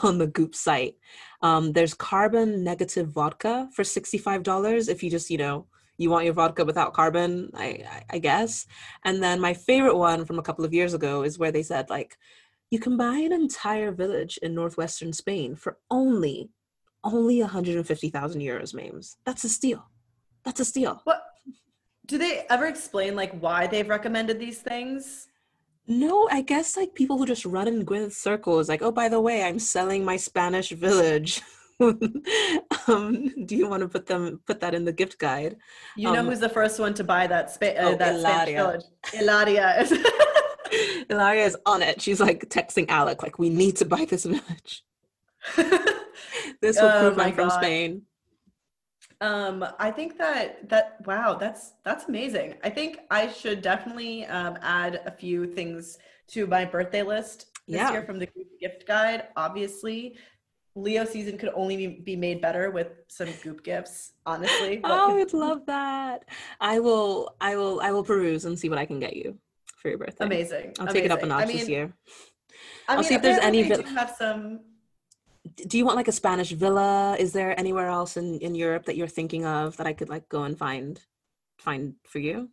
on 0.02 0.18
the 0.18 0.26
Goop 0.26 0.54
site. 0.54 0.96
Um, 1.42 1.72
there's 1.72 1.94
carbon 1.94 2.64
negative 2.64 3.08
vodka 3.08 3.68
for 3.74 3.82
$65 3.82 4.88
if 4.88 5.02
you 5.02 5.10
just, 5.10 5.30
you 5.30 5.38
know, 5.38 5.66
you 5.98 6.08
want 6.08 6.24
your 6.24 6.34
vodka 6.34 6.64
without 6.64 6.94
carbon, 6.94 7.50
I, 7.54 7.84
I, 7.86 8.04
I 8.12 8.18
guess. 8.18 8.66
And 9.04 9.22
then 9.22 9.38
my 9.38 9.52
favorite 9.52 9.96
one 9.96 10.24
from 10.24 10.38
a 10.38 10.42
couple 10.42 10.64
of 10.64 10.72
years 10.72 10.94
ago 10.94 11.22
is 11.22 11.38
where 11.38 11.52
they 11.52 11.62
said 11.62 11.90
like, 11.90 12.16
you 12.70 12.78
can 12.78 12.96
buy 12.96 13.16
an 13.16 13.32
entire 13.32 13.92
village 13.92 14.38
in 14.42 14.54
northwestern 14.54 15.12
Spain 15.12 15.56
for 15.56 15.76
only 15.90 16.48
only 17.04 17.40
150,000 17.40 18.40
euros, 18.40 18.74
Mames. 18.74 19.16
That's 19.24 19.44
a 19.44 19.48
steal. 19.48 19.88
That's 20.44 20.60
a 20.60 20.64
steal. 20.64 21.00
What? 21.04 21.22
Do 22.06 22.18
they 22.18 22.44
ever 22.50 22.66
explain 22.66 23.14
like 23.14 23.32
why 23.40 23.66
they've 23.66 23.88
recommended 23.88 24.38
these 24.38 24.58
things? 24.58 25.28
No, 25.86 26.28
I 26.30 26.42
guess 26.42 26.76
like 26.76 26.94
people 26.94 27.18
who 27.18 27.26
just 27.26 27.44
run 27.44 27.68
in 27.68 27.84
Gwyneth 27.84 28.12
circles, 28.12 28.68
like, 28.68 28.82
oh, 28.82 28.92
by 28.92 29.08
the 29.08 29.20
way, 29.20 29.42
I'm 29.42 29.58
selling 29.58 30.04
my 30.04 30.16
Spanish 30.16 30.70
village. 30.70 31.42
um, 31.80 33.46
do 33.46 33.56
you 33.56 33.68
want 33.68 33.82
to 33.82 33.88
put 33.88 34.06
them 34.06 34.40
put 34.46 34.60
that 34.60 34.74
in 34.74 34.84
the 34.84 34.92
gift 34.92 35.18
guide? 35.18 35.56
You 35.96 36.08
um, 36.08 36.14
know 36.14 36.24
who's 36.24 36.40
the 36.40 36.48
first 36.48 36.78
one 36.78 36.94
to 36.94 37.04
buy 37.04 37.26
that, 37.26 37.50
spa- 37.50 37.66
uh, 37.66 37.90
oh, 37.92 37.96
that 37.96 38.20
Spanish 38.20 38.54
village? 38.54 38.84
Ilaria. 39.14 39.88
Ilaria 41.08 41.44
is 41.46 41.56
on 41.66 41.82
it. 41.82 42.00
She's 42.02 42.20
like 42.20 42.48
texting 42.48 42.88
Alec, 42.88 43.22
like, 43.22 43.38
we 43.38 43.48
need 43.48 43.76
to 43.76 43.84
buy 43.84 44.04
this 44.04 44.24
village. 44.24 44.84
this 46.60 46.80
will 46.80 46.88
oh 46.88 47.00
prove 47.00 47.18
I'm 47.18 47.34
from 47.34 47.50
Spain. 47.50 48.02
Um, 49.20 49.66
I 49.78 49.90
think 49.90 50.16
that 50.18 50.68
that 50.70 50.96
wow, 51.06 51.34
that's 51.34 51.74
that's 51.84 52.08
amazing. 52.08 52.54
I 52.64 52.70
think 52.70 53.00
I 53.10 53.28
should 53.28 53.60
definitely 53.60 54.24
um, 54.26 54.58
add 54.62 55.02
a 55.04 55.10
few 55.10 55.46
things 55.46 55.98
to 56.28 56.46
my 56.46 56.64
birthday 56.64 57.02
list 57.02 57.46
this 57.68 57.76
yeah. 57.76 57.92
year 57.92 58.02
from 58.02 58.18
the 58.18 58.28
gift 58.60 58.86
guide. 58.86 59.28
Obviously, 59.36 60.16
Leo 60.74 61.04
season 61.04 61.36
could 61.36 61.50
only 61.54 62.00
be 62.04 62.16
made 62.16 62.40
better 62.40 62.70
with 62.70 62.88
some 63.08 63.28
goop 63.42 63.62
gifts, 63.62 64.12
honestly. 64.24 64.80
oh, 64.84 65.10
I 65.10 65.14
would 65.14 65.34
love 65.34 65.66
that. 65.66 66.24
I 66.60 66.78
will 66.80 67.34
I 67.40 67.56
will 67.56 67.80
I 67.82 67.92
will 67.92 68.04
peruse 68.04 68.46
and 68.46 68.58
see 68.58 68.70
what 68.70 68.78
I 68.78 68.86
can 68.86 69.00
get 69.00 69.16
you 69.16 69.36
for 69.76 69.88
your 69.88 69.98
birthday. 69.98 70.24
Amazing. 70.24 70.74
I'll 70.78 70.84
Amazing. 70.84 70.94
take 70.94 71.04
it 71.04 71.10
up 71.10 71.22
a 71.22 71.26
notch 71.26 71.42
I 71.42 71.46
mean, 71.46 71.58
this 71.58 71.68
year. 71.68 71.92
I 72.88 72.96
will 72.96 73.04
see 73.04 73.14
if 73.14 73.22
there's 73.22 73.38
any. 73.38 73.68
Vi- 73.68 73.82
have 73.82 74.14
some 74.16 74.60
do 75.66 75.78
you 75.78 75.84
want 75.84 75.96
like 75.96 76.08
a 76.08 76.12
Spanish 76.12 76.50
villa? 76.52 77.16
Is 77.18 77.32
there 77.32 77.58
anywhere 77.58 77.88
else 77.88 78.16
in, 78.16 78.38
in 78.40 78.54
Europe 78.54 78.86
that 78.86 78.96
you're 78.96 79.08
thinking 79.08 79.46
of 79.46 79.76
that 79.78 79.86
I 79.86 79.92
could 79.92 80.08
like 80.08 80.28
go 80.28 80.42
and 80.42 80.56
find 80.56 81.00
find 81.58 81.94
for 82.06 82.18
you? 82.18 82.50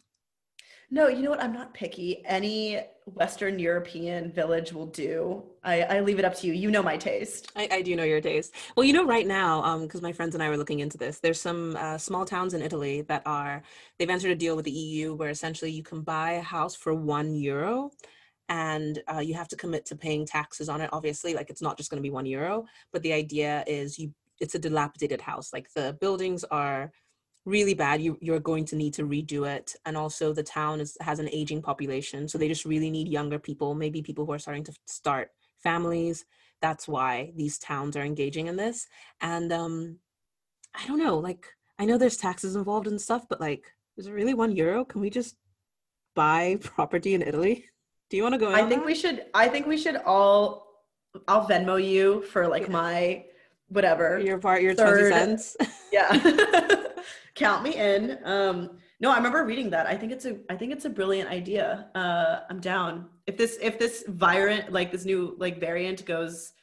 No, 0.90 1.10
you 1.10 1.22
know 1.22 1.32
what? 1.32 1.44
I'm 1.44 1.52
not 1.52 1.74
picky. 1.74 2.26
Any 2.26 2.80
Western 3.06 3.60
European 3.60 4.32
village 4.32 4.72
will 4.72 4.86
do. 4.86 5.44
I, 5.62 5.82
I 5.82 6.00
leave 6.00 6.18
it 6.18 6.24
up 6.24 6.34
to 6.36 6.48
you. 6.48 6.54
You 6.54 6.72
know 6.72 6.82
my 6.82 6.96
taste. 6.96 7.52
I, 7.58 7.68
I 7.70 7.82
do 7.82 7.94
know 7.94 8.06
your 8.06 8.22
taste. 8.22 8.54
Well, 8.76 8.86
you 8.86 8.94
know, 8.94 9.06
right 9.06 9.28
now, 9.28 9.62
um, 9.64 9.82
because 9.82 10.00
um, 10.00 10.04
my 10.04 10.14
friends 10.14 10.34
and 10.34 10.42
I 10.42 10.48
were 10.48 10.56
looking 10.56 10.80
into 10.80 10.98
this, 10.98 11.20
there's 11.20 11.42
some 11.42 11.76
uh, 11.76 11.98
small 11.98 12.24
towns 12.24 12.54
in 12.54 12.62
Italy 12.62 13.02
that 13.02 13.22
are, 13.26 13.64
they've 14.00 14.10
entered 14.10 14.32
a 14.32 14.36
deal 14.36 14.56
with 14.56 14.64
the 14.64 14.72
EU 14.72 15.14
where 15.14 15.30
essentially 15.30 15.72
you 15.72 15.84
can 15.84 16.04
buy 16.04 16.34
a 16.34 16.42
house 16.42 16.74
for 16.74 16.94
one 16.94 17.36
euro 17.36 17.92
and 18.50 19.02
uh, 19.14 19.20
you 19.20 19.34
have 19.34 19.48
to 19.48 19.56
commit 19.56 19.86
to 19.86 19.96
paying 19.96 20.26
taxes 20.26 20.70
on 20.70 20.82
it 20.82 20.90
obviously 20.94 21.34
like 21.34 21.50
it's 21.50 21.62
not 21.62 21.78
just 21.78 21.90
going 21.90 22.02
to 22.02 22.08
be 22.08 22.14
one 22.14 22.26
euro 22.26 22.66
but 22.92 23.02
the 23.04 23.14
idea 23.14 23.64
is 23.68 24.00
you 24.00 24.14
it's 24.40 24.56
a 24.56 24.60
dilapidated 24.60 25.22
house 25.22 25.52
like 25.54 25.68
the 25.74 25.98
buildings 26.00 26.44
are 26.46 26.92
really 27.46 27.74
bad 27.74 28.02
you, 28.02 28.18
you're 28.22 28.40
going 28.40 28.66
to 28.66 28.76
need 28.76 28.94
to 28.94 29.04
redo 29.04 29.48
it 29.48 29.74
and 29.86 29.96
also 29.96 30.34
the 30.34 30.44
town 30.44 30.82
is, 30.82 30.98
has 31.00 31.20
an 31.20 31.30
aging 31.32 31.62
population 31.62 32.28
so 32.28 32.38
they 32.38 32.48
just 32.48 32.66
really 32.66 32.90
need 32.90 33.08
younger 33.08 33.40
people 33.40 33.74
maybe 33.74 34.02
people 34.02 34.26
who 34.26 34.34
are 34.34 34.40
starting 34.40 34.64
to 34.64 34.74
start 34.86 35.30
families 35.64 36.26
that's 36.62 36.88
why 36.88 37.32
these 37.36 37.58
towns 37.58 37.96
are 37.96 38.04
engaging 38.04 38.48
in 38.48 38.56
this 38.56 38.88
and 39.22 39.52
um 39.52 39.98
i 40.76 40.86
don't 40.88 41.00
know 41.00 41.18
like 41.18 41.48
i 41.80 41.86
know 41.86 41.98
there's 41.98 42.18
taxes 42.18 42.56
involved 42.56 42.88
and 42.88 43.00
stuff 43.00 43.26
but 43.30 43.42
like 43.42 43.72
is 43.98 44.06
it 44.06 44.14
really 44.14 44.36
one 44.36 44.56
euro? 44.56 44.86
Can 44.86 45.02
we 45.02 45.10
just 45.10 45.36
buy 46.16 46.58
property 46.62 47.14
in 47.14 47.22
italy 47.22 47.66
do 48.10 48.18
you 48.18 48.24
want 48.24 48.34
to 48.34 48.40
go? 48.40 48.54
I 48.54 48.68
think 48.68 48.82
that? 48.82 48.86
we 48.86 48.96
should. 48.96 49.26
I 49.34 49.48
think 49.48 49.68
we 49.68 49.78
should 49.78 49.98
all. 49.98 50.68
I'll 51.28 51.48
Venmo 51.48 51.84
you 51.84 52.22
for 52.24 52.48
like 52.48 52.64
yeah. 52.64 52.70
my 52.70 53.26
whatever 53.70 54.20
your 54.20 54.38
part, 54.38 54.62
your 54.62 54.76
third, 54.76 55.12
twenty 55.12 55.38
cents. 55.38 55.58
Yeah, 55.92 56.84
count 57.36 57.64
me 57.64 57.74
in. 57.76 58.20
Um, 58.26 58.78
no, 59.00 59.10
I 59.10 59.16
remember 59.16 59.46
reading 59.46 59.70
that. 59.70 59.88
I 59.88 59.96
think 59.96 60.12
it's 60.12 60.26
a. 60.26 60.38
I 60.50 60.56
think 60.56 60.74
it's 60.74 60.84
a 60.84 60.90
brilliant 60.90 61.30
idea. 61.30 61.88
Uh, 61.96 62.40
I'm 62.50 62.60
down. 62.60 63.08
If 63.26 63.38
this 63.38 63.58
if 63.62 63.80
this 63.80 64.04
variant 64.08 64.74
like 64.74 64.92
this 64.92 65.06
new 65.06 65.36
like 65.40 65.60
variant 65.60 66.06
goes, 66.06 66.54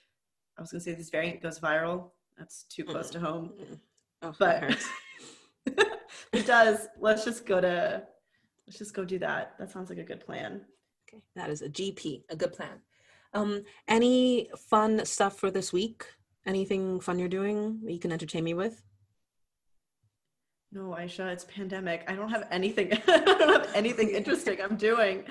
I 0.58 0.60
was 0.60 0.70
gonna 0.70 0.82
say 0.82 0.92
this 0.92 1.08
variant 1.08 1.40
goes 1.40 1.58
viral. 1.58 2.10
That's 2.36 2.64
too 2.64 2.84
close 2.84 3.08
mm 3.08 3.12
to 3.12 3.20
home. 3.20 3.52
Oh, 4.20 4.34
but 4.38 4.76
it 6.32 6.46
does. 6.46 6.88
Let's 7.00 7.24
just 7.24 7.46
go 7.46 7.60
to. 7.62 8.02
Let's 8.66 8.78
just 8.78 8.94
go 8.94 9.04
do 9.04 9.18
that. 9.20 9.54
That 9.58 9.70
sounds 9.70 9.88
like 9.88 9.98
a 9.98 10.04
good 10.04 10.20
plan. 10.20 10.62
Okay, 11.14 11.22
that 11.36 11.50
is 11.50 11.62
a 11.62 11.68
GP, 11.68 12.22
a 12.28 12.36
good 12.36 12.52
plan. 12.52 12.80
Um, 13.32 13.62
any 13.88 14.50
fun 14.70 15.04
stuff 15.04 15.38
for 15.38 15.50
this 15.50 15.72
week? 15.72 16.04
Anything 16.46 17.00
fun 17.00 17.18
you're 17.18 17.28
doing 17.28 17.80
that 17.84 17.92
you 17.92 17.98
can 17.98 18.12
entertain 18.12 18.44
me 18.44 18.54
with? 18.54 18.82
No, 20.72 20.96
Aisha, 20.98 21.32
it's 21.32 21.44
pandemic. 21.44 22.04
I 22.08 22.14
don't 22.14 22.30
have 22.30 22.48
anything. 22.50 22.92
I 23.08 23.18
don't 23.20 23.60
have 23.60 23.70
anything 23.74 24.10
interesting 24.10 24.58
I'm 24.60 24.76
doing. 24.76 25.24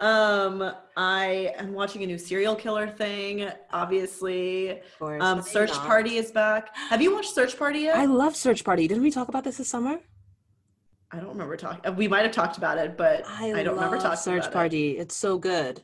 Um, 0.00 0.72
I 0.96 1.54
am 1.56 1.72
watching 1.72 2.02
a 2.02 2.06
new 2.06 2.18
serial 2.18 2.54
killer 2.54 2.86
thing. 2.86 3.48
Obviously, 3.72 4.80
um, 5.00 5.42
Search 5.42 5.70
not. 5.70 5.86
Party 5.86 6.16
is 6.16 6.30
back. 6.30 6.74
Have 6.76 7.00
you 7.00 7.14
watched 7.14 7.34
Search 7.34 7.58
Party 7.58 7.80
yet? 7.80 7.96
I 7.96 8.04
love 8.04 8.36
Search 8.36 8.62
Party. 8.62 8.86
Didn't 8.88 9.02
we 9.02 9.10
talk 9.10 9.28
about 9.28 9.44
this 9.44 9.56
this 9.56 9.68
summer? 9.68 10.00
I 11.12 11.18
don't 11.18 11.28
remember 11.28 11.56
talking. 11.56 11.96
We 11.96 12.08
might 12.08 12.22
have 12.22 12.32
talked 12.32 12.56
about 12.56 12.78
it, 12.78 12.96
but 12.96 13.24
I, 13.26 13.52
I 13.52 13.62
don't 13.62 13.74
remember 13.74 13.98
talking 13.98 14.16
Search 14.16 14.42
about 14.42 14.52
Party. 14.52 14.96
It. 14.96 15.02
It's 15.02 15.16
so 15.16 15.38
good. 15.38 15.82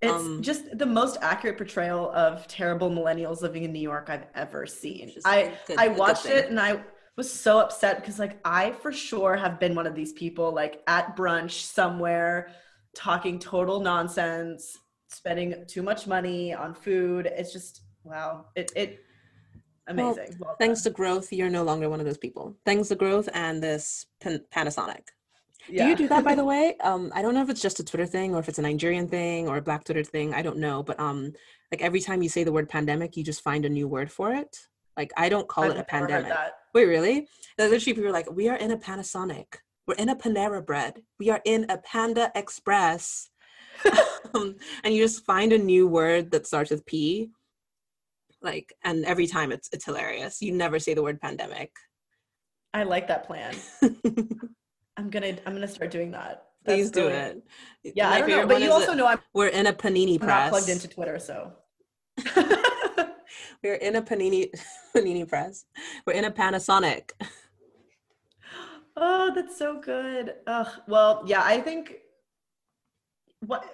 It's 0.00 0.12
um, 0.12 0.42
just 0.42 0.76
the 0.76 0.86
most 0.86 1.18
accurate 1.20 1.56
portrayal 1.56 2.10
of 2.10 2.46
terrible 2.48 2.90
millennials 2.90 3.40
living 3.40 3.62
in 3.62 3.72
New 3.72 3.80
York 3.80 4.08
I've 4.08 4.26
ever 4.34 4.66
seen. 4.66 5.12
I 5.24 5.52
good, 5.66 5.78
I 5.78 5.88
watched 5.88 6.26
it 6.26 6.50
and 6.50 6.58
I 6.58 6.80
was 7.16 7.32
so 7.32 7.60
upset 7.60 8.00
because 8.00 8.18
like 8.18 8.38
I 8.44 8.72
for 8.72 8.92
sure 8.92 9.36
have 9.36 9.60
been 9.60 9.74
one 9.74 9.86
of 9.86 9.94
these 9.94 10.12
people 10.12 10.52
like 10.52 10.82
at 10.88 11.16
brunch 11.16 11.62
somewhere 11.62 12.50
talking 12.96 13.38
total 13.38 13.78
nonsense 13.80 14.76
spending 15.08 15.64
too 15.68 15.82
much 15.82 16.06
money 16.06 16.52
on 16.52 16.74
food. 16.74 17.26
It's 17.26 17.52
just 17.52 17.82
wow. 18.02 18.46
It 18.56 18.72
it 18.74 19.04
amazing. 19.86 20.36
Well, 20.38 20.48
well 20.48 20.56
thanks 20.58 20.82
to 20.82 20.90
growth, 20.90 21.32
you're 21.32 21.50
no 21.50 21.64
longer 21.64 21.88
one 21.88 22.00
of 22.00 22.06
those 22.06 22.18
people. 22.18 22.56
Thanks 22.64 22.88
to 22.88 22.96
growth 22.96 23.28
and 23.34 23.62
this 23.62 24.06
Pan- 24.20 24.44
Panasonic. 24.54 25.08
Yeah. 25.68 25.84
Do 25.84 25.90
you 25.90 25.96
do 25.96 26.08
that 26.08 26.24
by 26.24 26.34
the 26.34 26.44
way? 26.44 26.76
Um, 26.82 27.12
I 27.14 27.22
don't 27.22 27.34
know 27.34 27.42
if 27.42 27.48
it's 27.48 27.62
just 27.62 27.80
a 27.80 27.84
Twitter 27.84 28.06
thing 28.06 28.34
or 28.34 28.40
if 28.40 28.48
it's 28.48 28.58
a 28.58 28.62
Nigerian 28.62 29.08
thing 29.08 29.48
or 29.48 29.58
a 29.58 29.62
Black 29.62 29.84
Twitter 29.84 30.02
thing. 30.02 30.34
I 30.34 30.42
don't 30.42 30.58
know, 30.58 30.82
but 30.82 30.98
um, 30.98 31.32
like 31.70 31.82
every 31.82 32.00
time 32.00 32.22
you 32.22 32.28
say 32.28 32.44
the 32.44 32.52
word 32.52 32.68
pandemic, 32.68 33.16
you 33.16 33.22
just 33.22 33.42
find 33.42 33.64
a 33.64 33.68
new 33.68 33.86
word 33.86 34.10
for 34.10 34.32
it. 34.32 34.68
Like 34.96 35.12
I 35.16 35.28
don't 35.28 35.48
call 35.48 35.64
I've 35.64 35.72
it 35.72 35.78
a 35.78 35.84
pandemic. 35.84 36.32
Wait, 36.74 36.84
really? 36.84 37.28
Literally, 37.58 37.80
people 37.84 38.06
are 38.06 38.12
like, 38.12 38.30
"We 38.30 38.48
are 38.48 38.56
in 38.56 38.70
a 38.70 38.76
Panasonic. 38.76 39.46
We're 39.86 39.94
in 39.94 40.08
a 40.08 40.16
Panera 40.16 40.64
Bread. 40.64 41.02
We 41.18 41.30
are 41.30 41.40
in 41.44 41.66
a 41.68 41.78
Panda 41.78 42.30
Express." 42.34 43.30
um, 44.34 44.56
and 44.84 44.94
you 44.94 45.02
just 45.02 45.24
find 45.24 45.52
a 45.52 45.58
new 45.58 45.86
word 45.86 46.30
that 46.30 46.46
starts 46.46 46.70
with 46.70 46.84
P. 46.86 47.30
Like, 48.42 48.74
and 48.84 49.04
every 49.04 49.26
time 49.26 49.52
it's 49.52 49.68
it's 49.72 49.84
hilarious. 49.84 50.42
You 50.42 50.52
never 50.52 50.78
say 50.78 50.94
the 50.94 51.02
word 51.02 51.20
pandemic. 51.20 51.70
I 52.74 52.84
like 52.84 53.08
that 53.08 53.26
plan. 53.26 53.54
I'm 54.96 55.10
gonna 55.10 55.36
I'm 55.46 55.52
gonna 55.54 55.68
start 55.68 55.90
doing 55.90 56.10
that. 56.12 56.44
That's 56.64 56.76
Please 56.76 56.90
do 56.90 57.08
it. 57.08 57.42
Yeah, 57.82 58.10
My 58.10 58.16
I 58.16 58.20
don't 58.20 58.30
know, 58.30 58.46
but 58.46 58.62
you 58.62 58.70
also 58.70 58.94
know 58.94 59.06
I'm 59.06 59.18
we're 59.34 59.48
in 59.48 59.66
a 59.66 59.72
panini 59.72 60.14
I'm 60.14 60.26
press. 60.26 60.50
plugged 60.50 60.68
into 60.68 60.88
Twitter, 60.88 61.18
so 61.18 61.52
we're 63.62 63.74
in 63.74 63.96
a 63.96 64.02
panini 64.02 64.48
panini 64.96 65.28
press. 65.28 65.64
We're 66.06 66.14
in 66.14 66.24
a 66.24 66.30
Panasonic. 66.30 67.10
Oh, 68.94 69.32
that's 69.34 69.56
so 69.56 69.80
good. 69.80 70.34
Ugh. 70.46 70.68
Well, 70.86 71.22
yeah, 71.24 71.42
I 71.42 71.62
think 71.62 71.94
what 73.46 73.64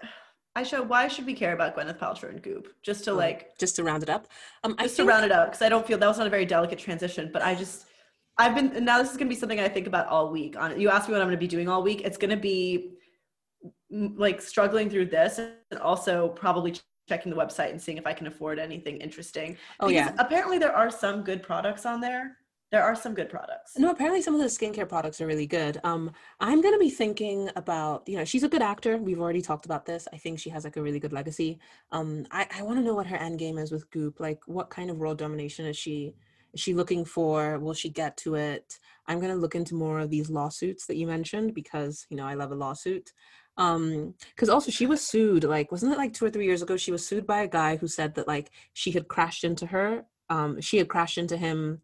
I 0.58 0.64
show 0.64 0.82
why 0.82 1.06
should 1.06 1.24
we 1.24 1.34
care 1.34 1.52
about 1.52 1.76
Gwyneth 1.76 2.00
Paltrow 2.00 2.30
and 2.30 2.42
Goop? 2.42 2.74
Just 2.82 3.04
to 3.04 3.12
oh, 3.12 3.14
like 3.14 3.56
just 3.58 3.76
to 3.76 3.84
round 3.84 4.02
it 4.02 4.10
up. 4.10 4.26
Um, 4.64 4.74
just 4.80 4.96
think, 4.96 5.06
to 5.06 5.12
round 5.12 5.24
it 5.24 5.30
up 5.30 5.50
because 5.50 5.62
I 5.62 5.68
don't 5.68 5.86
feel 5.86 5.98
that 5.98 6.06
was 6.08 6.18
not 6.18 6.26
a 6.26 6.30
very 6.30 6.44
delicate 6.44 6.80
transition, 6.80 7.30
but 7.32 7.42
I 7.42 7.54
just 7.54 7.86
I've 8.38 8.56
been 8.56 8.84
now 8.84 8.98
this 8.98 9.12
is 9.12 9.16
gonna 9.16 9.28
be 9.28 9.36
something 9.36 9.60
I 9.60 9.68
think 9.68 9.86
about 9.86 10.08
all 10.08 10.32
week. 10.32 10.58
On 10.58 10.78
you 10.80 10.90
ask 10.90 11.06
me 11.06 11.12
what 11.12 11.22
I'm 11.22 11.28
gonna 11.28 11.36
be 11.36 11.46
doing 11.46 11.68
all 11.68 11.84
week. 11.84 12.00
It's 12.04 12.18
gonna 12.18 12.36
be 12.36 12.94
like 13.88 14.40
struggling 14.40 14.90
through 14.90 15.06
this 15.06 15.38
and 15.38 15.80
also 15.80 16.30
probably 16.30 16.74
checking 17.08 17.30
the 17.30 17.38
website 17.38 17.70
and 17.70 17.80
seeing 17.80 17.96
if 17.96 18.06
I 18.06 18.12
can 18.12 18.26
afford 18.26 18.58
anything 18.58 18.96
interesting. 18.96 19.56
Oh 19.78 19.88
yeah. 19.88 20.12
Apparently 20.18 20.58
there 20.58 20.74
are 20.74 20.90
some 20.90 21.22
good 21.22 21.40
products 21.40 21.86
on 21.86 22.00
there. 22.00 22.36
There 22.70 22.82
are 22.82 22.94
some 22.94 23.14
good 23.14 23.30
products. 23.30 23.78
No, 23.78 23.90
apparently 23.90 24.20
some 24.20 24.34
of 24.34 24.40
the 24.40 24.46
skincare 24.46 24.88
products 24.88 25.20
are 25.20 25.26
really 25.26 25.46
good. 25.46 25.80
Um, 25.84 26.10
I'm 26.38 26.60
gonna 26.60 26.78
be 26.78 26.90
thinking 26.90 27.50
about, 27.56 28.06
you 28.06 28.18
know, 28.18 28.24
she's 28.26 28.42
a 28.42 28.48
good 28.48 28.60
actor. 28.60 28.98
We've 28.98 29.20
already 29.20 29.40
talked 29.40 29.64
about 29.64 29.86
this. 29.86 30.06
I 30.12 30.18
think 30.18 30.38
she 30.38 30.50
has 30.50 30.64
like 30.64 30.76
a 30.76 30.82
really 30.82 31.00
good 31.00 31.12
legacy. 31.14 31.58
Um, 31.92 32.26
I, 32.30 32.46
I 32.58 32.62
want 32.62 32.78
to 32.78 32.84
know 32.84 32.94
what 32.94 33.06
her 33.06 33.16
end 33.16 33.38
game 33.38 33.56
is 33.56 33.72
with 33.72 33.90
Goop. 33.90 34.20
Like, 34.20 34.40
what 34.46 34.68
kind 34.68 34.90
of 34.90 34.98
world 34.98 35.18
domination 35.18 35.64
is 35.64 35.76
she 35.78 36.14
is 36.52 36.60
she 36.60 36.74
looking 36.74 37.04
for? 37.04 37.58
Will 37.58 37.74
she 37.74 37.88
get 37.88 38.16
to 38.18 38.34
it? 38.34 38.78
I'm 39.06 39.20
gonna 39.20 39.34
look 39.36 39.54
into 39.54 39.74
more 39.74 40.00
of 40.00 40.10
these 40.10 40.28
lawsuits 40.28 40.86
that 40.86 40.96
you 40.96 41.06
mentioned 41.06 41.54
because 41.54 42.06
you 42.10 42.16
know 42.18 42.26
I 42.26 42.34
love 42.34 42.52
a 42.52 42.54
lawsuit 42.54 43.12
um 43.56 44.14
because 44.34 44.48
also 44.48 44.70
she 44.70 44.86
was 44.86 45.04
sued 45.04 45.42
like 45.42 45.72
wasn't 45.72 45.92
it 45.92 45.98
like 45.98 46.12
two 46.12 46.24
or 46.24 46.30
three 46.30 46.44
years 46.46 46.62
ago 46.62 46.76
she 46.76 46.92
was 46.92 47.04
sued 47.04 47.26
by 47.26 47.40
a 47.40 47.48
guy 47.48 47.76
who 47.76 47.88
said 47.88 48.14
that 48.14 48.28
like 48.28 48.50
she 48.72 48.92
had 48.92 49.08
crashed 49.08 49.42
into 49.42 49.66
her 49.66 50.04
um 50.30 50.60
she 50.60 50.78
had 50.78 50.88
crashed 50.88 51.18
into 51.18 51.36
him 51.36 51.80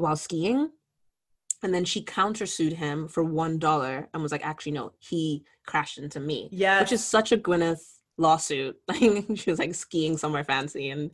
while 0.00 0.16
skiing 0.16 0.70
and 1.62 1.74
then 1.74 1.84
she 1.84 2.02
countersued 2.02 2.72
him 2.72 3.06
for 3.06 3.22
one 3.22 3.58
dollar 3.58 4.08
and 4.12 4.22
was 4.22 4.32
like 4.32 4.44
actually 4.44 4.72
no 4.72 4.92
he 4.98 5.44
crashed 5.66 5.98
into 5.98 6.20
me 6.20 6.48
yeah 6.52 6.80
which 6.80 6.92
is 6.92 7.04
such 7.04 7.32
a 7.32 7.36
gwyneth 7.36 7.98
lawsuit 8.18 8.76
like 8.88 9.00
she 9.34 9.50
was 9.50 9.58
like 9.58 9.74
skiing 9.74 10.16
somewhere 10.16 10.44
fancy 10.44 10.90
and 10.90 11.10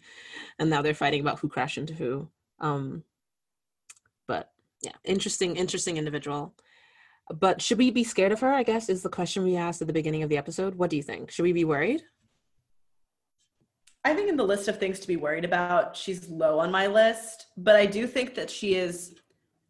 and 0.58 0.70
now 0.70 0.82
they're 0.82 0.94
fighting 0.94 1.20
about 1.20 1.38
who 1.38 1.48
crashed 1.48 1.78
into 1.78 1.94
who 1.94 2.28
um 2.60 3.02
but 4.26 4.50
yeah 4.82 4.92
interesting 5.04 5.56
interesting 5.56 5.96
individual 5.96 6.54
but 7.34 7.60
should 7.60 7.78
we 7.78 7.90
be 7.90 8.04
scared 8.04 8.32
of 8.32 8.40
her? 8.40 8.52
I 8.52 8.62
guess 8.62 8.88
is 8.88 9.02
the 9.02 9.08
question 9.08 9.42
we 9.42 9.56
asked 9.56 9.80
at 9.80 9.88
the 9.88 9.92
beginning 9.92 10.22
of 10.22 10.28
the 10.28 10.36
episode. 10.36 10.76
What 10.76 10.90
do 10.90 10.96
you 10.96 11.02
think? 11.02 11.30
Should 11.30 11.42
we 11.42 11.52
be 11.52 11.64
worried? 11.64 12.02
I 14.06 14.14
think 14.14 14.28
in 14.28 14.36
the 14.36 14.44
list 14.44 14.68
of 14.68 14.78
things 14.78 15.00
to 15.00 15.08
be 15.08 15.16
worried 15.16 15.44
about, 15.44 15.96
she's 15.96 16.28
low 16.28 16.60
on 16.60 16.70
my 16.70 16.86
list, 16.86 17.46
but 17.56 17.74
I 17.74 17.86
do 17.86 18.06
think 18.06 18.36
that 18.36 18.48
she 18.48 18.76
is 18.76 19.16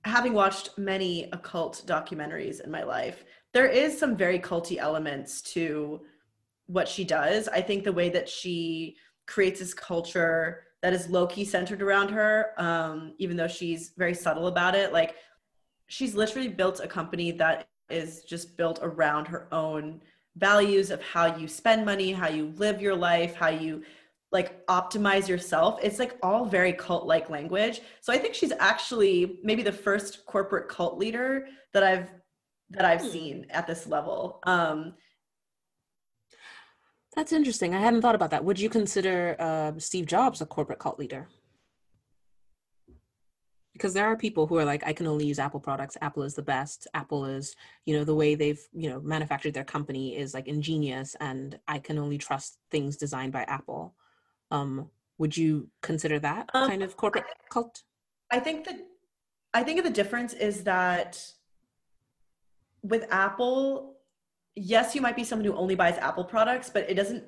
having 0.04 0.34
watched 0.34 0.76
many 0.76 1.30
occult 1.32 1.82
documentaries 1.86 2.60
in 2.60 2.70
my 2.70 2.82
life. 2.82 3.24
There 3.54 3.64
is 3.66 3.98
some 3.98 4.14
very 4.14 4.38
culty 4.38 4.76
elements 4.76 5.40
to 5.54 6.02
what 6.66 6.86
she 6.86 7.02
does. 7.02 7.48
I 7.48 7.62
think 7.62 7.82
the 7.82 7.94
way 7.94 8.10
that 8.10 8.28
she 8.28 8.98
creates 9.26 9.58
this 9.58 9.72
culture 9.72 10.64
that 10.82 10.92
is 10.92 11.08
low 11.08 11.26
key 11.26 11.46
centered 11.46 11.80
around 11.80 12.10
her, 12.10 12.52
um, 12.58 13.14
even 13.16 13.38
though 13.38 13.48
she's 13.48 13.92
very 13.96 14.12
subtle 14.12 14.48
about 14.48 14.74
it. 14.74 14.92
Like 14.92 15.14
she's 15.86 16.14
literally 16.14 16.48
built 16.48 16.80
a 16.80 16.86
company 16.86 17.30
that 17.30 17.68
is 17.88 18.22
just 18.24 18.58
built 18.58 18.80
around 18.82 19.28
her 19.28 19.48
own 19.50 20.02
values 20.36 20.90
of 20.90 21.00
how 21.02 21.34
you 21.38 21.48
spend 21.48 21.86
money, 21.86 22.12
how 22.12 22.28
you 22.28 22.52
live 22.56 22.82
your 22.82 22.94
life, 22.94 23.34
how 23.34 23.48
you 23.48 23.82
like 24.32 24.66
optimize 24.66 25.28
yourself. 25.28 25.78
It's 25.82 25.98
like 25.98 26.18
all 26.22 26.44
very 26.44 26.72
cult 26.72 27.06
like 27.06 27.30
language. 27.30 27.80
So 28.00 28.12
I 28.12 28.18
think 28.18 28.34
she's 28.34 28.52
actually 28.58 29.38
maybe 29.42 29.62
the 29.62 29.72
first 29.72 30.26
corporate 30.26 30.68
cult 30.68 30.98
leader 30.98 31.46
that 31.72 31.82
I've 31.82 32.08
that 32.70 32.84
I've 32.84 33.02
hmm. 33.02 33.08
seen 33.08 33.46
at 33.50 33.66
this 33.66 33.86
level. 33.86 34.40
Um 34.44 34.94
That's 37.14 37.32
interesting. 37.32 37.74
I 37.74 37.80
hadn't 37.80 38.02
thought 38.02 38.14
about 38.14 38.30
that. 38.30 38.44
Would 38.44 38.60
you 38.60 38.68
consider 38.68 39.36
uh, 39.38 39.72
Steve 39.78 40.06
Jobs 40.06 40.40
a 40.40 40.46
corporate 40.46 40.80
cult 40.80 40.98
leader? 40.98 41.28
because 43.76 43.92
there 43.92 44.06
are 44.06 44.16
people 44.16 44.46
who 44.46 44.56
are 44.56 44.64
like 44.64 44.82
i 44.86 44.92
can 44.92 45.06
only 45.06 45.26
use 45.26 45.38
apple 45.38 45.60
products 45.60 45.98
apple 46.00 46.22
is 46.22 46.34
the 46.34 46.42
best 46.42 46.86
apple 46.94 47.26
is 47.26 47.54
you 47.84 47.94
know 47.94 48.04
the 48.04 48.14
way 48.14 48.34
they've 48.34 48.66
you 48.72 48.88
know 48.88 49.00
manufactured 49.00 49.52
their 49.52 49.64
company 49.64 50.16
is 50.16 50.32
like 50.32 50.48
ingenious 50.48 51.14
and 51.20 51.58
i 51.68 51.78
can 51.78 51.98
only 51.98 52.16
trust 52.16 52.58
things 52.70 52.96
designed 52.96 53.32
by 53.32 53.42
apple 53.42 53.94
um 54.50 54.90
would 55.18 55.36
you 55.36 55.68
consider 55.82 56.18
that 56.18 56.50
um, 56.52 56.68
kind 56.68 56.82
of 56.82 56.96
corporate 56.96 57.24
cult? 57.50 57.82
I 58.30 58.38
think 58.38 58.64
that 58.66 58.78
i 59.54 59.62
think 59.62 59.82
the 59.82 59.90
difference 59.90 60.34
is 60.34 60.64
that 60.64 61.22
with 62.82 63.06
apple 63.10 63.96
yes 64.54 64.94
you 64.94 65.00
might 65.00 65.16
be 65.16 65.24
someone 65.24 65.46
who 65.46 65.54
only 65.54 65.74
buys 65.74 65.96
apple 65.98 66.24
products 66.24 66.68
but 66.68 66.88
it 66.90 66.94
doesn't 66.94 67.24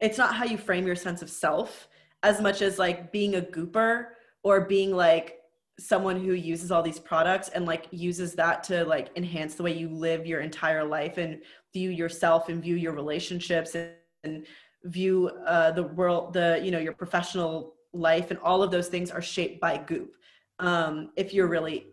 it's 0.00 0.18
not 0.18 0.34
how 0.34 0.44
you 0.44 0.58
frame 0.58 0.86
your 0.86 0.96
sense 0.96 1.22
of 1.22 1.30
self 1.30 1.88
as 2.22 2.40
much 2.40 2.62
as 2.62 2.78
like 2.78 3.12
being 3.12 3.36
a 3.36 3.40
gooper 3.40 4.06
or 4.42 4.62
being 4.62 4.94
like 4.94 5.38
someone 5.78 6.20
who 6.20 6.32
uses 6.32 6.72
all 6.72 6.82
these 6.82 6.98
products 6.98 7.48
and 7.50 7.64
like 7.64 7.86
uses 7.92 8.34
that 8.34 8.64
to 8.64 8.84
like 8.84 9.10
enhance 9.14 9.54
the 9.54 9.62
way 9.62 9.72
you 9.72 9.88
live 9.88 10.26
your 10.26 10.40
entire 10.40 10.84
life 10.84 11.18
and 11.18 11.40
view 11.72 11.90
yourself 11.90 12.48
and 12.48 12.60
view 12.62 12.74
your 12.74 12.92
relationships 12.92 13.76
and, 13.76 13.92
and 14.24 14.46
view 14.84 15.28
uh, 15.46 15.70
the 15.72 15.82
world 15.82 16.32
the 16.32 16.60
you 16.62 16.70
know 16.70 16.78
your 16.78 16.92
professional 16.92 17.74
life 17.92 18.30
and 18.30 18.38
all 18.40 18.62
of 18.62 18.70
those 18.70 18.88
things 18.88 19.10
are 19.10 19.22
shaped 19.22 19.60
by 19.60 19.76
goop. 19.78 20.14
Um 20.58 21.10
if 21.16 21.32
you're 21.34 21.48
really 21.48 21.86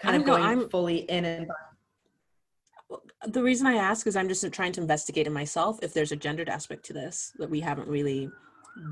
kind 0.00 0.16
of 0.16 0.24
going 0.24 0.42
I'm, 0.42 0.68
fully 0.68 0.98
in 0.98 1.24
and 1.24 1.50
the 3.28 3.42
reason 3.42 3.66
i 3.66 3.74
ask 3.74 4.06
is 4.06 4.16
i'm 4.16 4.28
just 4.28 4.50
trying 4.52 4.72
to 4.72 4.80
investigate 4.80 5.26
in 5.26 5.32
myself 5.32 5.78
if 5.82 5.94
there's 5.94 6.12
a 6.12 6.16
gendered 6.16 6.48
aspect 6.48 6.84
to 6.86 6.92
this 6.92 7.32
that 7.38 7.50
we 7.50 7.60
haven't 7.60 7.88
really 7.88 8.30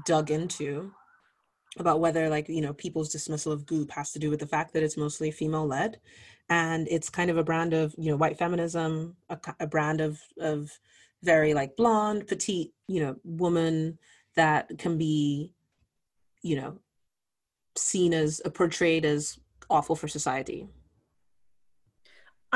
dug 0.07 0.31
into 0.31 0.93
about 1.79 2.01
whether 2.01 2.29
like 2.29 2.49
you 2.49 2.61
know 2.61 2.73
people's 2.73 3.11
dismissal 3.11 3.53
of 3.53 3.67
goop 3.67 3.91
has 3.91 4.13
to 4.13 4.19
do 4.19 4.31
with 4.31 4.41
the 4.41 4.47
fact 4.47 4.73
that 4.73 4.83
it's 4.83 4.97
mostly 4.97 5.31
female 5.31 5.67
led 5.67 5.99
and 6.49 6.89
it's 6.89 7.09
kind 7.11 7.31
of 7.31 7.37
a 7.37 7.45
brand 7.45 7.73
of 7.73 7.95
you 7.99 8.11
know 8.11 8.17
white 8.17 8.39
feminism 8.39 9.17
a, 9.29 9.39
a 9.61 9.67
brand 9.67 10.01
of 10.01 10.21
of 10.39 10.71
very 11.23 11.55
like 11.55 11.77
blonde 11.77 12.27
petite 12.27 12.73
you 12.89 13.01
know 13.01 13.16
woman 13.25 13.99
that 14.37 14.71
can 14.79 14.97
be 14.97 15.53
you 16.43 16.57
know 16.57 16.79
seen 17.77 18.12
as 18.12 18.41
uh, 18.45 18.51
portrayed 18.51 19.05
as 19.05 19.39
awful 19.68 19.95
for 19.95 20.09
society 20.09 20.66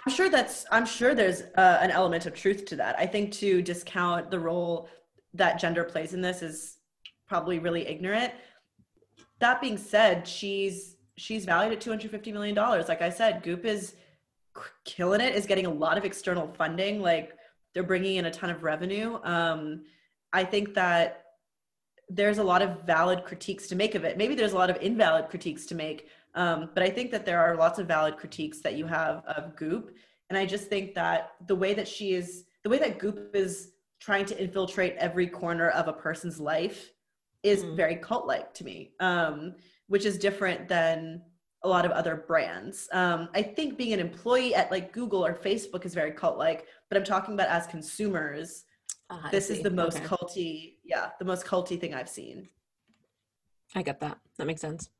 i'm 0.04 0.12
sure 0.12 0.28
that's 0.28 0.66
i'm 0.72 0.86
sure 0.86 1.14
there's 1.14 1.42
uh, 1.56 1.78
an 1.80 1.90
element 1.90 2.26
of 2.26 2.34
truth 2.34 2.64
to 2.64 2.76
that 2.76 2.98
i 2.98 3.06
think 3.06 3.30
to 3.30 3.62
discount 3.62 4.30
the 4.30 4.38
role 4.38 4.88
that 5.34 5.58
gender 5.58 5.84
plays 5.84 6.14
in 6.14 6.20
this 6.20 6.42
is 6.42 6.78
probably 7.26 7.58
really 7.58 7.86
ignorant 7.86 8.32
that 9.40 9.60
being 9.60 9.76
said, 9.76 10.26
she's 10.26 10.96
she's 11.16 11.44
valued 11.44 11.72
at 11.72 11.80
250 11.80 12.32
million 12.32 12.54
dollars. 12.54 12.88
Like 12.88 13.02
I 13.02 13.10
said, 13.10 13.42
Goop 13.42 13.64
is 13.64 13.94
killing 14.84 15.20
it. 15.20 15.34
Is 15.34 15.46
getting 15.46 15.66
a 15.66 15.70
lot 15.70 15.98
of 15.98 16.04
external 16.04 16.48
funding. 16.48 17.00
Like 17.00 17.32
they're 17.74 17.82
bringing 17.82 18.16
in 18.16 18.26
a 18.26 18.30
ton 18.30 18.50
of 18.50 18.62
revenue. 18.62 19.18
Um, 19.24 19.82
I 20.32 20.44
think 20.44 20.74
that 20.74 21.24
there's 22.08 22.38
a 22.38 22.44
lot 22.44 22.62
of 22.62 22.82
valid 22.84 23.24
critiques 23.24 23.66
to 23.68 23.76
make 23.76 23.94
of 23.94 24.04
it. 24.04 24.16
Maybe 24.16 24.34
there's 24.34 24.52
a 24.52 24.56
lot 24.56 24.70
of 24.70 24.76
invalid 24.80 25.28
critiques 25.28 25.66
to 25.66 25.74
make, 25.74 26.08
um, 26.34 26.70
but 26.74 26.82
I 26.82 26.90
think 26.90 27.10
that 27.12 27.24
there 27.24 27.40
are 27.40 27.56
lots 27.56 27.78
of 27.78 27.86
valid 27.86 28.16
critiques 28.16 28.60
that 28.60 28.74
you 28.74 28.86
have 28.86 29.24
of 29.26 29.56
Goop. 29.56 29.94
And 30.30 30.38
I 30.38 30.46
just 30.46 30.68
think 30.68 30.94
that 30.94 31.32
the 31.46 31.54
way 31.54 31.74
that 31.74 31.88
she 31.88 32.12
is, 32.12 32.44
the 32.62 32.70
way 32.70 32.78
that 32.78 32.98
Goop 32.98 33.34
is 33.34 33.72
trying 34.00 34.26
to 34.26 34.42
infiltrate 34.42 34.96
every 34.96 35.26
corner 35.26 35.70
of 35.70 35.88
a 35.88 35.92
person's 35.92 36.40
life 36.40 36.90
is 37.42 37.64
mm. 37.64 37.76
very 37.76 37.96
cult 37.96 38.26
like 38.26 38.52
to 38.54 38.64
me, 38.64 38.92
um, 39.00 39.54
which 39.86 40.04
is 40.04 40.18
different 40.18 40.68
than 40.68 41.22
a 41.64 41.68
lot 41.68 41.84
of 41.84 41.90
other 41.92 42.14
brands. 42.14 42.88
Um, 42.92 43.28
I 43.34 43.42
think 43.42 43.76
being 43.76 43.92
an 43.92 44.00
employee 44.00 44.54
at 44.54 44.70
like 44.70 44.92
Google 44.92 45.24
or 45.24 45.34
Facebook 45.34 45.84
is 45.84 45.94
very 45.94 46.12
cult 46.12 46.38
like, 46.38 46.66
but 46.88 46.98
I'm 46.98 47.04
talking 47.04 47.34
about 47.34 47.48
as 47.48 47.66
consumers. 47.66 48.64
Uh, 49.10 49.30
this 49.30 49.50
is 49.50 49.62
the 49.62 49.70
most 49.70 49.98
okay. 49.98 50.06
culty, 50.06 50.74
yeah, 50.84 51.10
the 51.18 51.24
most 51.24 51.44
culty 51.44 51.80
thing 51.80 51.94
I've 51.94 52.08
seen. 52.08 52.48
I 53.74 53.82
get 53.82 54.00
that. 54.00 54.18
That 54.38 54.46
makes 54.46 54.60
sense. 54.60 54.90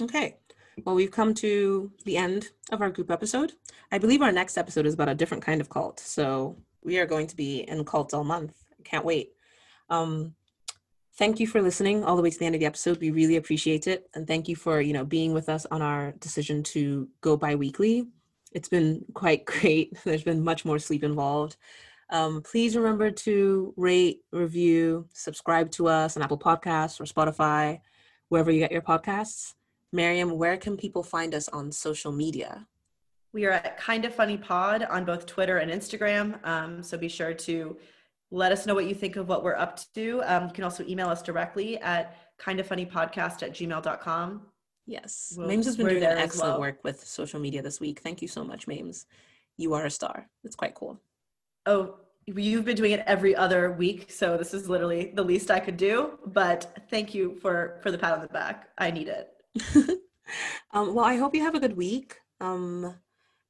Okay. 0.00 0.36
Well, 0.84 0.94
we've 0.94 1.10
come 1.10 1.34
to 1.34 1.92
the 2.04 2.16
end 2.16 2.50
of 2.70 2.80
our 2.80 2.90
Goop 2.90 3.10
episode. 3.10 3.52
I 3.90 3.98
believe 3.98 4.22
our 4.22 4.32
next 4.32 4.56
episode 4.56 4.86
is 4.86 4.94
about 4.94 5.08
a 5.08 5.14
different 5.14 5.44
kind 5.44 5.60
of 5.60 5.68
cult. 5.68 6.00
So 6.00 6.56
we 6.82 6.98
are 6.98 7.06
going 7.06 7.26
to 7.26 7.36
be 7.36 7.60
in 7.60 7.84
cults 7.84 8.14
all 8.14 8.24
month. 8.24 8.54
Can't 8.84 9.04
wait. 9.04 9.32
Um, 9.90 10.34
thank 11.16 11.40
you 11.40 11.46
for 11.46 11.60
listening 11.60 12.04
all 12.04 12.16
the 12.16 12.22
way 12.22 12.30
to 12.30 12.38
the 12.38 12.46
end 12.46 12.54
of 12.54 12.60
the 12.60 12.66
episode. 12.66 13.00
We 13.00 13.10
really 13.10 13.36
appreciate 13.36 13.86
it. 13.86 14.08
And 14.14 14.26
thank 14.26 14.48
you 14.48 14.56
for, 14.56 14.80
you 14.80 14.92
know, 14.92 15.04
being 15.04 15.32
with 15.34 15.48
us 15.48 15.66
on 15.70 15.82
our 15.82 16.12
decision 16.12 16.62
to 16.64 17.08
go 17.20 17.36
bi-weekly. 17.36 18.06
It's 18.52 18.68
been 18.68 19.04
quite 19.14 19.44
great. 19.46 19.96
There's 20.04 20.24
been 20.24 20.42
much 20.42 20.64
more 20.64 20.78
sleep 20.78 21.04
involved. 21.04 21.56
Um, 22.10 22.42
please 22.42 22.76
remember 22.76 23.10
to 23.10 23.72
rate, 23.76 24.20
review, 24.32 25.06
subscribe 25.14 25.70
to 25.72 25.88
us 25.88 26.16
on 26.16 26.22
Apple 26.22 26.38
Podcasts 26.38 27.00
or 27.00 27.04
Spotify, 27.04 27.80
wherever 28.28 28.50
you 28.50 28.58
get 28.58 28.72
your 28.72 28.82
podcasts. 28.82 29.54
Miriam, 29.92 30.36
where 30.36 30.56
can 30.56 30.76
people 30.76 31.02
find 31.02 31.34
us 31.34 31.48
on 31.48 31.72
social 31.72 32.12
media? 32.12 32.66
We 33.32 33.46
are 33.46 33.52
at 33.52 33.78
Kind 33.78 34.04
of 34.04 34.14
Funny 34.14 34.36
Pod 34.36 34.82
on 34.82 35.06
both 35.06 35.24
Twitter 35.24 35.58
and 35.58 35.70
Instagram. 35.70 36.44
Um, 36.46 36.82
so 36.82 36.98
be 36.98 37.08
sure 37.08 37.32
to 37.32 37.78
let 38.32 38.50
us 38.50 38.66
know 38.66 38.74
what 38.74 38.86
you 38.86 38.94
think 38.94 39.16
of 39.16 39.28
what 39.28 39.44
we're 39.44 39.56
up 39.56 39.78
to. 39.94 40.22
Um, 40.24 40.46
you 40.46 40.52
can 40.52 40.64
also 40.64 40.84
email 40.88 41.08
us 41.08 41.22
directly 41.22 41.78
at 41.78 42.16
kindoffunnypodcast 42.40 43.42
at 43.42 43.52
gmail.com. 43.52 44.42
Yes. 44.86 45.34
We'll, 45.36 45.48
Mames 45.48 45.66
has 45.66 45.76
been 45.76 45.86
doing 45.86 46.02
excellent 46.02 46.52
well. 46.52 46.60
work 46.60 46.82
with 46.82 47.06
social 47.06 47.38
media 47.38 47.60
this 47.62 47.78
week. 47.78 48.00
Thank 48.00 48.22
you 48.22 48.28
so 48.28 48.42
much, 48.42 48.66
Mames. 48.66 49.04
You 49.58 49.74
are 49.74 49.84
a 49.84 49.90
star. 49.90 50.28
It's 50.44 50.56
quite 50.56 50.74
cool. 50.74 50.98
Oh, 51.66 51.96
you've 52.26 52.64
been 52.64 52.76
doing 52.76 52.92
it 52.92 53.04
every 53.06 53.36
other 53.36 53.72
week, 53.72 54.10
so 54.10 54.38
this 54.38 54.54
is 54.54 54.68
literally 54.68 55.12
the 55.14 55.22
least 55.22 55.50
I 55.50 55.60
could 55.60 55.76
do. 55.76 56.18
But 56.26 56.74
thank 56.90 57.14
you 57.14 57.36
for 57.40 57.78
for 57.82 57.90
the 57.90 57.98
pat 57.98 58.14
on 58.14 58.22
the 58.22 58.28
back. 58.28 58.70
I 58.78 58.90
need 58.90 59.08
it. 59.08 59.28
um, 60.72 60.94
well, 60.94 61.04
I 61.04 61.16
hope 61.16 61.34
you 61.34 61.42
have 61.42 61.54
a 61.54 61.60
good 61.60 61.76
week. 61.76 62.16
Um, 62.40 62.96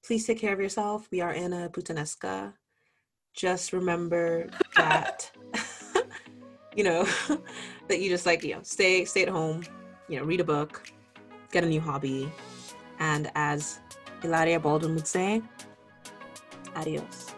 please 0.05 0.27
take 0.27 0.41
care 0.41 0.53
of 0.53 0.61
yourself. 0.61 1.09
We 1.11 1.21
are 1.21 1.33
in 1.33 1.53
a 1.53 1.71
Puttanesca. 1.71 2.55
Just 3.35 3.73
remember 3.73 4.49
that, 4.77 5.31
you 6.77 6.85
know, 6.85 7.07
that 7.89 8.01
you 8.01 8.09
just 8.11 8.27
like, 8.27 8.45
you 8.45 8.55
know, 8.55 8.63
stay, 8.63 9.05
stay 9.05 9.23
at 9.23 9.29
home, 9.29 9.63
you 10.09 10.19
know, 10.19 10.25
read 10.25 10.41
a 10.41 10.45
book, 10.45 10.87
get 11.51 11.65
a 11.65 11.67
new 11.67 11.81
hobby. 11.81 12.31
And 12.99 13.31
as 13.35 13.81
Hilaria 14.21 14.61
Baldwin 14.61 14.95
would 14.95 15.07
say, 15.07 15.43
adios. 16.77 17.35